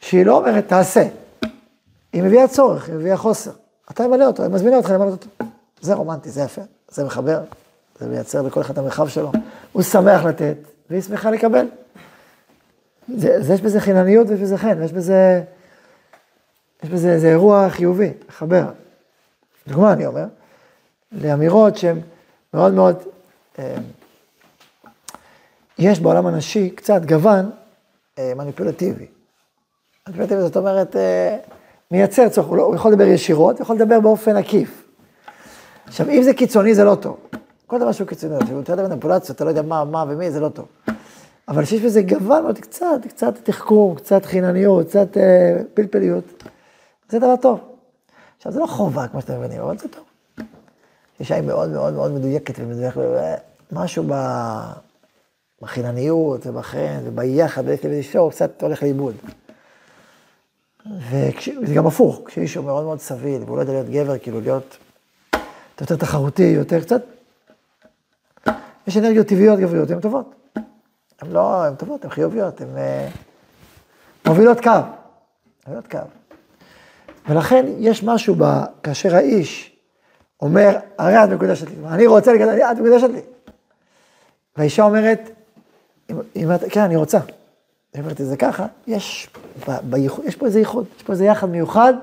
שהיא 0.00 0.26
לא 0.26 0.38
אומרת 0.38 0.68
תעשה, 0.68 1.08
היא 2.12 2.22
מביאה 2.22 2.48
צורך, 2.48 2.88
היא 2.88 2.94
מביאה 2.96 3.16
חוסר. 3.16 3.50
אתה 3.90 4.06
ממלא 4.06 4.24
אותו, 4.24 4.42
היא 4.42 4.50
מזמינה 4.50 4.76
אותך 4.76 4.90
למלא 4.90 5.10
אותו. 5.10 5.26
זה 5.80 5.94
רומנטי, 5.94 6.30
זה 6.30 6.42
יפה, 6.42 6.62
זה 6.88 7.04
מחבר, 7.04 7.40
זה 8.00 8.06
מייצר 8.06 8.42
לכל 8.42 8.60
אחד 8.60 8.72
את 8.72 8.78
המרחב 8.78 9.08
שלו. 9.08 9.32
הוא 9.72 9.82
שמח 9.82 10.24
לתת, 10.24 10.56
והיא 10.90 11.02
שמחה 11.02 11.30
לקבל. 11.30 11.66
זה, 13.16 13.42
זה 13.42 13.54
יש 13.54 13.60
בזה 13.60 13.80
חינניות 13.80 14.26
ויש 14.28 14.40
בזה 14.40 14.58
חן, 14.58 14.82
יש 14.82 14.92
בזה, 14.92 15.42
יש 16.82 16.90
בזה 16.90 17.12
איזה 17.12 17.28
אירוע 17.28 17.70
חיובי, 17.70 18.10
מחבר. 18.28 18.64
דוגמה 19.68 19.92
אני 19.92 20.06
אומר, 20.06 20.24
לאמירות 21.12 21.76
שהן 21.76 22.00
מאוד 22.54 22.74
מאוד, 22.74 22.96
אה, 23.58 23.76
יש 25.78 26.00
בעולם 26.00 26.26
הנשי 26.26 26.70
קצת 26.70 27.04
גוון 27.04 27.50
אה, 28.18 28.32
מניפולטיבי. 28.36 29.06
מניפולטיבי 30.08 30.40
זאת 30.40 30.56
אומרת, 30.56 30.96
אה, 30.96 31.36
מייצר 31.90 32.28
צורך, 32.28 32.46
הוא, 32.46 32.56
לא, 32.56 32.62
הוא 32.62 32.74
יכול 32.74 32.92
לדבר 32.92 33.06
ישירות, 33.06 33.56
הוא 33.56 33.62
יכול 33.62 33.76
לדבר 33.76 34.00
באופן 34.00 34.36
עקיף. 34.36 34.84
עכשיו, 35.86 36.08
אם 36.08 36.22
זה 36.22 36.34
קיצוני 36.34 36.74
זה 36.74 36.84
לא 36.84 36.94
טוב. 36.94 37.16
כל 37.66 37.78
דבר 37.78 37.92
שהוא 37.92 38.08
קיצוני, 38.08 38.34
אתה 38.62 38.72
יודע 38.72 38.88
מניפולציות, 38.88 39.36
אתה 39.36 39.44
לא 39.44 39.48
יודע 39.48 39.62
מה, 39.62 39.84
מה 39.84 40.04
ומי, 40.08 40.30
זה 40.30 40.40
לא 40.40 40.48
טוב. 40.48 40.66
אבל 41.48 41.64
שיש 41.64 41.80
בזה 41.82 42.02
גוון 42.02 42.42
מאוד, 42.42 42.58
קצת, 42.58 43.06
קצת 43.08 43.34
תחכום, 43.42 43.94
קצת 43.94 44.24
חינניות, 44.24 44.86
קצת 44.86 45.16
אה, 45.16 45.62
פלפליות, 45.74 46.24
זה 47.08 47.18
דבר 47.18 47.36
טוב. 47.36 47.60
עכשיו, 48.36 48.52
זה 48.52 48.60
לא 48.60 48.66
חובה, 48.66 49.08
כמו 49.08 49.20
שאתם 49.20 49.38
מבינים, 49.38 49.60
אבל 49.60 49.78
זה 49.78 49.88
טוב. 49.88 50.04
אישה 51.20 51.34
היא 51.34 51.42
מאוד 51.44 51.70
מאוד 51.70 51.94
מאוד 51.94 52.12
מדויקת 52.12 52.54
ומדויקת, 52.58 53.00
משהו 53.72 54.04
ב... 54.08 54.12
בחינניות 55.62 56.46
ובחן 56.46 57.00
וביחד, 57.04 57.62
ויש 57.66 57.84
לי 57.84 57.90
איזה 57.90 58.02
שור, 58.02 58.30
קצת 58.30 58.62
הולך 58.62 58.82
לאיבוד. 58.82 59.14
וזה 61.10 61.74
גם 61.74 61.86
הפוך, 61.86 62.20
כשאיש 62.26 62.54
הוא 62.54 62.64
מאוד 62.64 62.84
מאוד 62.84 63.00
סביל, 63.00 63.42
והוא 63.42 63.56
לא 63.56 63.60
יודע 63.60 63.72
להיות 63.72 63.88
גבר, 63.88 64.18
כאילו 64.18 64.40
להיות 64.40 64.76
יותר 65.80 65.96
תחרותי, 65.96 66.42
יותר 66.42 66.80
קצת, 66.80 67.02
יש 68.86 68.96
אנרגיות 68.96 69.26
טבעיות 69.26 69.58
גבריות, 69.58 69.90
הן 69.90 70.00
טובות. 70.00 70.34
הן 71.20 71.30
לא, 71.30 71.64
הן 71.64 71.74
טובות, 71.74 72.04
הן 72.04 72.10
חיוביות, 72.10 72.60
הן 72.60 72.76
אה, 72.76 73.08
מובילות 74.26 74.60
קו. 74.60 74.70
מובילות 75.66 75.90
קו. 75.90 75.98
ולכן 77.28 77.66
יש 77.78 78.02
משהו 78.02 78.34
ב... 78.38 78.44
כאשר 78.82 79.14
האיש 79.16 79.76
אומר, 80.40 80.76
הרי 80.98 81.24
את 81.24 81.28
מקודשת 81.28 81.68
לי, 81.68 81.74
אני 81.86 82.06
רוצה 82.06 82.32
לגדל, 82.32 82.62
את 82.62 82.76
מקודשת 82.76 83.08
לי. 83.08 83.20
והאישה 84.56 84.82
אומרת, 84.82 85.30
אם, 86.10 86.16
אם 86.36 86.54
את, 86.54 86.60
כן, 86.70 86.80
אני 86.80 86.96
רוצה. 86.96 87.18
היא 87.94 88.02
אומרת 88.02 88.20
את 88.20 88.26
זה 88.26 88.36
ככה, 88.36 88.66
יש, 88.86 89.28
ב, 89.68 89.72
בייחוד, 89.82 90.24
יש 90.24 90.36
פה 90.36 90.46
איזה 90.46 90.58
ייחוד, 90.58 90.84
יש 90.96 91.02
פה 91.02 91.12
איזה 91.12 91.24
יחד 91.24 91.48
מיוחד 91.48 91.94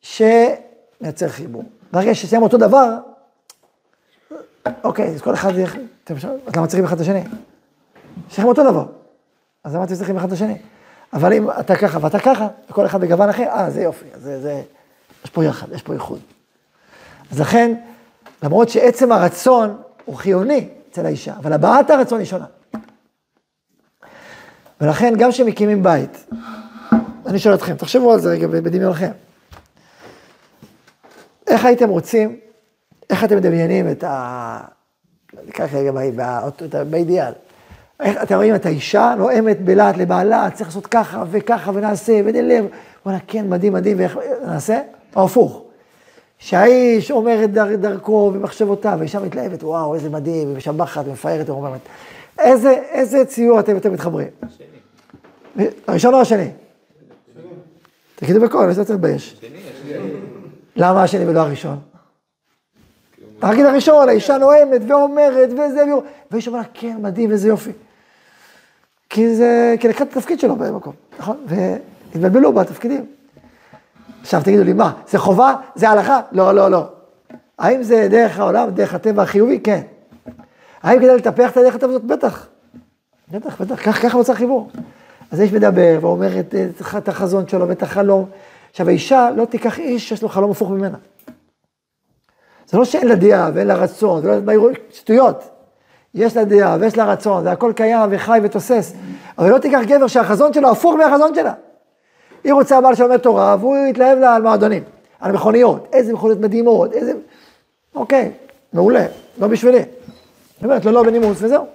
שמייצר 0.00 1.28
חיבור. 1.28 1.64
ברגע 1.92 2.14
שסיים 2.14 2.42
אותו 2.42 2.58
דבר, 2.58 2.98
אוקיי, 4.84 5.14
אז 5.14 5.22
כל 5.22 5.34
אחד? 5.34 5.52
אז 6.06 6.56
למה 6.56 6.66
צריכים 6.66 6.84
אחד 6.84 6.96
את 6.96 7.00
השני? 7.00 7.22
יש 8.30 8.38
לכם 8.38 8.48
אותו 8.48 8.64
דבר. 8.70 8.84
אז 9.64 9.74
למה 9.74 9.84
אתם 9.84 9.94
צריכים 9.94 10.16
אחד 10.16 10.26
את 10.26 10.32
השני? 10.32 10.58
אבל 11.12 11.32
אם 11.32 11.50
אתה 11.50 11.76
ככה 11.76 11.98
ואתה 12.02 12.18
ככה, 12.18 12.48
וכל 12.70 12.86
אחד 12.86 13.00
בגוון 13.00 13.28
אחר, 13.28 13.42
אה, 13.42 13.70
זה 13.70 13.82
יופי, 13.82 14.06
זה, 14.14 14.40
זה, 14.40 14.62
יש 15.24 15.30
פה 15.30 15.44
יחד, 15.44 15.72
יש 15.72 15.82
פה 15.82 15.92
ייחוד. 15.92 16.20
אז 17.32 17.40
לכן, 17.40 17.74
למרות 18.42 18.68
שעצם 18.68 19.12
הרצון 19.12 19.76
הוא 20.04 20.16
חיוני 20.16 20.68
אצל 20.90 21.06
האישה, 21.06 21.34
אבל 21.36 21.52
הבעת 21.52 21.90
הרצון 21.90 22.18
היא 22.18 22.26
שונה. 22.26 22.44
ולכן, 24.80 25.14
גם 25.18 25.30
כשמקימים 25.30 25.82
בית, 25.82 26.26
אני 27.26 27.38
שואל 27.38 27.54
אתכם, 27.54 27.74
תחשבו 27.74 28.12
על 28.12 28.20
זה 28.20 28.30
רגע 28.30 28.46
בדמיונכם. 28.46 29.10
איך 31.46 31.64
הייתם 31.64 31.88
רוצים, 31.88 32.36
איך 33.10 33.24
אתם 33.24 33.36
מדמיינים 33.36 33.90
את, 33.90 34.04
ה, 34.04 34.60
ככה 35.54 35.78
רגע 35.78 35.92
בא- 35.92 36.10
בא- 36.10 36.48
באידיאל. 36.90 37.32
איך, 38.00 38.22
אתם 38.22 38.34
רואים 38.34 38.54
את 38.54 38.66
האישה 38.66 39.14
נואמת 39.18 39.60
בלהט 39.60 39.96
לבעלה, 39.96 40.48
צריך 40.54 40.68
לעשות 40.68 40.86
ככה 40.86 41.24
וככה 41.30 41.70
ונעשה 41.74 42.20
ונלב. 42.24 42.64
וואלה, 43.06 43.18
כן, 43.26 43.48
מדהים, 43.48 43.72
מדהים, 43.72 43.98
ואיך 43.98 44.18
נעשה? 44.46 44.80
או 45.16 45.24
הפוך. 45.24 45.62
שהאיש 46.38 47.10
אומר 47.10 47.44
את 47.44 47.52
דר, 47.52 47.76
דרכו 47.76 48.30
ומחשבותיו, 48.34 48.94
והאישה 48.98 49.20
מתלהבת, 49.20 49.62
וואו, 49.62 49.94
איזה 49.94 50.10
מדהים, 50.10 50.52
ומשבחת, 50.52 51.04
ומפארת, 51.06 51.50
ורוממת. 51.50 51.80
איזה, 52.38 52.70
איזה 52.70 53.24
ציור 53.24 53.60
אתם 53.60 53.74
יותר 53.74 53.90
מתחברים? 53.90 54.28
הראשון 55.86 56.14
או 56.14 56.20
השני? 56.20 56.50
תגידו 58.14 58.40
בקול, 58.40 58.60
אני 58.60 58.68
לא 58.68 58.74
צריך 58.74 58.90
להתבייש. 58.90 59.40
למה 60.76 61.02
השני 61.02 61.26
ולא 61.26 61.40
הראשון? 61.40 61.78
תגיד 63.38 63.66
הראשון, 63.66 64.08
האישה 64.08 64.38
נואמת 64.38 64.82
ואומרת 64.88 65.48
וזה, 65.52 65.84
והאיש 66.30 66.48
אומר 66.48 66.58
לה, 66.58 66.64
כן, 66.74 66.96
מדהים, 67.00 67.30
איזה 67.30 67.48
יופי. 67.48 67.72
כי 69.10 69.34
זה, 69.34 69.74
כי 69.80 69.88
לקחת 69.88 70.06
את 70.06 70.16
התפקיד 70.16 70.40
שלו 70.40 70.56
במקום, 70.56 70.92
נכון? 71.18 71.46
והתבלבלו 71.46 72.52
בתפקידים. 72.52 73.06
עכשיו 74.20 74.42
תגידו 74.44 74.64
לי, 74.64 74.72
מה, 74.72 74.92
זה 75.08 75.18
חובה? 75.18 75.54
זה 75.74 75.88
הלכה? 75.88 76.20
לא, 76.32 76.52
לא, 76.52 76.70
לא. 76.70 76.88
האם 77.58 77.82
זה 77.82 78.08
דרך 78.10 78.38
העולם, 78.38 78.70
דרך 78.70 78.94
הטבע 78.94 79.22
החיובי? 79.22 79.60
כן. 79.60 79.80
האם 80.82 80.98
כדאי 80.98 81.16
לטפח 81.16 81.50
את 81.50 81.74
הטבע 81.74 81.90
הזאת? 81.90 82.04
בטח. 82.04 82.46
בטח, 83.30 83.60
בטח, 83.60 83.82
ככה 83.84 84.18
נוצר 84.18 84.34
חיבור. 84.34 84.70
אז 85.30 85.40
האיש 85.40 85.52
מדבר 85.52 85.98
ואומר 86.00 86.40
את, 86.40 86.54
את 86.98 87.08
החזון 87.08 87.48
שלו 87.48 87.68
ואת 87.68 87.82
החלום. 87.82 88.26
עכשיו, 88.70 88.88
האישה 88.88 89.28
לא 89.36 89.44
תיקח 89.44 89.78
איש 89.78 90.08
שיש 90.08 90.22
לו 90.22 90.28
חלום 90.28 90.50
הפוך 90.50 90.70
ממנה. 90.70 90.98
זה 92.66 92.78
לא 92.78 92.84
שאין 92.84 93.08
לה 93.08 93.14
דעה 93.14 93.50
ואין 93.54 93.66
לה 93.66 93.74
רצון, 93.74 94.22
זה 94.22 94.40
לא 94.46 94.52
רואה, 94.56 94.72
שטויות. 94.90 95.44
יש 96.14 96.36
לה 96.36 96.44
דעה 96.44 96.76
ויש 96.80 96.96
לה 96.96 97.04
רצון, 97.04 97.42
זה 97.42 97.52
הכל 97.52 97.72
קיים 97.76 98.08
וחי 98.12 98.38
ותוסס. 98.42 98.92
אבל 99.38 99.50
לא 99.50 99.58
תיקח 99.58 99.80
גבר 99.86 100.06
שהחזון 100.06 100.52
שלו 100.52 100.70
הפוך 100.70 100.94
מהחזון 100.94 101.34
שלה. 101.34 101.52
היא 102.44 102.52
רוצה 102.52 102.80
בעל 102.80 102.94
שלומד 102.94 103.16
תורה, 103.16 103.56
והוא 103.60 103.76
יתלהב 103.90 104.18
לה 104.18 104.34
על 104.34 104.42
מועדונים, 104.42 104.82
על 105.20 105.32
מכוניות, 105.32 105.88
איזה 105.92 106.12
מכוניות 106.12 106.40
מדהימות, 106.40 106.92
איזה... 106.92 107.12
אוקיי, 107.94 108.32
מעולה, 108.72 109.06
לא 109.38 109.46
בשבילי. 109.46 109.82
היא 110.60 110.64
אומרת 110.64 110.84
לו 110.84 110.92
לא 110.92 111.02
בנימוס 111.02 111.42
וזהו. 111.42 111.66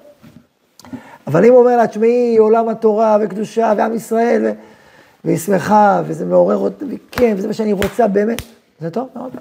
אבל 1.27 1.45
אם 1.45 1.51
הוא 1.51 1.59
אומר 1.59 1.77
לה, 1.77 1.87
תשמעי, 1.87 2.37
עולם 2.37 2.69
התורה 2.69 3.17
וקדושה 3.21 3.73
ועם 3.77 3.95
ישראל, 3.95 4.45
ו... 4.45 4.51
והיא 5.23 5.37
שמחה, 5.37 6.01
וזה 6.05 6.25
מעורר 6.25 6.57
אותי, 6.57 6.85
וכן, 6.89 7.33
וזה 7.37 7.47
מה 7.47 7.53
שאני 7.53 7.73
רוצה 7.73 8.07
באמת, 8.07 8.41
זה 8.79 8.89
טוב 8.89 9.09
מאוד. 9.15 9.31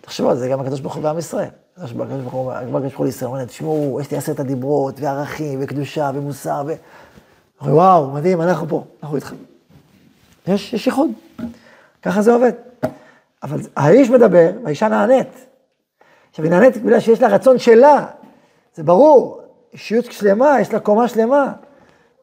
תחשבו 0.00 0.30
על 0.30 0.36
זה, 0.36 0.48
גם 0.48 0.60
הקדוש 0.60 0.80
ברוך 0.80 0.94
הוא 0.94 1.04
ועם 1.04 1.18
ישראל. 1.18 1.48
הקדוש 1.76 1.92
ברוך 1.92 2.32
הוא, 2.32 2.52
הקדוש 2.52 2.70
ברוך 2.72 2.98
הוא 2.98 3.06
לישראל, 3.06 3.30
אומר 3.30 3.44
תשמעו, 3.44 3.98
יש 4.00 4.10
לי 4.10 4.16
עשרת 4.16 4.40
הדיברות, 4.40 5.00
וערכים, 5.00 5.58
וקדושה, 5.62 6.10
ומוסר, 6.14 6.62
ו... 6.66 6.72
וואו, 7.62 8.10
מדהים, 8.10 8.40
אנחנו 8.40 8.68
פה, 8.68 8.84
אנחנו 9.02 9.16
איתך. 9.16 9.34
יש, 10.46 10.72
יש 10.72 10.86
ייחוד. 10.86 11.10
ככה 12.02 12.22
זה 12.22 12.32
עובד. 12.32 12.52
אבל 13.42 13.60
האיש 13.76 14.10
מדבר, 14.10 14.50
והאישה 14.64 14.88
נענית. 14.88 15.47
עכשיו, 16.30 16.44
היא 16.44 16.50
נענית 16.52 16.76
בגלל 16.76 17.00
שיש 17.00 17.22
לה 17.22 17.28
רצון 17.28 17.58
שלה, 17.58 18.06
זה 18.74 18.82
ברור. 18.82 19.40
אישיות 19.72 20.12
שלמה, 20.12 20.60
יש 20.60 20.72
לה 20.72 20.80
קומה 20.80 21.08
שלמה. 21.08 21.52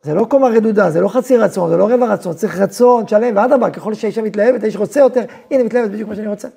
זה 0.03 0.13
לא 0.13 0.25
קומה 0.29 0.47
רדודה, 0.47 0.89
זה 0.89 1.01
לא 1.01 1.07
חצי 1.07 1.37
רצון, 1.37 1.69
זה 1.69 1.77
לא 1.77 1.87
רבע 1.89 2.05
רצון, 2.13 2.33
צריך 2.33 2.59
רצון 2.59 3.07
שלם, 3.07 3.37
ואדרבה, 3.37 3.69
ככל 3.69 3.93
שהאישה 3.93 4.21
מתלהבת, 4.21 4.63
האיש 4.63 4.75
רוצה 4.75 4.99
יותר, 4.99 5.21
הנה 5.51 5.63
מתלהבת 5.63 5.89
בדיוק 5.91 6.09
מה 6.09 6.15
שאני 6.15 6.27
רוצה. 6.27 6.47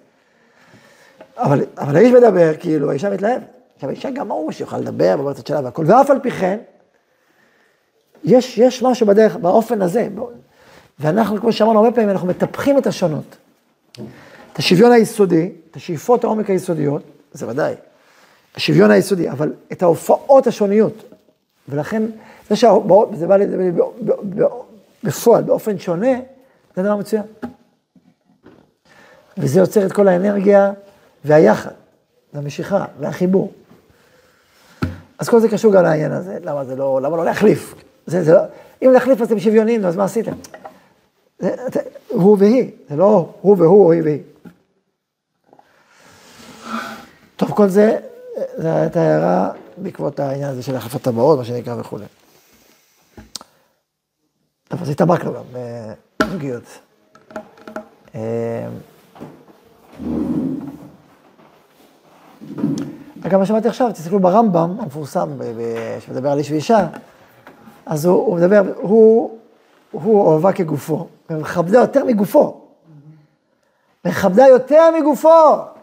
אבל, 1.36 1.60
אבל 1.78 1.96
האיש 1.96 2.12
מדבר, 2.12 2.52
כאילו, 2.60 2.90
האישה 2.90 3.10
מתלהבת. 3.10 3.42
עכשיו, 3.74 3.90
האישה 3.90 4.10
גם 4.10 4.30
ההוא 4.30 4.52
שיוכל 4.52 4.78
לדבר 4.78 5.16
בבצד 5.16 5.46
שלה 5.46 5.60
והכל, 5.64 5.84
ואף 5.86 6.10
על 6.10 6.18
פי 6.20 6.30
כן, 6.30 6.58
יש, 8.24 8.58
יש 8.58 8.82
משהו 8.82 9.06
בדרך, 9.06 9.36
באופן 9.36 9.82
הזה. 9.82 10.08
בא- 10.14 10.22
ואנחנו, 11.00 11.40
כמו 11.40 11.52
שאמרנו 11.52 11.78
הרבה 11.78 11.92
פעמים, 11.92 12.10
אנחנו 12.10 12.28
מטפחים 12.28 12.78
את 12.78 12.86
השונות. 12.86 13.36
את 14.52 14.58
השוויון 14.58 14.92
היסודי, 14.92 15.50
את 15.70 15.76
השאיפות 15.76 16.24
העומק 16.24 16.50
היסודיות, 16.50 17.02
זה 17.32 17.48
ודאי, 17.48 17.74
השוויון 18.54 18.90
היסודי, 18.90 19.30
אבל 19.30 19.52
את 19.72 19.82
ההופעות 19.82 20.46
השוניות. 20.46 21.04
ולכן, 21.68 22.02
זה 22.48 22.56
שזה 22.56 23.26
בא 23.26 23.36
לידי 23.36 23.80
בפועל, 25.04 25.42
באופן 25.42 25.78
שונה, 25.78 26.12
זה 26.76 26.82
דבר 26.82 26.96
מצוין. 26.96 27.22
וזה 29.38 29.60
יוצר 29.60 29.86
את 29.86 29.92
כל 29.92 30.08
האנרגיה 30.08 30.72
והיחד, 31.24 31.70
והמשיכה, 32.34 32.84
והחיבור. 33.00 33.52
אז 35.18 35.28
כל 35.28 35.40
זה 35.40 35.48
קשור 35.48 35.72
גם 35.72 35.82
לעניין 35.82 36.12
הזה, 36.12 36.38
למה 36.42 36.64
זה 36.64 36.76
לא, 36.76 37.00
למה 37.02 37.16
לא 37.16 37.24
להחליף? 37.24 37.74
זה, 38.06 38.24
זה 38.24 38.32
לא, 38.32 38.40
אם 38.82 38.90
להחליף 38.92 39.20
אז 39.20 39.26
אתם 39.26 39.40
שוויוניים, 39.40 39.84
אז 39.84 39.96
מה 39.96 40.04
עשיתם? 40.04 40.32
זה, 41.38 41.56
זה, 41.72 41.80
הוא 42.08 42.36
והיא, 42.40 42.70
זה 42.88 42.96
לא 42.96 43.32
הוא 43.40 43.56
והוא 43.58 43.92
היא 43.92 44.02
והיא. 44.02 44.20
טוב, 47.38 47.52
כל 47.52 47.68
זה, 47.68 47.98
זו 48.56 48.68
הייתה 48.68 49.00
הערה 49.00 49.50
בעקבות 49.76 50.20
העניין 50.20 50.50
הזה 50.50 50.62
של 50.62 50.76
החלפת 50.76 51.02
טבעות, 51.02 51.38
מה 51.38 51.44
שנקרא 51.44 51.74
וכולי. 51.80 52.04
טוב, 54.68 54.82
אז 54.82 54.88
התעמקנו 54.88 55.32
גם 55.34 55.42
בזוגיות. 56.22 56.62
אה, 58.14 58.68
אגב, 63.26 63.38
מה 63.38 63.46
שמעתי 63.46 63.68
עכשיו, 63.68 63.92
תסתכלו 63.92 64.20
ברמב"ם 64.20 64.76
המפורסם, 64.80 65.28
ב- 65.38 66.00
שמדבר 66.00 66.30
על 66.30 66.38
איש 66.38 66.50
ואישה, 66.50 66.86
אז 67.86 68.04
הוא, 68.04 68.26
הוא 68.26 68.36
מדבר, 68.36 68.62
הוא, 68.76 69.38
הוא 69.90 70.20
אוהבה 70.22 70.52
כגופו, 70.52 71.08
ומכבדה 71.30 71.78
יותר 71.78 72.04
מגופו. 72.04 72.60
מכבדה 74.04 74.46
יותר 74.46 74.90
מגופו. 75.00 75.77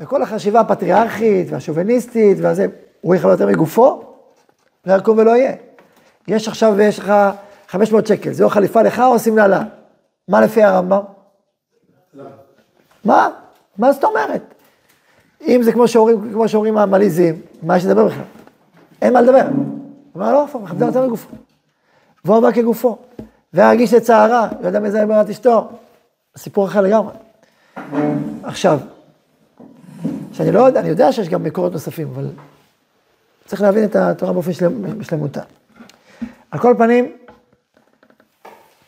וכל 0.00 0.22
החשיבה 0.22 0.60
הפטריארכית 0.60 1.46
והשוביניסטית 1.50 2.38
והזה, 2.40 2.66
הוא 3.00 3.14
יכבד 3.14 3.30
יותר 3.30 3.46
מגופו, 3.46 4.02
לא 4.86 4.94
יקום 4.94 5.18
ולא 5.18 5.36
יהיה. 5.36 5.52
יש 6.28 6.48
עכשיו, 6.48 6.80
יש 6.80 6.98
לך 6.98 7.12
500 7.68 8.06
שקל, 8.06 8.32
זה 8.32 8.44
או 8.44 8.48
חליפה 8.48 8.82
לך 8.82 8.98
או 9.00 9.18
שמלה 9.18 9.46
לה. 9.46 9.62
מה 10.28 10.40
לפי 10.40 10.62
הרמב"ם? 10.62 11.00
מה? 13.04 13.30
מה 13.78 13.92
זאת 13.92 14.04
אומרת? 14.04 14.54
אם 15.46 15.60
זה 15.62 15.72
כמו 15.72 15.88
שאומרים, 15.88 16.32
כמו 16.32 16.48
שאומרים 16.48 16.78
המליזים, 16.78 17.40
מה 17.62 17.76
יש 17.76 17.84
לדבר 17.84 18.06
בכלל? 18.06 18.22
אין 19.02 19.12
מה 19.12 19.20
לדבר. 19.20 19.46
הוא 19.54 19.64
אומר, 20.14 20.32
לא, 20.32 20.44
הפוך, 20.44 20.62
מכבדה 20.62 20.86
יותר 20.86 21.06
מגופו. 21.06 21.28
והוא 22.24 22.40
בא 22.40 22.52
כגופו. 22.52 22.98
והרגיש 23.52 23.94
לצערה, 23.94 24.48
לא 24.60 24.66
יודע 24.66 24.80
מי 24.80 24.90
זה 24.90 25.02
אמרת 25.02 25.30
אשתו. 25.30 25.68
סיפור 26.36 26.66
אחר 26.66 26.80
לגמרי. 26.80 27.12
עכשיו, 28.42 28.78
שאני 30.38 30.52
לא 30.52 30.60
יודע, 30.60 30.80
אני 30.80 30.88
יודע 30.88 31.12
שיש 31.12 31.28
גם 31.28 31.44
מקורות 31.44 31.72
נוספים, 31.72 32.08
אבל 32.14 32.30
צריך 33.46 33.62
להבין 33.62 33.84
את 33.84 33.96
התורה 33.96 34.32
באופן 34.32 34.52
שלם, 34.52 34.98
בשלמותה. 34.98 35.42
על 36.50 36.60
כל 36.60 36.74
פנים, 36.78 37.12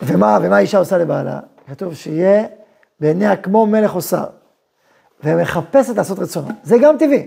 ומה, 0.02 0.38
ומה 0.42 0.56
האישה 0.56 0.78
עושה 0.78 0.98
לבעלה? 0.98 1.40
כתוב 1.70 1.94
שיהיה 1.94 2.44
בעיניה 3.00 3.36
כמו 3.36 3.66
מלך 3.66 3.94
או 3.94 4.02
שר, 4.02 4.24
ומחפשת 5.24 5.96
לעשות 5.96 6.18
רצונו. 6.18 6.48
זה 6.62 6.76
גם 6.82 6.98
טבעי. 6.98 7.26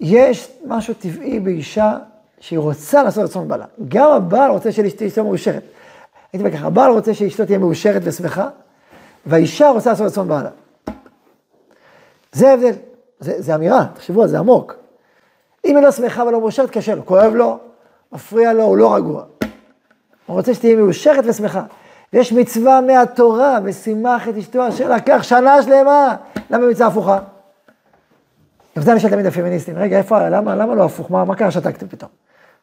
יש 0.00 0.52
משהו 0.66 0.94
טבעי 0.94 1.40
באישה 1.40 1.96
שהיא 2.40 2.58
רוצה 2.58 3.02
לעשות 3.02 3.24
רצון 3.24 3.48
בעלה. 3.48 3.64
גם 3.88 4.10
הבעל 4.10 4.50
רוצה 4.50 4.72
שאשתו 4.72 4.98
תהיה 4.98 5.24
מאושרת. 5.24 5.62
הייתי 6.32 6.44
אומר 6.44 6.56
ככה, 6.56 6.66
הבעל 6.66 6.90
רוצה 6.90 7.14
שאשתו 7.14 7.44
תהיה 7.44 7.58
מאושרת 7.58 8.02
ושמחה, 8.04 8.48
והאישה 9.26 9.68
רוצה 9.68 9.90
לעשות 9.90 10.06
רצון 10.06 10.28
בעלה. 10.28 10.50
זה 12.32 12.50
ההבדל, 12.50 12.72
זה, 13.20 13.42
זה 13.42 13.54
אמירה, 13.54 13.86
תחשבו 13.94 14.22
על 14.22 14.28
זה 14.28 14.38
עמוק. 14.38 14.76
אם 15.64 15.76
היא 15.76 15.84
לא 15.84 15.90
שמחה 15.90 16.24
ולא 16.24 16.40
מאושרת, 16.40 16.70
קשה 16.70 16.94
לו, 16.94 17.06
כואב 17.06 17.34
לו, 17.34 17.58
מפריע 18.12 18.52
לו, 18.52 18.62
הוא 18.62 18.76
לא 18.76 18.94
רגוע. 18.94 19.24
הוא 20.26 20.36
רוצה 20.36 20.54
שתהיה 20.54 20.76
מאושרת 20.76 21.24
ושמחה. 21.28 21.62
ויש 22.12 22.32
מצווה 22.32 22.80
מהתורה, 22.80 23.58
ושימח 23.64 24.28
את 24.28 24.36
אשתו 24.36 24.68
אשר 24.68 24.90
לקח 24.94 25.22
שנה 25.22 25.62
שלמה. 25.62 26.16
למה 26.50 26.66
מצווה 26.66 26.86
הפוכה? 26.86 27.18
גם 28.76 28.82
זה 28.82 28.92
אני 28.92 29.00
שואל 29.00 29.12
תמיד 29.12 29.26
הפמיניסטים, 29.26 29.78
רגע, 29.78 29.98
איפה, 29.98 30.28
למה, 30.28 30.54
למה 30.54 30.74
לא 30.74 30.84
הפוך? 30.84 31.10
מה, 31.10 31.24
מה 31.24 31.36
קרה 31.36 31.50
שתקתם 31.50 31.88
פתאום? 31.88 32.10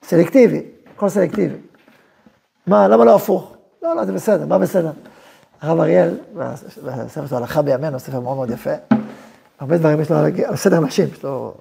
סלקטיבי, 0.03 0.63
הכל 0.95 1.09
סלקטיבי. 1.09 1.55
מה, 2.67 2.87
למה 2.87 3.05
לא 3.05 3.15
הפוך? 3.15 3.53
לא, 3.81 3.95
לא, 3.95 4.05
זה 4.05 4.13
בסדר, 4.13 4.45
מה 4.45 4.59
בסדר? 4.59 4.91
הרב 5.61 5.79
אריאל, 5.79 6.17
בספר 6.83 7.27
שלו 7.27 7.37
הלכה 7.37 7.61
בימינו, 7.61 7.99
ספר 7.99 8.19
מאוד 8.19 8.35
מאוד 8.35 8.49
יפה. 8.49 8.73
הרבה 9.59 9.77
דברים 9.77 10.01
יש 10.01 10.11
לו 10.11 10.17
על, 10.17 10.55
סדר 10.55 10.79
נשים, 10.79 11.07
יש 11.13 11.23
לו 11.23 11.53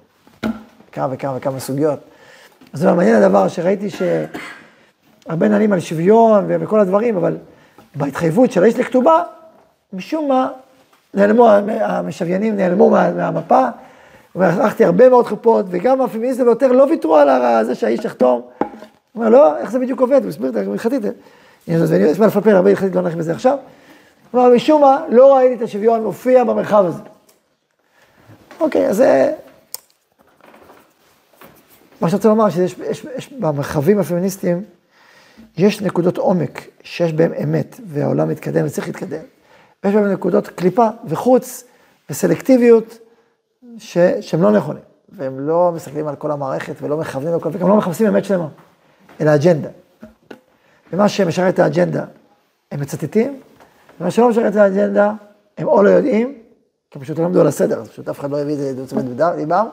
כמה 0.91 1.07
וכמה 1.11 1.33
וכמה 1.37 1.59
סוגיות. 1.59 1.99
אז 2.73 2.79
זה 2.79 2.93
מעניין 2.93 3.23
הדבר 3.23 3.47
שראיתי 3.47 3.89
שהרבה 3.89 5.47
נענים 5.47 5.73
על 5.73 5.79
שוויון 5.79 6.45
וכל 6.47 6.79
הדברים, 6.79 7.17
אבל 7.17 7.37
בהתחייבות 7.95 8.51
של 8.51 8.63
האיש 8.63 8.79
לכתובה, 8.79 9.23
משום 9.93 10.27
מה, 10.27 10.49
נעלמו, 11.13 11.49
המשוויינים 11.79 12.55
נעלמו 12.55 12.89
מה, 12.89 13.11
מהמפה, 13.11 13.61
הוא 13.61 14.43
אומר, 14.43 14.61
הלכתי 14.61 14.85
הרבה 14.85 15.09
מאוד 15.09 15.25
חופות, 15.25 15.65
וגם 15.69 16.01
הפמיניסטים 16.01 16.45
יותר 16.45 16.71
לא 16.71 16.83
ויתרו 16.83 17.15
על 17.15 17.29
הזה 17.29 17.75
שהאיש 17.75 18.05
יחתום. 18.05 18.41
הוא 18.41 18.67
אומר, 19.15 19.29
לא, 19.29 19.57
איך 19.57 19.71
זה 19.71 19.79
בדיוק 19.79 20.01
עובד? 20.01 20.21
הוא 20.21 20.29
הסביר 20.29 20.49
את 20.49 20.53
זה 20.53 20.61
הלכתית. 20.61 21.01
ואני 21.67 22.11
אשמח 22.11 22.27
לפלפל 22.27 22.55
הרבה 22.55 22.69
הלכתית, 22.69 22.95
לא 22.95 23.01
נלך 23.01 23.15
בזה 23.15 23.31
עכשיו. 23.31 23.57
אומר, 24.33 24.55
משום 24.55 24.81
מה, 24.81 25.01
לא 25.09 25.35
ראיתי 25.35 25.55
את 25.55 25.61
השוויון 25.61 26.03
מופיע 26.03 26.43
במרחב 26.43 26.85
הזה. 26.85 27.01
אוקיי, 28.59 28.87
אז 28.87 28.95
זה... 28.95 29.33
מה 32.01 32.09
שאני 32.09 32.17
רוצה 32.17 32.29
לומר, 32.29 32.49
שיש 32.49 32.75
יש, 32.89 33.05
יש, 33.17 33.33
במרחבים 33.33 33.99
הפמיניסטיים, 33.99 34.63
יש 35.57 35.81
נקודות 35.81 36.17
עומק 36.17 36.67
שיש 36.83 37.13
בהן 37.13 37.33
אמת, 37.43 37.79
והעולם 37.85 38.29
מתקדם 38.29 38.65
וצריך 38.65 38.87
להתקדם. 38.87 39.21
ויש 39.83 39.95
בהן 39.95 40.11
נקודות 40.11 40.47
קליפה 40.47 40.87
וחוץ 41.05 41.63
וסלקטיביות 42.09 42.97
ש, 43.77 43.97
שהם 44.21 44.41
לא 44.41 44.51
נכונים. 44.51 44.83
והם 45.11 45.39
לא 45.39 45.71
מסתכלים 45.75 46.07
על 46.07 46.15
כל 46.15 46.31
המערכת 46.31 46.73
ולא 46.81 46.97
מכוונים 46.97 47.35
לכל, 47.35 47.49
וגם 47.53 47.69
לא 47.69 47.77
מחפשים 47.77 48.07
אמת 48.07 48.25
שלמה, 48.25 48.47
אלא 49.21 49.35
אג'נדה. 49.35 49.69
ומה 50.93 51.09
שמשרת 51.09 51.53
את 51.53 51.59
האג'נדה, 51.59 52.05
הם 52.71 52.79
מצטטים, 52.79 53.39
ומה 53.99 54.11
שלא 54.11 54.29
משרת 54.29 54.51
את 54.51 54.55
האג'נדה, 54.55 55.13
הם 55.57 55.67
או 55.67 55.83
לא 55.83 55.89
יודעים, 55.89 56.38
כי 56.91 56.99
פשוט 56.99 57.19
לא 57.19 57.25
עמדו 57.25 57.41
על 57.41 57.47
הסדר, 57.47 57.79
אז 57.79 57.89
פשוט 57.89 58.09
אף 58.09 58.19
אחד 58.19 58.31
לא 58.31 58.39
הביא 58.39 58.53
את 58.53 58.59
זה 58.59 58.83
לתשומת 58.83 59.05
ליבם, 59.37 59.67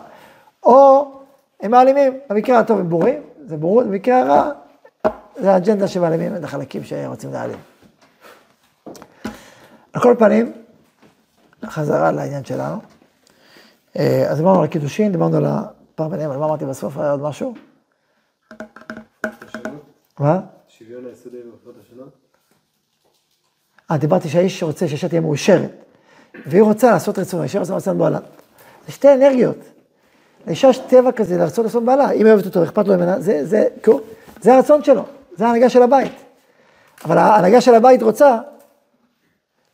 או 0.62 1.10
הם 1.60 1.70
מעלימים. 1.70 2.18
במקרה 2.30 2.58
הטוב 2.58 2.78
הם 2.78 2.88
בורים, 2.88 3.22
זה 3.46 3.56
בורות, 3.56 3.86
במקרה 3.86 4.20
הרע, 4.20 4.50
זה 5.36 5.52
האג'נדה 5.52 5.88
שמעלימים 5.88 6.36
את 6.36 6.44
החלקים 6.44 6.84
שרוצים 6.84 7.32
להעלים. 7.32 7.58
על 9.92 10.02
כל 10.02 10.14
פנים, 10.18 10.52
חזרה 11.64 12.12
לעניין 12.12 12.44
שלנו. 12.44 12.76
אה, 13.98 14.30
אז 14.30 14.36
דיברנו 14.36 14.62
על 14.62 14.66
קידושין, 14.66 15.12
דיברנו 15.12 15.36
על 15.36 15.44
הפער 15.46 16.08
ביניהם, 16.08 16.30
על 16.30 16.38
מה 16.38 16.44
אמרתי 16.44 16.64
בסוף, 16.64 16.96
היה 16.98 17.10
עוד 17.10 17.20
משהו? 17.20 17.54
מה? 20.18 20.40
שוויון 20.68 21.06
היסודי 21.06 21.36
במחלות 21.36 21.74
השונות? 21.82 22.08
אה, 23.90 23.98
דיברתי 23.98 24.28
שהאיש 24.28 24.62
רוצה 24.62 24.88
שהאישה 24.88 25.08
תהיה 25.08 25.20
מאושרת, 25.20 25.85
והיא 26.46 26.62
רוצה 26.62 26.90
לעשות 26.90 27.18
רצון, 27.18 27.40
האישה 27.40 27.58
רוצה 27.58 27.74
לעשות 27.74 27.96
בעלה. 27.96 28.18
זה 28.86 28.92
שתי 28.92 29.14
אנרגיות. 29.14 29.58
לאישה 30.46 30.68
יש 30.68 30.78
טבע 30.78 31.12
כזה 31.12 31.38
לרצות 31.38 31.64
לעשות 31.64 31.84
בעלה, 31.84 32.10
אם 32.10 32.24
היא 32.24 32.32
אוהבת 32.32 32.46
אותו, 32.46 32.64
אכפת 32.64 32.88
לו 32.88 32.96
ממנה, 32.96 33.20
זה, 33.20 33.46
זה, 33.46 33.64
זה 34.40 34.54
הרצון 34.54 34.84
שלו, 34.84 35.04
זה 35.36 35.46
ההנהגה 35.46 35.68
של 35.68 35.82
הבית. 35.82 36.12
אבל 37.04 37.18
ההנהגה 37.18 37.60
של 37.60 37.74
הבית 37.74 38.02
רוצה 38.02 38.38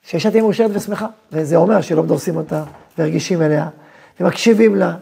שהאישה 0.02 0.30
תהיה 0.30 0.42
מאושרת 0.42 0.70
ושמחה, 0.74 1.06
וזה 1.32 1.56
אומר 1.56 1.80
שלא 1.80 2.02
דורסים 2.02 2.36
אותה, 2.36 2.64
ורגישים 2.98 3.42
אליה, 3.42 3.68
ומקשיבים 4.20 4.76
לה, 4.76 4.94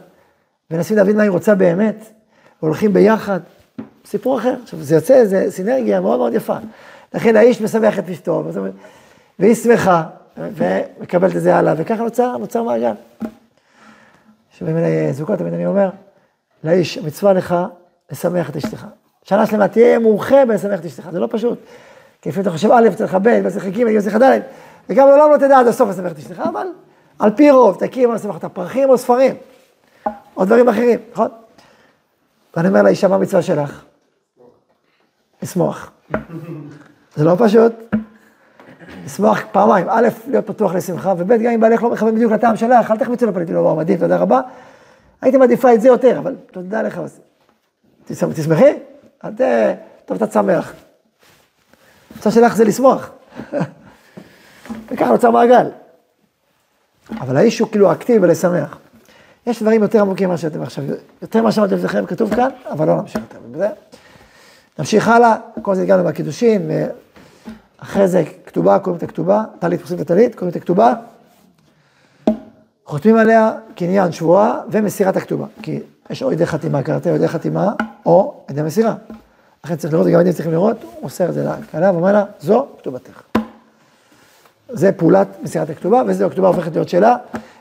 ומנסים 0.70 0.96
להבין 0.96 1.16
מה 1.16 1.22
היא 1.22 1.30
רוצה 1.30 1.54
באמת, 1.54 2.04
והולכים 2.62 2.92
ביחד, 2.92 3.40
סיפור 4.06 4.38
אחר. 4.38 4.54
עכשיו, 4.62 4.82
זה 4.82 4.94
יוצא 4.94 5.14
איזה 5.14 5.46
סינרגיה 5.48 6.00
מאוד 6.00 6.18
מאוד 6.18 6.34
יפה. 6.34 6.56
לכן 7.14 7.36
האיש 7.36 7.60
משמח 7.60 7.98
את 7.98 8.08
אשתו, 8.08 8.44
והיא 9.38 9.54
שמחה, 9.54 10.02
ומקבלת 10.40 11.36
את 11.36 11.42
זה 11.42 11.56
הלאה, 11.56 11.74
וככה 11.76 12.02
נוצר, 12.02 12.36
נוצר 12.36 12.62
מעגל. 12.62 12.92
שבמיני 14.50 15.12
זוגות 15.12 15.38
תמיד 15.38 15.54
אני 15.54 15.66
אומר, 15.66 15.90
לאיש, 16.64 16.98
מצווה 16.98 17.32
לך 17.32 17.54
לשמח 18.10 18.50
את 18.50 18.56
אשתך. 18.56 18.86
שנה 19.24 19.46
שלמה 19.46 19.68
תהיה 19.68 19.98
מומחה 19.98 20.44
בלשמח 20.44 20.80
את 20.80 20.84
אשתך, 20.84 21.08
זה 21.12 21.20
לא 21.20 21.28
פשוט. 21.30 21.58
כי 22.22 22.28
לפעמים 22.28 22.42
אתה 22.42 22.56
חושב 22.56 22.70
א', 22.72 22.88
צריך 22.96 23.14
ב', 23.14 23.40
ואז 23.44 23.52
צריך 23.52 23.66
ג', 23.66 23.84
ואז 23.94 24.04
צריך 24.04 24.16
ד', 24.16 24.40
וגם 24.88 25.08
לעולם 25.08 25.30
לא 25.30 25.36
תדע 25.36 25.58
עד 25.58 25.66
הסוף 25.66 25.88
לשמח 25.90 26.12
את 26.12 26.18
אשתך, 26.18 26.38
אבל 26.38 26.66
על 27.18 27.30
פי 27.30 27.50
רוב, 27.50 27.76
תכיר 27.86 28.08
מה 28.08 28.14
לשמח 28.14 28.34
אותה, 28.34 28.48
פרחים 28.48 28.90
או 28.90 28.98
ספרים, 28.98 29.34
או 30.36 30.44
דברים 30.44 30.68
אחרים, 30.68 30.98
נכון? 31.12 31.28
ואני 32.56 32.68
אומר 32.68 32.82
לאישה, 32.82 33.08
מה 33.08 33.14
המצווה 33.14 33.42
שלך? 33.42 33.84
לשמוח. 35.42 35.90
זה 37.16 37.24
לא 37.24 37.34
פשוט. 37.38 37.72
לשמוח 39.04 39.40
פעמיים, 39.52 39.86
א', 39.88 40.08
להיות 40.26 40.46
פתוח 40.46 40.74
לשמחה, 40.74 41.14
וב', 41.18 41.32
גם 41.32 41.52
אם 41.52 41.60
בעלך 41.60 41.82
לא 41.82 41.90
מכוון 41.90 42.14
בדיוק 42.14 42.32
לטעם 42.32 42.56
שלך, 42.56 42.90
אל 42.90 42.96
תחמיצי 42.96 43.26
לו 43.26 43.34
פניתי 43.34 43.52
לו, 43.52 43.60
וואו, 43.60 43.76
מדהים, 43.76 43.98
תודה 43.98 44.16
רבה. 44.16 44.40
הייתי 45.22 45.38
מעדיפה 45.38 45.74
את 45.74 45.80
זה 45.80 45.88
יותר, 45.88 46.18
אבל 46.18 46.36
תודה 46.50 46.82
לך. 46.82 47.00
תשמחי? 48.06 48.72
אל 49.24 49.30
ת... 49.30 49.40
טוב, 50.04 50.22
אתה 50.22 50.32
שמח. 50.32 50.72
המצווה 52.14 52.34
שלך 52.34 52.56
זה 52.56 52.64
לשמוח. 52.64 53.10
וככה 54.88 55.10
נוצר 55.10 55.30
מעגל. 55.30 55.68
אבל 57.20 57.36
האיש 57.36 57.58
הוא 57.58 57.68
כאילו 57.70 57.92
אקטיבי 57.92 58.18
ולשמח. 58.18 58.78
יש 59.46 59.62
דברים 59.62 59.82
יותר 59.82 60.00
עמוקים 60.00 60.28
ממה 60.28 60.38
שאתם 60.38 60.62
עכשיו, 60.62 60.84
יותר 61.22 61.40
ממה 61.40 61.52
שאמרתם 61.52 61.76
לכם 61.84 62.06
כתוב 62.06 62.34
כאן, 62.34 62.48
אבל 62.70 62.86
לא 62.86 62.96
נמשיך 62.96 63.20
יותר 63.20 63.38
בזה. 63.50 63.68
נמשיך 64.78 65.08
הלאה, 65.08 65.36
כל 65.62 65.74
זה 65.74 65.82
הגענו 65.82 66.04
מהקידושין, 66.04 66.70
אחרי 67.82 68.08
זה 68.08 68.24
כתובה, 68.46 68.78
קוראים 68.78 68.98
את 68.98 69.02
הכתובה, 69.02 69.44
טלית 69.58 69.80
פוסקים 69.80 69.96
את 69.96 70.10
הטלית, 70.10 70.34
קוראים 70.34 70.50
את 70.50 70.56
הכתובה, 70.56 70.94
חותמים 72.84 73.16
עליה 73.16 73.52
קניין 73.74 74.12
שבועה 74.12 74.60
ומסירת 74.70 75.16
הכתובה, 75.16 75.46
כי 75.62 75.80
יש 76.10 76.22
או 76.22 76.32
ידי 76.32 76.46
חתימה, 76.46 76.82
קראתי 76.82 77.10
או 77.10 77.14
ידי 77.14 77.28
חתימה, 77.28 77.72
או 78.06 78.44
ידי 78.50 78.62
מסירה. 78.62 78.94
לכן 79.64 79.76
צריך 79.76 79.92
לראות, 79.92 80.06
גם 80.06 80.20
ידים 80.20 80.32
צריכים 80.32 80.52
לראות, 80.52 80.76
הוא 80.82 81.02
מוסר 81.02 81.28
את 81.28 81.34
זה 81.34 81.44
לכלה 81.44 81.92
ואומר 81.92 82.12
לה, 82.12 82.24
זו 82.40 82.66
כתובתך. 82.78 83.22
זה 84.68 84.92
פעולת 84.92 85.28
מסירת 85.42 85.70
הכתובה, 85.70 86.02
וזו 86.06 86.26
הכתובה 86.26 86.48
הופכת 86.48 86.72
להיות 86.72 86.88
שלה. 86.88 87.16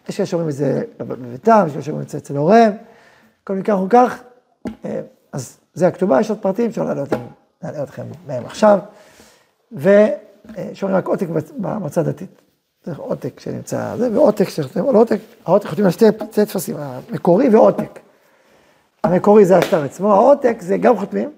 יש 0.09 0.17
כאלה 0.17 0.25
שאומרים 0.25 0.49
את 0.49 0.55
זה 0.55 0.81
בביתם, 0.97 1.63
יש 1.67 1.71
כאלה 1.71 1.83
שאומרים 1.83 2.05
את 2.05 2.09
זה 2.09 2.17
אצל 2.17 2.37
הוריהם, 2.37 2.71
כל 3.43 3.53
מיני 3.53 3.65
כך 3.65 3.79
וכך. 3.85 4.19
אה, 4.85 5.01
אז 5.33 5.57
זה 5.73 5.87
הכתובה, 5.87 6.19
יש 6.19 6.29
עוד 6.29 6.39
פרטים 6.39 6.71
שאולי 6.71 6.95
לא 6.95 7.03
נעלה 7.63 7.83
אתכם 7.83 8.03
מהם 8.27 8.45
עכשיו. 8.45 8.79
ושומרים 9.71 10.97
רק 10.97 11.07
עותק 11.07 11.27
במועצה 11.57 12.01
הדתית. 12.01 12.41
זה 12.83 12.91
עותק 12.97 13.39
שנמצא, 13.39 13.95
זה, 13.97 14.09
ועותק 14.13 14.49
שחותם 14.49 14.89
על 14.89 14.95
עותק, 14.95 15.17
העותק 15.45 15.67
חותמים 15.67 15.85
על 15.85 15.91
שתי, 15.91 16.05
טפסים, 16.31 16.75
המקורי 16.79 17.49
ועותק. 17.49 17.99
המקורי 19.03 19.45
זה 19.45 19.57
השטר 19.57 19.83
עצמו, 19.83 20.13
העותק 20.13 20.57
זה 20.59 20.77
גם 20.77 20.97
חותמים, 20.97 21.29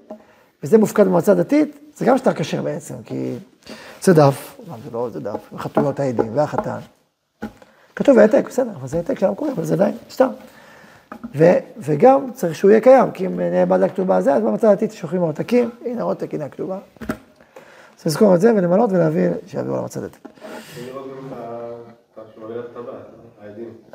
וזה 0.64 0.78
מופקד 0.78 1.06
במועצה 1.06 1.34
דתית, 1.34 1.80
זה 1.96 2.06
גם 2.06 2.18
שטר 2.18 2.34
כשר 2.34 2.62
בעצם, 2.62 2.96
כי 3.06 3.36
זה 4.02 4.14
דף, 4.14 4.60
זה 4.84 4.92
לא, 4.92 5.10
זה 5.10 5.20
דף, 5.20 5.40
וחתויות 5.54 6.00
העדים 6.00 6.38
והחתן. 6.38 6.80
כתוב 7.96 8.20
העתק, 8.20 8.46
בסדר, 8.48 8.72
אבל 8.80 8.88
זה 8.88 8.98
העתק 8.98 9.20
של 9.20 9.26
המקורי, 9.26 9.52
אבל 9.52 9.64
זה 9.64 9.74
עדיין 9.74 9.96
שטר. 10.10 10.28
וגם 11.78 12.32
צריך 12.34 12.56
שהוא 12.56 12.72
יהיה 12.72 12.82
קיים, 12.82 13.12
כי 13.12 13.26
אם 13.26 13.40
נאבד 13.40 13.82
הכתובה 13.82 14.18
הזה, 14.18 14.34
אז 14.34 14.42
במועצה 14.42 14.72
הדתית 14.72 14.92
שולחים 14.92 15.22
עותקים, 15.22 15.70
הנה 15.86 16.02
העותק, 16.02 16.34
הנה 16.34 16.46
הכתובה. 16.46 16.78
צריך 18.02 18.16
לזכור 18.16 18.36
את 18.36 18.42
זה 18.42 18.54
ולמלות 18.56 18.92
ולהביא, 18.92 19.30
שיביאו 19.48 19.76
למועצה 19.76 20.02
דתית. 20.02 20.28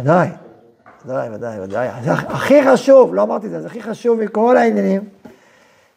ודאי, 0.01 0.29
ודאי, 1.07 1.31
ודאי, 1.31 1.61
ודאי. 1.61 1.89
הכי 2.29 2.71
חשוב, 2.71 3.15
לא 3.15 3.23
אמרתי 3.23 3.47
את 3.47 3.51
זה, 3.51 3.61
זה 3.61 3.67
הכי 3.67 3.83
חשוב 3.83 4.21
מכל 4.21 4.57
העניינים, 4.57 5.01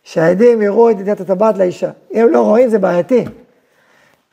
שהעדים 0.03 0.61
יראו 0.61 0.91
את 0.91 0.99
ידיעת 0.99 1.19
הטבעת 1.19 1.57
לאישה. 1.57 1.89
אם 2.13 2.27
לא 2.31 2.41
רואים 2.41 2.69
זה 2.69 2.79
בעייתי. 2.79 3.25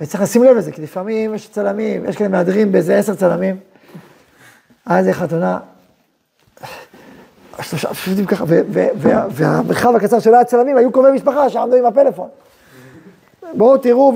וצריך 0.00 0.22
לשים 0.22 0.44
לב 0.44 0.56
לזה, 0.56 0.72
כי 0.72 0.82
לפעמים 0.82 1.34
יש 1.34 1.48
צלמים, 1.48 2.04
יש 2.04 2.16
כאלה 2.16 2.28
מהדרים 2.28 2.72
באיזה 2.72 2.96
עשר 2.96 3.14
צלמים. 3.14 3.56
איזה 4.90 5.12
חתונה, 5.12 5.58
פשוט 7.58 8.18
ככה, 8.28 8.44
והמרחב 9.30 9.96
הקצר 9.96 10.18
של 10.18 10.34
הצלמים 10.34 10.76
היו 10.76 10.92
קרובי 10.92 11.10
משפחה 11.10 11.50
שעמדו 11.50 11.76
עם 11.76 11.86
הפלאפון. 11.86 12.28
בואו 13.54 13.78
תראו, 13.78 14.12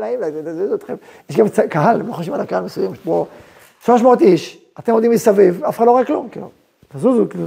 נעים 0.00 0.20
אתכם. 0.74 0.94
יש 1.30 1.36
גם 1.36 1.46
קהל, 1.70 2.02
לא 2.02 2.12
חושבים 2.12 2.34
על 2.34 2.40
הקהל 2.40 2.64
מסוים, 2.64 2.92
יש 2.92 2.98
פה 2.98 3.26
300 3.84 4.20
איש, 4.20 4.58
אתם 4.78 4.92
עומדים 4.92 5.10
מסביב, 5.10 5.64
אף 5.64 5.76
אחד 5.76 5.86
לא 5.86 5.90
רואה 5.90 6.04
כלום, 6.04 6.28
כאילו, 6.28 6.50
תזוזו, 6.94 7.26
כאילו, 7.30 7.46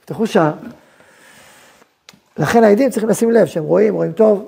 תפתחו 0.00 0.26
שער. 0.26 0.52
לכן 2.38 2.64
העדים 2.64 2.90
צריכים 2.90 3.08
לשים 3.08 3.30
לב 3.30 3.46
שהם 3.46 3.64
רואים, 3.64 3.94
רואים 3.94 4.12
טוב, 4.12 4.46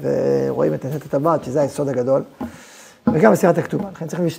ורואים 0.00 0.74
את 0.74 0.84
נתת 0.84 1.06
הטבעת, 1.06 1.44
שזה 1.44 1.60
היסוד 1.60 1.88
הגדול, 1.88 2.22
וגם 3.12 3.32
מסירת 3.32 3.58
הכתובה. 3.58 3.88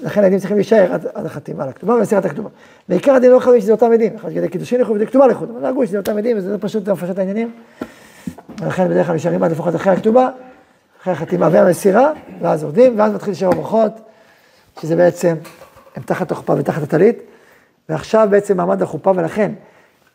לכן 0.03 0.23
העדים 0.23 0.39
צריכים 0.39 0.57
להישאר 0.57 0.93
עד 1.13 1.25
החתימה 1.25 1.63
על 1.63 1.69
הכתובה 1.69 1.93
ומסירת 1.93 2.25
הכתובה. 2.25 2.49
בעיקר 2.89 3.13
הדין 3.13 3.31
לא 3.31 3.39
חייבים 3.39 3.61
שזה 3.61 3.71
אותם 3.71 3.91
עדים, 3.91 4.15
אחד 4.15 4.29
כדי 4.29 4.49
קידושין 4.49 4.81
לחוד 4.81 4.95
וכדי 4.95 5.07
כתובה 5.07 5.27
לחוד, 5.27 5.49
אבל 5.49 5.59
נהגו 5.59 5.87
שזה 5.87 5.97
אותם 5.97 6.17
עדים, 6.17 6.37
וזה 6.37 6.57
פשוט 6.57 6.89
מפשט 6.89 7.19
העניינים. 7.19 7.51
ולכן 8.61 8.87
בדרך 8.89 9.07
כלל 9.07 9.15
נשארים 9.15 9.43
עד 9.43 9.51
לפחות 9.51 9.75
אחרי 9.75 9.93
הכתובה, 9.93 10.29
אחרי 11.01 11.13
החתימה 11.13 11.49
והמסירה, 11.51 12.11
ואז 12.41 12.63
יורדים, 12.63 12.99
ואז 12.99 13.13
מתחיל 13.13 13.31
לשאר 13.31 13.47
הברכות, 13.47 13.91
שזה 14.81 14.95
בעצם, 14.95 15.35
הם 15.95 16.03
תחת 16.03 16.31
החופה 16.31 16.53
ותחת 16.57 16.83
הטלית, 16.83 17.17
ועכשיו 17.89 18.27
בעצם 18.31 18.57
מעמד 18.57 18.81
החופה, 18.81 19.11
ולכן 19.15 19.51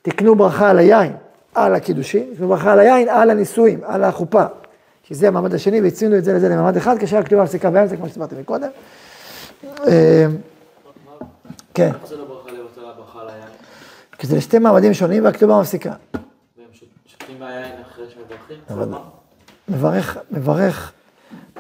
תקנו 0.03 0.35
ברכה 0.35 0.71
על 0.71 0.79
היין, 0.79 1.13
על 1.55 1.75
הקידושין, 1.75 2.27
תקנו 2.35 2.49
ברכה 2.49 2.73
על 2.73 2.79
היין, 2.79 3.09
על 3.09 3.31
הנישואים, 3.31 3.81
על 3.85 4.05
החופה, 4.05 4.45
שזה 5.03 5.29
המעמד 5.29 5.55
השני, 5.55 5.81
והצינו 5.81 6.17
את 6.17 6.25
זה 6.25 6.33
לזה 6.33 6.49
למעמד 6.49 6.77
אחד, 6.77 6.99
כאשר 6.99 7.19
הכתובה 7.19 7.43
מפסיקה 7.43 7.71
באמצע, 7.71 7.97
כמו 7.97 8.09
שדיברתי 8.09 8.35
מקודם. 8.41 8.69
כן. 11.75 11.91
ברכה 12.97 13.21
על 13.21 13.29
היין? 13.29 13.49
כי 14.19 14.27
זה 14.27 14.37
לשתי 14.37 14.59
מעמדים 14.59 14.95
שונים 14.95 15.25
והכתובה 15.25 15.61
מפסיקה. 15.61 15.91
והם 15.91 16.21
שות- 16.73 16.89
שותים 17.07 17.09
מהיין 17.09 17.09
אחרי 17.09 17.09
שמברכים? 17.09 17.09
אבל- 17.09 17.19
כלומר, 17.19 17.20
מברך, 19.69 20.19
מברך, 20.31 20.93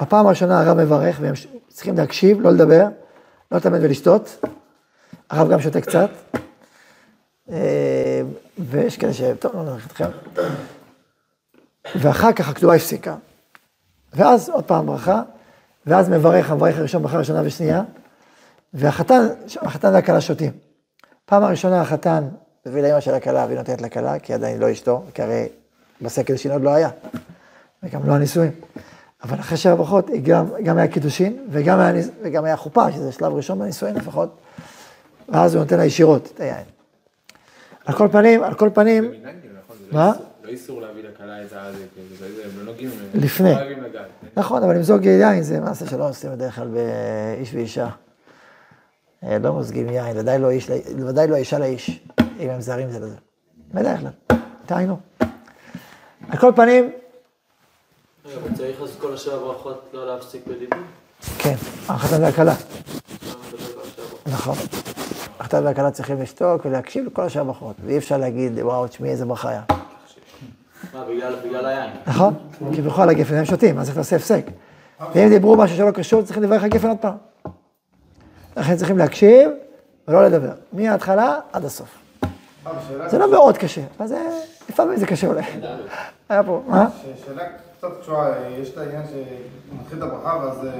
בפעם 0.00 0.26
הראשונה 0.26 0.60
הרב 0.60 0.76
מברך, 0.76 1.16
והם 1.20 1.34
צריכים 1.68 1.96
להקשיב, 1.96 2.40
לא 2.40 2.50
לדבר, 2.50 2.82
לא 3.50 3.58
להתאמן 3.58 3.78
ולשתות. 3.82 4.44
הרב 5.30 5.50
גם 5.50 5.60
שותה 5.60 5.80
קצת. 5.80 6.10
אה, 7.50 8.22
ויש 8.58 8.96
כאלה 8.96 9.12
ש... 9.12 9.22
טוב, 9.38 9.56
לא 9.56 9.62
נלך 9.62 9.84
איתכם. 9.84 10.08
ואחר 11.96 12.32
כך 12.32 12.48
הכתובה 12.48 12.74
הפסיקה. 12.74 13.16
ואז 14.12 14.48
עוד 14.48 14.64
פעם 14.64 14.86
ברכה, 14.86 15.22
ואז 15.86 16.08
מברך, 16.08 16.50
המברך 16.50 16.78
הראשון 16.78 17.02
ברכה 17.02 17.18
ראשונה 17.18 17.42
ושנייה, 17.44 17.82
והחתן, 18.74 19.26
החתן 19.62 19.92
והכלה 19.92 20.20
שותים. 20.20 20.52
פעם 21.24 21.44
הראשונה 21.44 21.80
החתן 21.80 22.28
מביא 22.66 22.82
לאמא 22.82 23.00
של 23.00 23.14
הכלה 23.14 23.46
והיא 23.46 23.58
נותנת 23.58 23.82
לכלה, 23.82 24.18
כי 24.18 24.34
עדיין 24.34 24.58
לא 24.58 24.72
אשתו, 24.72 25.02
כי 25.14 25.22
הרי 25.22 25.48
בסקל 26.02 26.36
שין 26.36 26.50
עוד 26.52 26.62
לא 26.62 26.70
היה. 26.70 26.88
וגם 27.82 28.06
לא 28.08 28.12
הנישואים. 28.12 28.50
אבל 29.22 29.40
אחרי 29.40 29.56
שבע 29.58 29.74
ברכות, 29.74 30.06
גם, 30.22 30.46
גם 30.64 30.78
היה 30.78 30.88
קידושין, 30.88 31.46
וגם 31.50 31.80
היה, 31.80 31.92
וגם 32.22 32.44
היה 32.44 32.56
חופה, 32.56 32.92
שזה 32.92 33.12
שלב 33.12 33.32
ראשון 33.32 33.58
בנישואין 33.58 33.94
לפחות, 33.96 34.36
ואז 35.28 35.54
הוא 35.54 35.62
נותן 35.62 35.76
לה 35.76 35.84
ישירות 35.84 36.32
את 36.34 36.40
היין. 36.40 36.64
על 37.84 37.94
כל 37.94 38.08
פנים, 38.12 38.42
על 38.42 38.54
כל 38.54 38.70
פנים, 38.74 39.04
נכון? 39.04 39.76
זה 39.90 39.96
מה? 39.96 40.12
לא 40.44 40.48
איסור- 40.48 40.80
לא 40.80 40.86
להביא 40.86 41.02
לכלה 41.04 41.42
את 41.42 41.52
הזה, 41.52 41.84
כאילו, 41.94 42.58
לא 42.58 42.64
נוגעים, 42.72 42.90
לפני. 43.14 43.54
לא 43.54 43.60
לגעת. 43.60 44.06
נכון, 44.36 44.62
אבל 44.62 44.74
למזוג 44.76 45.04
יין 45.04 45.42
זה 45.42 45.60
מעשה 45.60 45.86
שלא 45.86 46.08
עושים 46.08 46.30
בדרך 46.32 46.54
כלל 46.54 46.68
באיש 46.68 47.54
ואישה. 47.54 47.88
אה, 49.24 49.38
לא 49.38 49.52
מוזגים 49.52 49.88
יין, 49.88 50.16
ודאי 50.18 50.38
לא, 50.38 50.48
ודאי 51.08 51.26
לא 51.26 51.34
האישה 51.34 51.58
לאיש, 51.58 52.04
אם 52.40 52.50
הם 52.50 52.60
זרים 52.60 52.90
זה 52.90 52.98
לזה. 52.98 53.16
בדרך 53.74 54.00
כלל, 54.00 54.38
תהיינו. 54.66 55.09
על 56.28 56.38
כל 56.38 56.52
פנים, 56.56 56.90
רגע, 58.24 58.36
וצריך 58.52 58.80
אז 58.82 58.96
כל 59.00 59.14
השבע 59.14 59.36
ברכות 59.38 59.84
לא 59.92 60.06
להפסיק 60.06 60.46
בדיבור? 60.46 60.78
כן, 61.38 61.54
החתן 61.88 62.22
והכלה. 62.22 62.52
השבע. 62.52 63.80
נכון. 64.26 64.54
החתן 65.38 65.64
והכלה 65.64 65.90
צריכים 65.90 66.22
לשתוק 66.22 66.64
ולהקשיב 66.64 67.06
לכל 67.06 67.22
השאר 67.22 67.44
ברכות. 67.44 67.76
ואי 67.84 67.98
אפשר 67.98 68.16
להגיד, 68.16 68.58
וואו, 68.58 68.86
תשמעי 68.88 69.10
איזה 69.10 69.24
ברכה 69.24 69.48
היה. 69.48 69.62
מה, 70.94 71.04
בגלל- 71.44 71.66
היין? 71.66 71.90
נכון? 72.06 72.34
כי 72.74 72.82
בכל 72.82 73.08
הגפן 73.08 73.34
הם 73.34 73.44
שותים, 73.44 73.78
אז 73.78 73.84
צריך 73.86 73.96
לעשות 73.98 74.12
הפסק. 74.12 74.44
ואם 75.14 75.28
דיברו 75.28 75.56
משהו 75.56 75.76
שלא 75.76 75.90
קשור, 75.90 76.22
צריכים 76.22 76.42
לברך 76.42 76.62
הגפן 76.62 76.88
עוד 76.88 76.96
פעם. 77.00 77.16
לכן 78.56 78.76
צריכים 78.76 78.98
להקשיב 78.98 79.50
ולא 80.08 80.24
לדבר. 80.26 80.52
מההתחלה 80.72 81.38
עד 81.52 81.64
הסוף. 81.64 81.88
זה 83.06 83.18
לא 83.18 83.30
מאוד 83.30 83.58
קשה, 83.58 83.80
אבל 83.98 84.06
זה, 84.06 84.28
לפעמים 84.68 84.96
זה 84.96 85.06
קשה 85.06 85.26
אולי. 85.26 85.42
היה 86.28 86.42
פה, 86.42 86.62
מה? 86.66 86.88
שאלה 87.26 87.42
קצת 87.78 87.88
קשורה, 88.00 88.34
יש 88.58 88.72
את 88.72 88.78
העניין 88.78 89.02
שמתחיל 89.02 89.98
את 89.98 90.02
הברכה 90.02 90.38
ואז 90.44 90.64
אה, 90.64 90.70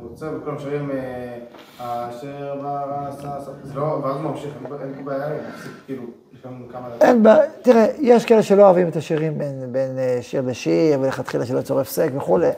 הוא 0.00 0.10
עוצר 0.10 0.30
וכולם 0.36 0.58
שרים 0.58 0.90
אה, 1.80 2.08
אשר 2.10 2.54
ברסה, 2.62 3.50
זה 3.62 3.74
לא, 3.74 3.82
ואז 3.82 4.16
הוא 4.16 4.22
ממשיך, 4.22 4.54
אין 4.82 4.94
פה 4.94 5.02
בעיה, 5.04 5.28
הוא 5.28 5.36
מפסיק 5.48 5.72
כאילו. 5.86 6.02
אין 7.00 7.22
בעיה, 7.22 7.42
תראה, 7.62 7.86
יש 7.98 8.24
כאלה 8.24 8.42
שלא 8.42 8.62
אוהבים 8.62 8.88
את 8.88 8.96
השירים 8.96 9.38
בין, 9.38 9.72
בין 9.72 9.98
אה, 9.98 10.18
שיר 10.22 10.42
לשיר, 10.46 11.00
ולכתחילה 11.00 11.46
שלא 11.46 11.58
יצור 11.58 11.80
הפסק 11.80 12.10
וכולי. 12.16 12.50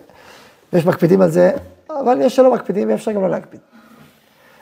ויש 0.72 0.86
מקפידים 0.86 1.20
על 1.20 1.30
זה, 1.30 1.52
אבל 1.90 2.18
יש 2.20 2.36
שלא 2.36 2.54
מקפידים 2.54 2.90
ואפשר 2.90 3.12
גם 3.12 3.22
לא 3.22 3.30
להקפיד. 3.30 3.60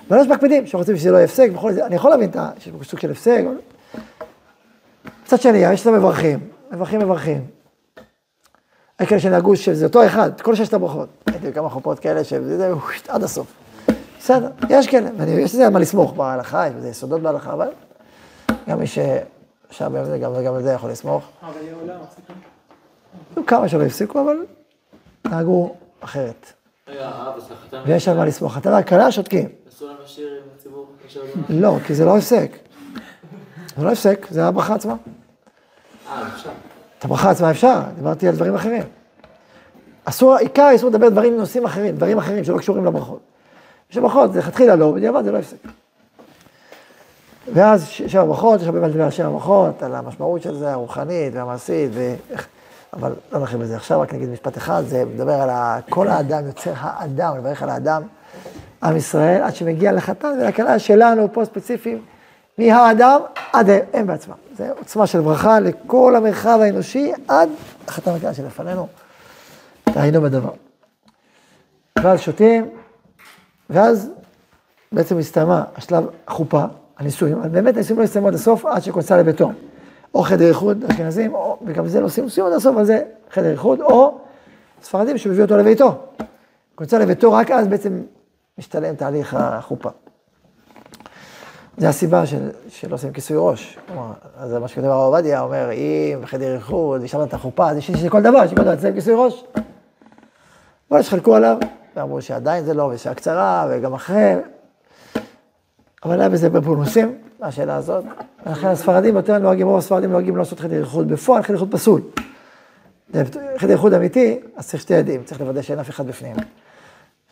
אבל 0.08 0.20
יש 0.20 0.26
מקפידים 0.26 0.66
שרוצים 0.66 0.96
שזה 0.96 1.10
לא 1.10 1.16
יהיה 1.16 1.24
הפסק 1.24 1.50
וכולי, 1.54 1.82
אני 1.82 1.94
יכול 1.94 2.10
להבין 2.10 2.30
את 2.30 2.36
ה... 2.36 2.50
שיש 2.58 2.72
פה 2.78 2.84
סוג 2.84 3.00
של 3.00 3.10
הפסק. 3.10 3.44
אבל- 5.34 5.40
מצד 5.40 5.42
שני, 5.42 5.58
יש 5.58 5.82
את 5.82 5.86
המברכים, 5.86 6.38
מברכים 6.72 7.00
מברכים. 7.00 7.46
hay 9.02 9.06
כאלה 9.06 9.20
שנהגו 9.20 9.56
שזה 9.56 9.84
אותו 9.86 10.06
אחד, 10.06 10.40
כל 10.40 10.54
ששת 10.54 10.74
הברכות. 10.74 11.08
הייתי 11.26 11.50
בכמה 11.50 11.68
חופות 11.68 11.98
כאלה 11.98 12.24
שזה 12.24 12.72
עד 13.08 13.22
הסוף. 13.22 13.46
בסדר, 14.18 14.50
יש 14.70 14.86
כאלה, 14.88 15.10
ויש 15.18 15.54
לזה 15.54 15.66
על 15.66 15.72
מה 15.72 15.78
לסמוך 15.78 16.12
בהלכה, 16.12 16.66
יש 16.66 16.72
בזה 16.72 16.88
יסודות 16.88 17.20
בהלכה, 17.20 17.52
אבל 17.52 17.68
גם 18.68 18.78
מי 18.78 18.86
שישב 18.86 19.88
בהם 19.92 20.04
זה, 20.04 20.18
גם, 20.18 20.32
גם 20.46 20.54
על 20.54 20.62
זה 20.62 20.72
יכול 20.72 20.90
לסמוך. 20.90 21.24
אבל 21.42 21.52
יהיה 21.62 21.74
עולם, 21.80 21.96
מפסיקים. 22.02 22.36
היו 23.36 23.46
כמה 23.46 23.68
שלא 23.68 23.82
הפסיקו, 23.84 24.20
אבל 24.20 24.36
נהגו 25.24 25.74
אחרת. 26.00 26.52
החתן 27.52 27.82
ויש 27.86 28.08
על 28.08 28.16
מה 28.16 28.24
לסמוך. 28.24 28.58
אתה 28.58 28.70
והכלה 28.70 29.12
שותקים. 29.12 29.48
אסור 29.68 29.88
להם 29.88 29.96
לשיר 30.04 30.28
עם 30.28 30.48
הציבור? 30.56 30.86
לא, 31.48 31.76
כי 31.86 31.94
זה 31.94 32.04
לא 32.04 32.16
הפסק. 32.18 32.50
זה 33.76 33.84
לא 33.84 33.90
הפסק, 33.90 34.26
זה 34.30 34.46
הברכה 34.46 34.74
עצמה. 34.74 34.94
את 36.98 37.04
הברכה 37.04 37.30
עצמה 37.30 37.50
אפשר, 37.50 37.80
דיברתי 37.96 38.28
על 38.28 38.34
דברים 38.34 38.54
אחרים. 38.54 38.82
אסור, 40.04 40.34
עיקר 40.34 40.70
אסור 40.74 40.90
לדבר 40.90 41.08
דברים, 41.08 41.36
נושאים 41.36 41.64
אחרים, 41.64 41.96
דברים 41.96 42.18
אחרים 42.18 42.44
שלא 42.44 42.58
קשורים 42.58 42.84
לברכות. 42.84 43.20
יש 43.90 43.98
ברכות, 43.98 44.32
זה 44.32 44.38
לכתחילה 44.38 44.76
לא, 44.76 44.92
בדיעבד 44.92 45.24
זה 45.24 45.32
לא 45.32 45.38
הפסק. 45.38 45.56
ואז 47.54 47.86
ש- 47.86 48.02
שבע 48.02 48.24
ברכות, 48.24 48.60
יש 48.60 48.66
הרבה 48.66 48.80
מה 48.80 48.88
לדבר 48.88 49.04
על 49.04 49.10
שבע 49.10 49.28
ברכות, 49.28 49.82
על 49.82 49.94
המשמעות 49.94 50.42
של 50.42 50.54
זה, 50.54 50.72
הרוחנית 50.72 51.34
והמעשית, 51.34 51.90
ואיך... 51.94 52.48
אבל 52.92 53.12
לא 53.32 53.38
נרחיב 53.38 53.60
בזה. 53.60 53.76
עכשיו 53.76 54.00
רק 54.00 54.14
נגיד 54.14 54.28
משפט 54.28 54.56
אחד, 54.56 54.82
זה 54.86 55.04
מדבר 55.04 55.32
על 55.32 55.50
ה... 55.50 55.78
כל 55.88 56.08
האדם, 56.08 56.46
יוצר 56.46 56.72
האדם, 56.76 57.36
לברך 57.38 57.62
על 57.62 57.70
האדם, 57.70 58.02
עם 58.82 58.96
ישראל, 58.96 59.42
עד 59.42 59.54
שמגיע 59.54 59.92
לחתן 59.92 60.38
ולכלה 60.40 60.78
שלנו 60.78 61.32
פה 61.32 61.44
ספציפיים, 61.44 62.02
מהאדם 62.58 63.20
עד 63.52 63.70
הם 63.92 64.06
בעצמם. 64.06 64.43
זה 64.56 64.70
עוצמה 64.78 65.06
של 65.06 65.20
ברכה 65.20 65.60
לכל 65.60 66.16
המרחב 66.16 66.58
האנושי 66.62 67.12
עד 67.28 67.48
החתן 67.88 68.10
והכלה 68.10 68.34
שלפנינו. 68.34 68.86
תהיינו 69.84 70.22
בדבר. 70.22 70.52
ואז 71.98 72.20
שותים, 72.20 72.70
ואז 73.70 74.10
בעצם 74.92 75.18
הסתיימה 75.18 75.64
השלב 75.76 76.06
החופה, 76.26 76.64
הנישואים, 76.98 77.38
אבל 77.38 77.48
באמת 77.48 77.74
הנישואים 77.74 77.98
לא 77.98 78.04
הסתיימו 78.04 78.28
עד 78.28 78.34
הסוף, 78.34 78.66
עד 78.66 78.82
שכונסה 78.82 79.16
לביתו. 79.16 79.50
או 80.14 80.22
חדר 80.22 80.48
איחוד, 80.48 80.84
אשכנזים, 80.84 81.34
וגם 81.66 81.88
זה 81.88 82.00
לא 82.00 82.06
עושים 82.06 82.28
סיום 82.28 82.46
עד 82.46 82.52
הסוף, 82.52 82.74
אבל 82.74 82.84
זה 82.84 83.02
חדר 83.30 83.50
איחוד, 83.50 83.80
או 83.80 84.18
ספרדים 84.82 85.18
שמביא 85.18 85.42
אותו 85.42 85.56
לביתו. 85.56 85.98
כונסה 86.74 86.98
לביתו, 86.98 87.32
רק 87.32 87.50
אז 87.50 87.68
בעצם 87.68 88.02
משתלם 88.58 88.94
תהליך 88.94 89.34
החופה. 89.34 89.90
זה 91.78 91.88
הסיבה 91.88 92.26
של, 92.26 92.50
שלא 92.68 92.94
עושים 92.94 93.12
כיסוי 93.12 93.36
ראש. 93.40 93.78
כלומר, 93.86 94.12
זה 94.46 94.58
מה 94.58 94.68
שכותב 94.68 94.86
הרב 94.86 95.14
עובדיה, 95.14 95.40
אומר, 95.40 95.70
אם 95.72 96.18
בחדר 96.22 96.54
איחוד, 96.54 97.02
השארת 97.04 97.28
את 97.28 97.34
החופה, 97.34 97.70
אז 97.70 97.76
יש 97.76 97.90
כל 98.08 98.22
דבר, 98.22 98.46
שכל 98.46 98.62
דבר 98.62 98.76
צריך 98.76 98.94
כיסוי 98.94 99.14
ראש. 99.16 99.44
אבל 100.90 101.02
שחלקו 101.02 101.34
עליו, 101.36 101.56
ואמרו 101.96 102.22
שעדיין 102.22 102.64
זה 102.64 102.74
לא, 102.74 102.90
ושעה 102.94 103.14
קצרה, 103.14 103.66
וגם 103.70 103.94
אחרי. 103.94 104.34
אבל 106.04 106.20
היה 106.20 106.28
בזה 106.28 106.50
בפולמוסים, 106.50 107.18
השאלה 107.42 107.76
הזאת. 107.76 108.04
ולכן 108.46 108.66
הספרדים 108.66 109.16
יותר 109.16 109.38
נוהגים, 109.38 109.66
רוב 109.66 109.78
הספרדים 109.78 110.12
נוהגים 110.12 110.36
לעשות 110.36 110.60
חדר 110.60 110.80
איחוד 110.80 111.08
בפועל, 111.08 111.42
חדר 111.42 111.54
איחוד 111.54 111.72
פסול. 111.72 112.00
חדר 113.58 113.72
איחוד 113.72 113.94
אמיתי, 113.94 114.40
אז 114.56 114.68
צריך 114.68 114.82
שתי 114.82 114.94
עדים, 114.94 115.24
צריך 115.24 115.40
לוודא 115.40 115.62
שאין 115.62 115.78
אף 115.78 115.90
אחד 115.90 116.06
בפנים. 116.06 116.36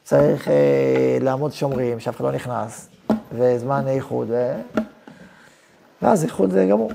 צריך 0.05 0.48
אה, 0.48 1.18
לעמוד 1.20 1.53
שומרים, 1.53 2.00
שאף 2.00 2.16
אחד 2.16 2.24
לא 2.24 2.32
נכנס, 2.32 2.88
וזמן 3.32 3.88
איחוד, 3.88 4.30
ו... 4.30 4.53
ואז 6.03 6.24
איחוד 6.24 6.50
זה 6.50 6.66
גמור. 6.70 6.90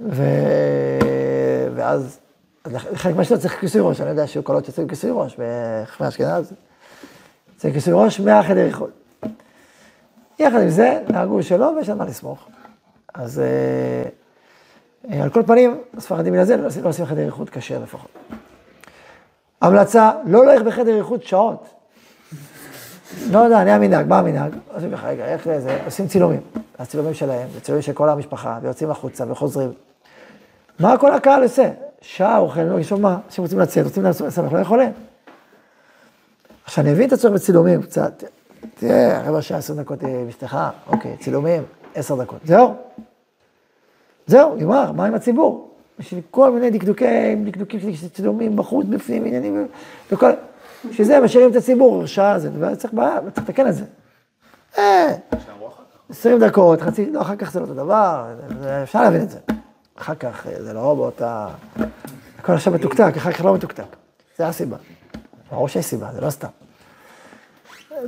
ו... 0.00 0.22
ואז, 1.74 2.18
לחלק 2.66 3.16
מהשאלות 3.16 3.40
צריך 3.42 3.60
כיסוי 3.60 3.80
ראש, 3.80 4.00
אני 4.00 4.10
יודע 4.10 4.26
שהיו 4.26 4.42
קולות 4.42 4.64
שצריכים 4.64 4.88
כיסוי 4.88 5.10
ראש, 5.14 5.36
בחכמי 5.38 6.08
אשכנז, 6.08 6.52
צריך 7.56 7.74
כיסוי 7.74 7.92
ראש 7.96 8.20
מהחדר 8.20 8.66
איחוד. 8.66 8.90
יחד 10.38 10.60
עם 10.60 10.68
זה, 10.70 11.00
נהגו 11.08 11.42
שלא, 11.42 11.64
ויש 11.76 11.88
על 11.88 11.96
מה 11.96 12.04
לסמוך. 12.04 12.48
אז 13.14 13.40
אה, 15.10 15.22
על 15.22 15.30
כל 15.30 15.42
פנים, 15.46 15.80
הספרדים 15.96 16.32
מן 16.32 16.38
הזה 16.38 16.56
לא 16.56 16.66
עושים- 16.66 16.84
לא 16.84 17.06
חדר 17.06 17.26
איחוד 17.26 17.50
כשר 17.50 17.78
לפחות. 17.82 18.10
המלצה, 19.60 20.10
לא 20.26 20.46
ללכת 20.46 20.64
בחדר 20.64 20.96
איחוד 20.96 21.22
שעות. 21.22 21.66
לא 23.30 23.38
יודע, 23.38 23.62
אני 23.62 23.70
המנהג, 23.70 24.06
מה 24.06 24.18
המנהג? 24.18 24.52
עושים 24.74 24.92
לך, 24.92 25.04
רגע, 25.04 25.24
איך 25.24 25.48
זה? 25.58 25.78
עושים 25.84 26.08
צילומים. 26.08 26.40
הצילומים 26.78 27.14
שלהם, 27.14 27.48
זה 27.54 27.60
צילומים 27.60 27.82
של 27.82 27.92
כל 27.92 28.08
המשפחה, 28.08 28.58
ויוצאים 28.62 28.90
החוצה 28.90 29.24
וחוזרים. 29.28 29.72
מה 30.80 30.98
כל 30.98 31.14
הקהל 31.14 31.42
עושה? 31.42 31.70
שעה 32.00 32.38
אוכל, 32.38 32.60
לא, 32.60 32.80
יש 32.80 32.92
מה? 32.92 33.18
אנשים 33.26 33.44
רוצים 33.44 33.58
לצאת, 33.58 33.84
רוצים 33.84 34.02
לעשות, 34.02 34.38
אנחנו 34.38 34.56
לא 34.56 34.62
יכולים. 34.62 34.92
עכשיו, 36.64 36.84
אני 36.84 36.92
מבין 36.92 37.08
את 37.08 37.12
הצורך 37.12 37.34
בצילומים 37.34 37.82
קצת. 37.82 38.24
תראה, 38.74 39.22
רבע 39.24 39.42
שעה, 39.42 39.58
עשר 39.58 39.74
דקות 39.74 40.02
עם 40.02 40.28
אשתך, 40.28 40.58
אוקיי, 40.86 41.16
צילומים, 41.16 41.62
עשר 41.94 42.22
דקות. 42.22 42.38
זהו. 42.44 42.74
זהו, 44.26 44.56
נגמר, 44.56 44.92
מה 44.92 45.06
עם 45.06 45.14
הציבור? 45.14 45.70
בשביל 45.98 46.20
כל 46.30 46.50
מיני 46.50 46.70
דקדוקי, 46.70 47.34
דקדוקים 47.44 47.96
של 47.96 48.08
צילומים 48.08 48.56
בחוץ, 48.56 48.86
בפנים, 48.86 49.24
עניינים, 49.24 49.66
וכל... 50.12 50.30
בשביל 50.90 51.06
זה 51.06 51.20
משאירים 51.20 51.50
את 51.50 51.56
הציבור, 51.56 52.06
שעה 52.06 52.38
זה, 52.38 52.50
וצריך 52.58 52.94
בעיה, 52.94 53.18
צריך 53.34 53.48
לתקן 53.48 53.68
את 53.68 53.74
זה. 53.74 53.84
אה, 54.78 55.14
שאמרו 55.46 55.68
אחר 55.68 55.82
כך. 56.08 56.10
20 56.10 56.38
דקות, 56.38 56.80
חצי, 56.80 57.10
לא, 57.10 57.20
אחר 57.20 57.36
כך 57.36 57.52
זה 57.52 57.60
לא 57.60 57.64
אותו 57.64 57.74
דבר, 57.74 58.24
אפשר 58.82 59.02
להבין 59.02 59.22
את 59.22 59.30
זה. 59.30 59.38
אחר 59.96 60.14
כך 60.14 60.46
אה, 60.46 60.62
זה 60.62 60.72
לא 60.72 60.94
באותה... 60.94 61.48
הכל 62.38 62.52
עכשיו 62.52 62.72
מתוקתק, 62.72 63.12
אחר 63.16 63.32
כך 63.32 63.44
לא 63.44 63.54
מתוקתק. 63.54 63.96
זה 64.38 64.46
הסיבה. 64.46 64.76
ברור 65.50 65.68
שיש 65.68 65.84
סיבה, 65.84 66.08
זה 66.12 66.20
לא 66.20 66.30
סתם. 66.30 66.48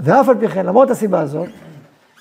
ואף 0.01 0.29
על 0.29 0.39
פי 0.41 0.49
כן, 0.49 0.67
למרות 0.67 0.91
הסיבה 0.91 1.21
הזאת, 1.21 1.49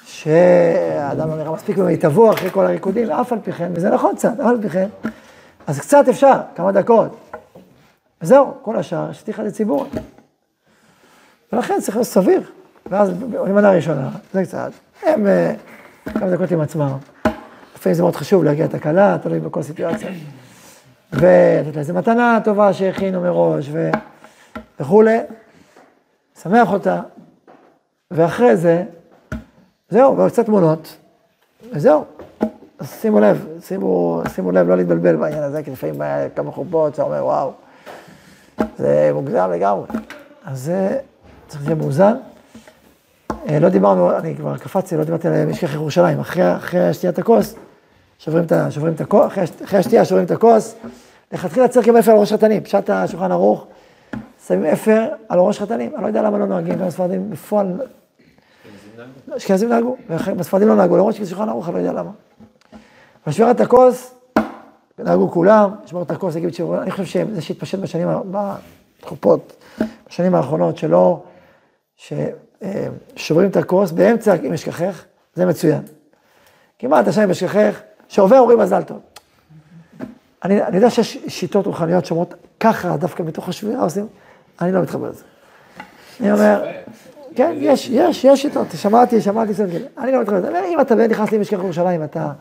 שהאדם 0.06 1.30
לא 1.30 1.36
נראה 1.36 1.52
מספיק 1.52 1.78
במיטבו 1.78 2.34
אחרי 2.34 2.50
כל 2.50 2.66
הריקודים, 2.66 3.12
אף 3.12 3.34
על 3.34 3.40
פי 3.44 3.52
כן, 3.52 3.72
וזה 3.76 3.90
נכון 3.90 4.16
קצת, 4.16 4.40
אף 4.40 4.48
על 4.48 4.62
פי 4.62 4.70
כן, 4.70 4.88
אז 5.68 5.80
קצת 5.80 6.06
אפשר, 6.10 6.40
כמה 6.56 6.72
דקות. 6.72 7.18
וזהו, 8.22 8.54
כל 8.62 8.76
השאר, 8.78 9.14
שתיך 9.14 9.40
לציבור. 9.40 9.86
ולכן 11.54 11.80
צריך 11.82 11.98
להיות 11.98 12.08
סביר. 12.08 12.42
ואז 12.86 13.10
במנה 13.10 13.70
הראשונה, 13.70 14.10
זה 14.34 14.44
קצת, 14.44 14.72
הם 15.04 15.28
אה, 15.28 15.54
כמה 16.14 16.32
דקות 16.32 16.52
עם 16.52 16.62
עצמם. 16.62 16.98
לפעמים 17.76 17.96
זה 17.96 18.02
מאוד 18.02 18.16
חשוב 18.16 18.44
להגיע 18.44 18.66
את 18.66 18.74
הכלה, 18.74 19.18
תלוי 19.24 19.40
בכל 19.40 19.64
סיטואציה. 19.64 20.10
ולתת 21.14 21.76
לה 21.76 21.80
איזה 21.80 21.94
מתנה 21.94 22.40
טובה 22.44 22.74
שהכינו 22.74 23.22
מראש 23.22 23.70
ו... 23.72 23.92
וכולי, 24.80 25.18
שמח 26.42 26.74
אותה, 26.74 27.02
ואחרי 28.12 28.58
זה, 28.58 28.84
זהו, 29.90 30.18
ועוד 30.18 30.32
קצת 30.32 30.46
תמונות, 30.46 30.98
וזהו. 31.74 32.06
אז 32.80 32.90
שימו 33.02 33.20
לב, 33.20 33.48
שימו, 33.62 34.22
שימו 34.36 34.52
לב 34.52 34.68
לא 34.68 34.76
להתבלבל 34.76 35.16
בעניין 35.16 35.44
הזה, 35.44 35.64
כי 35.64 35.72
לפעמים 35.72 36.02
היה 36.02 36.30
כמה 36.30 36.52
חופות, 36.52 36.94
אתה 36.94 37.04
אומר, 37.04 37.26
וואו, 37.26 37.52
זה 38.78 39.12
מוגזם 39.14 39.50
לגמרי. 39.54 39.88
אז 40.46 40.60
זה 40.60 40.98
צריך 41.48 41.66
להיות 41.66 41.80
מאוזן. 41.80 42.14
אה, 43.50 43.60
לא 43.60 43.70
דיברנו, 43.70 44.18
אני 44.18 44.36
כבר 44.36 44.58
קפצתי, 44.58 44.98
לא 44.98 45.04
דיברתי 45.04 45.28
על 45.28 45.46
משכח 45.46 45.74
ירושלים. 45.74 46.20
אחרי, 46.20 46.56
אחרי 46.56 46.94
שתיית 46.94 47.20
הכוס, 47.20 47.56
שוברים 48.20 48.44
את, 48.44 48.52
שוברים 48.70 48.94
את 48.94 49.02
הכוס, 49.02 49.28
אחרי, 49.28 49.44
אחרי 49.64 49.80
השתייה 49.80 50.06
שוברים 50.06 50.26
את 50.26 50.32
הכוס. 50.32 50.76
לכתחילה 51.32 51.68
צריך 51.68 51.88
גם 51.88 51.98
אפר 51.98 52.12
על 52.12 52.18
ראש 52.18 52.34
חתנים. 52.34 52.64
פשט 52.64 52.90
השולחן 52.90 53.32
ערוך, 53.32 53.68
שמים 54.48 54.66
אפר 54.66 55.08
על 55.30 55.40
ראש 55.40 55.60
חתנים. 55.60 55.92
אני 55.96 56.02
לא 56.04 56.08
יודע 56.08 56.22
למה 56.22 56.38
לא 56.38 56.46
נוהגים, 56.46 56.80
גם 56.80 56.90
ספרדים 56.90 57.30
בפועל, 57.30 57.82
אשכנזים 59.38 59.70
נהגו, 59.70 59.96
בספרדים 60.38 60.68
לא 60.68 60.76
נהגו, 60.76 60.98
למרות 60.98 61.16
שזה 61.16 61.30
שולחן 61.30 61.50
ערוך, 61.50 61.68
אני 61.68 61.74
לא 61.74 61.80
יודע 61.80 61.94
למה. 61.94 62.12
אבל 63.28 63.34
שבירת 63.34 63.62
הכוס, 63.62 64.14
נהגו 65.00 65.32
כולם, 65.32 65.72
לשמור 65.84 66.04
את 66.04 66.12
הכוס, 66.12 66.36
להגיד 66.36 66.54
שיעור, 66.54 66.82
אני 66.82 66.92
חושב 66.92 67.06
שזה 67.06 67.42
שהתפשט 67.42 67.80
בשנים, 67.80 68.08
בחופות, 69.02 69.64
בשנים 70.10 70.36
האחרונות, 70.36 70.78
שלא, 70.78 71.24
ששוברים 71.96 73.50
את 73.50 73.56
הכוס 73.56 73.92
באמצע 73.92 74.36
אם 74.44 74.54
אשכחך, 74.54 75.04
זה 75.36 75.46
מצוין. 75.46 75.82
כמעט 76.80 77.08
השם 77.08 77.30
אשכחך, 77.30 77.82
שעובר 78.08 78.40
אומרים 78.40 78.60
מזל 78.60 78.84
טוב. 78.84 79.00
אני, 80.44 80.64
אני 80.64 80.76
יודע 80.76 80.90
שיש 80.90 81.18
שיטות 81.28 81.66
רוחניות 81.66 82.06
שאומרות 82.06 82.34
ככה, 82.60 82.98
דווקא 82.98 83.24
מתוך 83.24 83.50
השבירה 83.50 83.84
עושים, 83.84 84.08
אני 84.62 84.72
לא 84.72 84.82
מתחבר 84.82 85.10
לזה. 85.10 85.24
אני 86.20 86.32
אומר, 86.32 86.66
כן, 87.36 87.54
יש, 87.58 87.90
יש, 87.90 88.24
יש 88.24 88.42
שיטות, 88.42 88.68
שמעתי, 88.76 89.22
שמעתי, 89.22 89.52
אני 89.98 90.12
לא 90.12 90.22
מתחבר 90.22 90.38
לזה. 90.40 90.66
אם 90.74 90.82
אתה 90.82 90.96
נכנס 90.96 91.32
למשכח 91.32 91.58
ירושלים, 91.58 92.04
אתה 92.04 92.32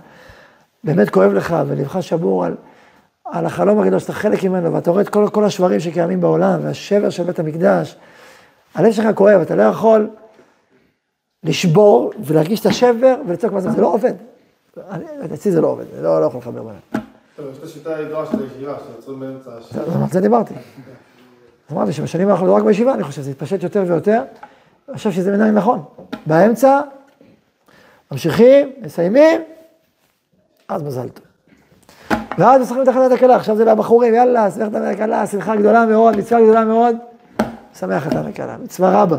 באמת 0.87 1.11
כואב 1.11 1.32
לך 1.32 1.57
ולבך 1.66 2.03
שבור 2.03 2.45
על, 2.45 2.55
על 3.24 3.47
החלום 3.47 3.80
הגדול 3.80 3.99
שאתה 3.99 4.12
חלק 4.12 4.45
ממנו, 4.45 4.72
ואתה 4.72 4.91
רואה 4.91 5.03
את 5.03 5.09
כל, 5.09 5.28
כל 5.32 5.45
השברים 5.45 5.80
שקיימים 5.80 6.20
בעולם, 6.20 6.61
והשבר 6.62 7.11
של 7.11 7.22
בית 7.22 7.39
המקדש, 7.39 7.97
הלב 8.74 8.93
שלך 8.93 9.07
כואב, 9.14 9.41
אתה 9.41 9.57
לא 9.57 9.62
יכול 9.62 10.09
לשבור 11.45 12.12
ולהרגיש 12.24 12.61
את 12.61 12.66
השבר 12.66 13.14
ולצעוק 13.26 13.53
מה 13.53 13.61
זה, 13.61 13.70
זה 13.70 13.80
לא 13.80 13.87
עובד. 13.95 14.14
אצלי 15.34 15.53
זה 15.53 15.61
לא 15.61 15.66
עובד, 15.66 15.84
אני 15.95 16.03
לא, 16.03 16.20
לא 16.20 16.26
יכול 16.26 16.41
לחבר 16.41 16.62
ביניהם. 16.62 16.80
טוב, 17.37 17.47
יש 17.53 17.59
את 17.59 17.64
השיטה 17.64 17.95
הידועה 17.95 18.26
של 18.26 18.43
הישיבה, 18.43 18.74
שעוצרים 18.87 19.20
באמצע. 19.20 19.51
אז 19.51 20.03
על 20.03 20.09
זה 20.11 20.20
דיברתי. 20.20 20.55
אמרתי 21.72 21.93
שבשנים 21.93 22.28
האחרונות, 22.28 22.55
לא 22.55 22.59
רק 22.59 22.64
בישיבה, 22.64 22.95
אני 22.95 23.03
חושב, 23.03 23.22
זה 23.22 23.30
התפשט 23.30 23.62
יותר 23.62 23.84
ויותר. 23.87 24.22
אני 24.89 24.97
חושב 24.97 25.12
שזה 25.12 25.30
בעיניי 25.30 25.51
נכון. 25.51 25.84
באמצע, 26.26 26.80
ממשיכים, 28.12 28.72
מסיימים, 28.82 29.41
אז 30.69 30.83
מזל 30.83 31.09
טוב. 31.09 31.25
ואז 32.39 32.61
משחקים 32.61 32.89
החלטת 32.89 33.14
הכלה, 33.14 33.37
עכשיו 33.37 33.57
זה 33.57 33.64
לבחורים, 33.64 34.14
יאללה, 34.14 34.51
שמח 34.51 34.69
את 34.69 34.95
הכלה, 34.95 35.27
שמחה 35.27 35.57
גדולה 35.57 35.87
מאוד, 35.87 36.17
מצווה 36.17 36.43
גדולה 36.43 36.64
מאוד, 36.64 36.97
שמח 37.79 38.07
את 38.07 38.12
הכלה, 38.12 38.57
מצווה 38.62 39.03
רבה. 39.03 39.19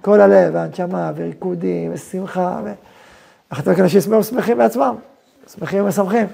כל 0.00 0.20
הלב, 0.20 0.54
והנשמה, 0.54 1.12
וריקודים, 1.16 1.90
ושמחה, 1.94 2.60
ו... 2.64 2.72
הכלה 3.50 3.88
שישמחו 3.88 4.22
שמחים 4.22 4.58
בעצמם, 4.58 4.94
שמחים 5.54 5.84
ומשמחים. 5.84 6.26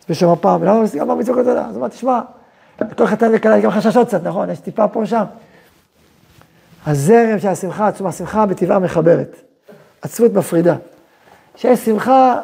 אז 0.00 0.04
בשום 0.08 0.32
הפעם, 0.32 0.64
למה 0.64 0.84
גם 0.98 1.08
במצוות 1.08 1.38
גדולה? 1.38 1.66
אז 1.66 1.76
הוא 1.76 1.80
אמר, 1.80 1.88
תשמע, 1.88 2.20
לכל 2.80 3.06
חתן 3.06 3.30
וכלה 3.34 3.58
יש 3.58 3.64
גם 3.64 3.70
חששות 3.70 4.08
קצת, 4.08 4.22
נכון? 4.22 4.50
יש 4.50 4.58
טיפה 4.60 4.88
פה 4.88 5.00
ושם. 5.00 5.24
הזרם 6.86 7.38
של 7.38 7.48
השמחה 7.48 7.88
עצומה, 7.88 8.08
השמחה 8.10 8.46
בטבעה 8.46 8.78
מחברת. 8.78 9.36
עצבות 10.02 10.32
מפרידה. 10.32 10.76
שיש 11.56 11.84
שמחה, 11.84 12.40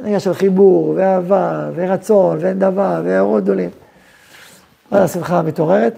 רגע 0.00 0.20
של 0.20 0.34
חיבור, 0.34 0.94
ואהבה, 0.96 1.70
ורצון, 1.74 2.38
ואין 2.40 2.58
דבר, 2.58 3.02
ואורות 3.04 3.42
גדולים. 3.42 3.70
אבל 4.92 5.02
השמחה 5.02 5.42
מתעוררת. 5.42 5.94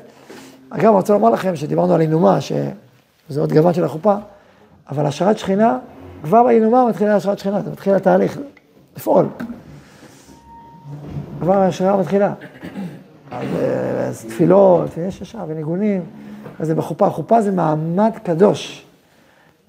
אגב, 0.70 0.84
אני 0.84 0.94
רוצה 0.94 1.12
לומר 1.12 1.30
לכם 1.30 1.56
שדיברנו 1.56 1.94
על 1.94 2.00
אינומה, 2.00 2.40
שזה 2.40 3.40
עוד 3.40 3.52
גוון 3.52 3.74
של 3.74 3.84
החופה, 3.84 4.14
אבל 4.90 5.06
השערת 5.06 5.38
שכינה, 5.38 5.78
כבר 6.22 6.42
באינומה 6.42 6.86
מתחילה 6.88 7.16
השערת 7.16 7.38
שכינה, 7.38 7.60
זה 7.62 7.70
מתחיל 7.70 7.94
התהליך 7.94 8.38
לפעול. 8.96 9.26
כבר 11.40 11.58
ההשראה 11.58 11.96
מתחילה. 11.96 12.32
אז, 13.30 13.46
אז 14.08 14.24
תפילות, 14.24 14.90
ויש 14.98 15.20
ישר, 15.20 15.44
וניגונים, 15.48 16.02
אז 16.60 16.66
זה 16.66 16.74
בחופה. 16.74 17.10
חופה 17.10 17.42
זה 17.42 17.50
מעמד 17.50 18.10
קדוש. 18.22 18.86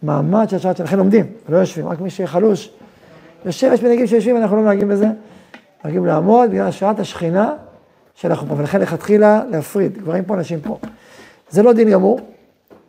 מעמד 0.04 0.50
של 0.50 0.56
השעת 0.56 0.78
שלכם 0.78 0.98
לומדים, 0.98 1.26
לא 1.50 1.58
יושבים, 1.58 1.88
רק 1.88 2.02
מי 2.02 2.10
שחלוש. 2.10 2.72
יושב, 3.46 3.72
יש 3.74 3.84
מנהיגים 3.84 4.08
שיושבים, 4.08 4.38
אנחנו 4.38 4.56
לא 4.58 4.64
נוהגים 4.64 4.88
בזה. 4.88 5.08
נוהגים 5.84 6.06
לעמוד 6.06 6.50
בגלל 6.50 6.68
השראת 6.68 7.00
השכינה 7.00 7.54
של 8.16 8.32
החופה, 8.32 8.54
ולכן 8.58 8.82
לכתחילה 8.82 9.42
להפריד, 9.50 9.98
גברים 9.98 10.24
פה, 10.24 10.36
נשים 10.36 10.62
פה. 10.62 10.78
זה 11.50 11.64
לא 11.64 11.74
דין 11.74 11.90
גמור, 11.90 12.20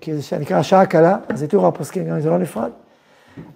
כי 0.01 0.17
זה 0.17 0.39
נקרא 0.39 0.57
השעה 0.57 0.87
קלה, 0.87 1.17
אז 1.29 1.43
איתור 1.43 1.67
הפוסקים 1.67 2.07
גם 2.07 2.15
אם 2.15 2.21
זה 2.21 2.31
לא 2.31 2.39
נפרד, 2.39 2.71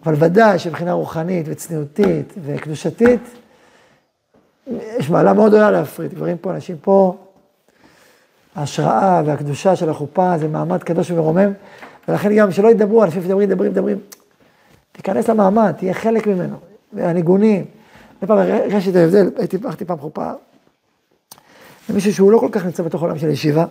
אבל 0.06 0.14
ודאי 0.18 0.58
שמבחינה 0.58 0.92
רוחנית 0.92 1.46
וצניעותית 1.48 2.32
וקדושתית, 2.44 3.20
יש 4.98 5.10
מעלה 5.10 5.32
מאוד 5.32 5.48
גדולה 5.52 5.70
להפריד, 5.70 6.14
גברים 6.14 6.36
פה, 6.38 6.52
נשים 6.52 6.76
פה, 6.80 7.16
ההשראה 8.54 9.22
והקדושה 9.26 9.76
של 9.76 9.90
החופה 9.90 10.38
זה 10.38 10.48
מעמד 10.48 10.82
קדוש 10.82 11.10
ומרומם, 11.10 11.52
ולכן 12.08 12.36
גם 12.36 12.52
שלא 12.52 12.68
ידברו, 12.68 13.04
אנשים 13.04 13.22
מדברים, 13.22 13.48
מדברים, 13.48 13.70
מדברים, 13.70 13.98
תיכנס 14.92 15.28
למעמד, 15.28 15.72
תהיה 15.72 15.94
חלק 15.94 16.26
ממנו, 16.26 16.56
והניגונים. 16.94 17.64
פעם 18.26 18.38
הרגשתי 18.38 18.90
את 18.90 18.96
ההבדל, 18.96 19.30
הייתי 19.36 19.56
הלכתי 19.64 19.84
פעם 19.84 19.98
חופה, 19.98 20.30
למישהו 21.90 22.14
שהוא 22.14 22.32
לא 22.32 22.38
כל 22.38 22.48
כך 22.52 22.64
נמצא 22.64 22.82
בתוך 22.82 23.02
העולם 23.02 23.18
של 23.18 23.28
הישיבה, 23.28 23.64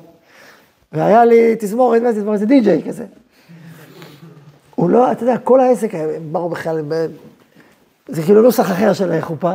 והיה 0.91 1.25
לי 1.25 1.55
תזמורת, 1.59 2.01
זה 2.01 2.11
תזמורת, 2.13 2.39
זה 2.39 2.45
די-ג'יי 2.45 2.81
כזה. 2.87 3.05
הוא 4.75 4.89
לא, 4.89 5.11
אתה 5.11 5.23
יודע, 5.23 5.37
כל 5.37 5.59
העסק, 5.59 5.95
הם 5.95 6.09
באו 6.31 6.49
בכלל, 6.49 6.81
זה 8.07 8.23
כאילו 8.23 8.41
נוסח 8.41 8.71
אחר 8.71 8.93
של 8.93 9.21
חופה. 9.21 9.53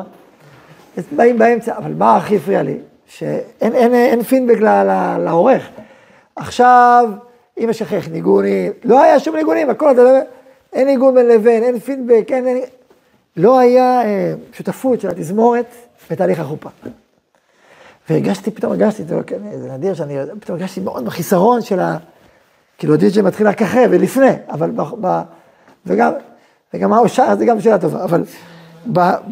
אז 0.96 1.04
באים 1.16 1.38
באמצע, 1.38 1.76
אבל 1.76 1.92
מה 1.92 2.16
הכי 2.16 2.36
הפריע 2.36 2.62
לי? 2.62 2.76
שאין 3.06 3.74
אין, 3.74 3.94
אין 3.94 4.20
ל- 4.62 5.16
לעורך. 5.24 5.68
עכשיו, 6.36 7.10
אם 7.58 7.68
אשכח 7.68 8.08
ניגונים, 8.08 8.72
לא 8.84 9.02
היה 9.02 9.20
שום 9.20 9.36
ניגונים, 9.36 9.70
הכל 9.70 9.90
אתה 9.90 10.00
יודע, 10.00 10.20
אין 10.72 10.86
ניגון 10.86 11.14
בין 11.14 11.28
לבין, 11.28 11.62
אין 11.62 11.78
פידבק, 11.78 12.26
אין, 12.30 12.46
אין, 12.46 12.58
לא 13.38 13.58
היה 13.58 14.02
אה, 14.02 14.34
שותפות 14.52 15.00
של 15.00 15.08
התזמורת 15.08 15.74
בתהליך 16.10 16.40
החופה. 16.40 16.68
והרגשתי, 18.10 18.50
פתאום 18.50 18.72
הרגשתי, 18.72 19.04
זה, 19.04 19.20
כן, 19.26 19.36
זה 19.58 19.72
נדיר 19.72 19.94
שאני, 19.94 20.16
פתאום 20.40 20.58
הרגשתי 20.58 20.80
מאוד 20.80 21.04
בחיסרון 21.04 21.62
של 21.62 21.80
ה... 21.80 21.96
כאילו 22.78 22.94
הדי.ג'יי 22.94 23.22
מתחיל 23.22 23.48
רק 23.48 23.62
אחרי 23.62 23.84
ולפני, 23.90 24.30
אבל 24.48 24.70
ב... 24.70 24.82
ב 25.00 25.22
וגם, 25.86 26.12
וגם 26.74 27.08
שר, 27.08 27.36
זה 27.38 27.44
גם 27.44 27.60
שאלה 27.60 27.78
טובה, 27.78 28.04
אבל 28.04 28.24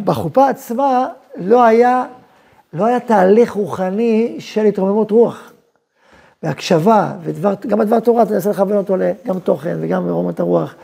בחופה 0.05 0.49
עצמה 0.49 1.09
לא 1.37 1.65
היה, 1.65 2.05
לא 2.73 2.85
היה 2.85 3.01
תהליך 3.01 3.53
רוחני 3.53 4.37
של 4.39 4.65
התרוממות 4.65 5.11
רוח. 5.11 5.53
והקשבה, 6.43 7.13
ודבר, 7.23 7.55
גם 7.67 7.81
הדבר 7.81 8.01
תורה, 8.01 8.23
אתה 8.23 8.33
מנסה 8.33 8.51
לכוון 8.51 8.77
אותו 8.77 8.97
גם 9.27 9.39
תוכן 9.39 9.77
וגם 9.81 10.09
רומות 10.09 10.41
הרוח, 10.41 10.75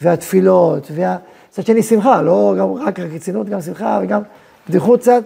והתפילות, 0.00 0.90
וה... 0.94 1.16
מצד 1.52 1.66
שני 1.66 1.82
שמחה, 1.82 2.22
לא 2.22 2.54
גם 2.58 2.72
רק 2.72 3.00
רצינות, 3.00 3.48
גם 3.48 3.60
שמחה 3.60 4.00
וגם 4.02 4.22
בדיחות 4.68 5.00
קצת. 5.00 5.22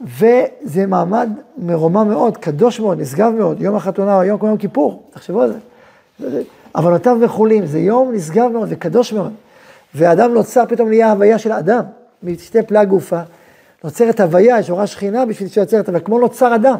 וזה 0.00 0.86
מעמד 0.86 1.30
מרומם 1.58 2.08
מאוד, 2.08 2.36
קדוש 2.36 2.80
מאוד, 2.80 3.00
נשגב 3.00 3.32
מאוד, 3.38 3.60
יום 3.62 3.76
החתונה 3.76 4.16
או 4.16 4.22
יום 4.22 4.38
כמו 4.38 4.48
יום 4.48 4.58
כיפור, 4.58 5.02
תחשבו 5.10 5.42
על 5.42 5.52
זה. 6.18 6.42
עוונותיו 6.72 7.16
מחולים, 7.16 7.66
זה 7.66 7.78
יום 7.78 8.12
נשגב 8.12 8.50
מאוד 8.52 8.68
וקדוש 8.70 9.12
מאוד. 9.12 9.32
והאדם 9.94 10.34
נוצר, 10.34 10.64
פתאום 10.68 10.88
נהיה 10.88 11.10
הוויה 11.10 11.38
של 11.38 11.52
האדם, 11.52 11.82
משתי 12.22 12.62
פלאי 12.62 12.86
גופה. 12.86 13.20
נוצרת 13.84 14.20
הוויה, 14.20 14.58
יש 14.58 14.70
אורה 14.70 14.86
שכינה 14.86 15.26
בשביל 15.26 15.48
שיוצרת, 15.48 15.88
אבל 15.88 16.00
כמו 16.04 16.18
נוצר 16.18 16.54
אדם. 16.54 16.78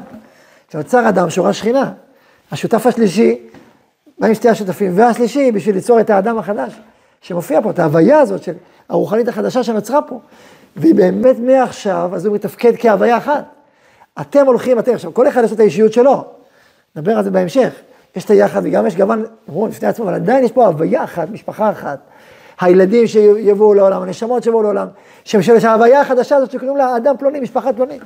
כשנוצר 0.68 1.08
אדם, 1.08 1.30
שאורה 1.30 1.52
שכינה. 1.52 1.92
השותף 2.52 2.86
השלישי, 2.86 3.38
באים 4.18 4.34
שתי 4.34 4.48
השותפים, 4.48 4.92
והשלישי, 4.94 5.52
בשביל 5.52 5.74
ליצור 5.74 6.00
את 6.00 6.10
האדם 6.10 6.38
החדש, 6.38 6.80
שמופיע 7.20 7.60
פה, 7.62 7.70
את 7.70 7.78
ההוויה 7.78 8.20
הזאת 8.20 8.42
של 8.42 8.52
הרוחנית 8.88 9.28
החדשה 9.28 9.62
שנוצרה 9.62 10.02
פה. 10.02 10.20
והיא 10.76 10.94
באמת 10.94 11.36
מעכשיו, 11.38 12.10
אז 12.14 12.26
הוא 12.26 12.34
מתפקד 12.34 12.72
כהוויה 12.78 13.16
אחת. 13.16 13.44
אתם 14.20 14.46
הולכים, 14.46 14.78
אתם 14.78 14.94
עכשיו, 14.94 15.14
כל 15.14 15.28
אחד 15.28 15.44
יש 15.44 15.52
את 15.52 15.60
האישיות 15.60 15.92
שלו. 15.92 16.24
נדבר 16.96 17.12
על 17.12 17.24
זה 17.24 17.30
בהמשך. 17.30 17.74
יש 18.16 18.24
את 18.24 18.30
היחד 18.30 18.60
וגם 18.64 18.86
יש 18.86 18.96
גוון, 18.96 19.24
אמרו, 19.48 19.66
לפני 19.66 19.88
עצמו, 19.88 20.04
אבל 20.04 20.14
עדיין 20.14 20.44
יש 20.44 20.52
פה 20.52 20.66
הוויה 20.66 21.04
אחת, 21.04 21.28
משפחה 21.30 21.70
אחת. 21.70 21.98
הילדים 22.60 23.06
שיבואו 23.06 23.74
לעולם, 23.74 24.02
הנשמות 24.02 24.42
שיבואו 24.42 24.62
לעולם, 24.62 24.88
שמשל 25.24 25.66
ההוויה 25.66 26.00
החדשה 26.00 26.36
הזאת 26.36 26.50
שקוראים 26.50 26.76
לה 26.76 26.96
אדם 26.96 27.16
פלוני, 27.18 27.40
משפחה 27.40 27.72
פלוני. 27.72 27.98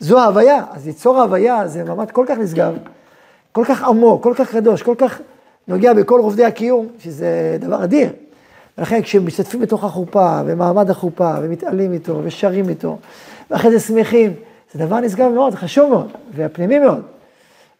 זו 0.00 0.18
ההוויה, 0.18 0.64
אז 0.72 0.86
ליצור 0.86 1.18
ההוויה 1.18 1.68
זה 1.68 1.84
ממש 1.84 2.10
כל 2.12 2.24
כך 2.28 2.38
נשגב, 2.38 2.74
כל 3.52 3.64
כך 3.68 3.82
עמוק, 3.82 4.22
כל 4.22 4.34
כך 4.36 4.50
קדוש, 4.50 4.82
כל 4.82 4.94
כך 4.98 5.20
נוגע 5.68 5.92
בכל 5.92 6.20
רובדי 6.20 6.44
הקיום, 6.44 6.86
שזה 6.98 7.56
דבר 7.60 7.84
אדיר. 7.84 8.08
ולכן 8.78 9.02
כשמשתתפים 9.02 9.60
בתוך 9.60 9.84
החופה, 9.84 10.40
ומעמד 10.46 10.90
החופה, 10.90 11.34
ומתעלים 11.42 11.92
איתו, 11.92 12.20
ושרים 12.22 12.68
איתו, 12.68 12.98
ואחרי 13.50 13.70
זה 13.70 13.80
שמחים, 13.80 14.32
זה 14.72 14.86
דבר 14.86 15.00
נשגב 15.00 15.30
מאוד, 15.30 15.54
חשוב 15.54 15.90
מאוד, 15.90 16.08
והפנימי 16.34 16.78
מאוד. 16.78 17.02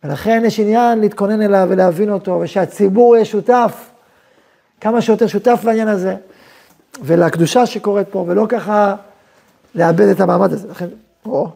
ולכן 0.05 0.43
יש 0.47 0.61
עניין 0.61 1.01
להתכונן 1.01 1.43
אליו 1.43 1.67
ולהבין 1.71 2.11
אותו, 2.11 2.39
ושהציבור 2.43 3.17
יהיה 3.17 3.25
שותף, 3.25 3.91
כמה 4.81 5.01
שיותר 5.01 5.27
שותף 5.27 5.61
לעניין 5.65 5.89
הזה, 5.89 6.17
ולקדושה 7.03 7.67
שקורית 7.67 8.09
פה, 8.11 8.25
ולא 8.29 8.47
ככה 8.49 8.95
לאבד 9.75 10.09
את 10.09 10.21
המעמד 10.21 10.53
הזה. 10.53 10.69
לכן, 10.69 10.87
או. 11.27 11.49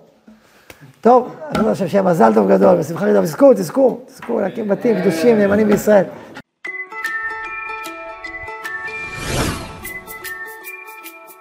טוב, 1.00 1.34
אני 1.54 1.68
לכם 1.68 1.88
שיהיה 1.88 2.02
מזל 2.02 2.34
טוב 2.34 2.52
גדול, 2.52 2.76
ושמחה 2.80 3.04
גדולה, 3.04 3.22
וזכו, 3.22 3.54
תזכו, 3.54 3.98
תזכו 4.06 4.40
להקים 4.40 4.68
בתים 4.68 5.00
קדושים, 5.00 5.38
נאמנים 5.38 5.68
בישראל. 5.68 6.04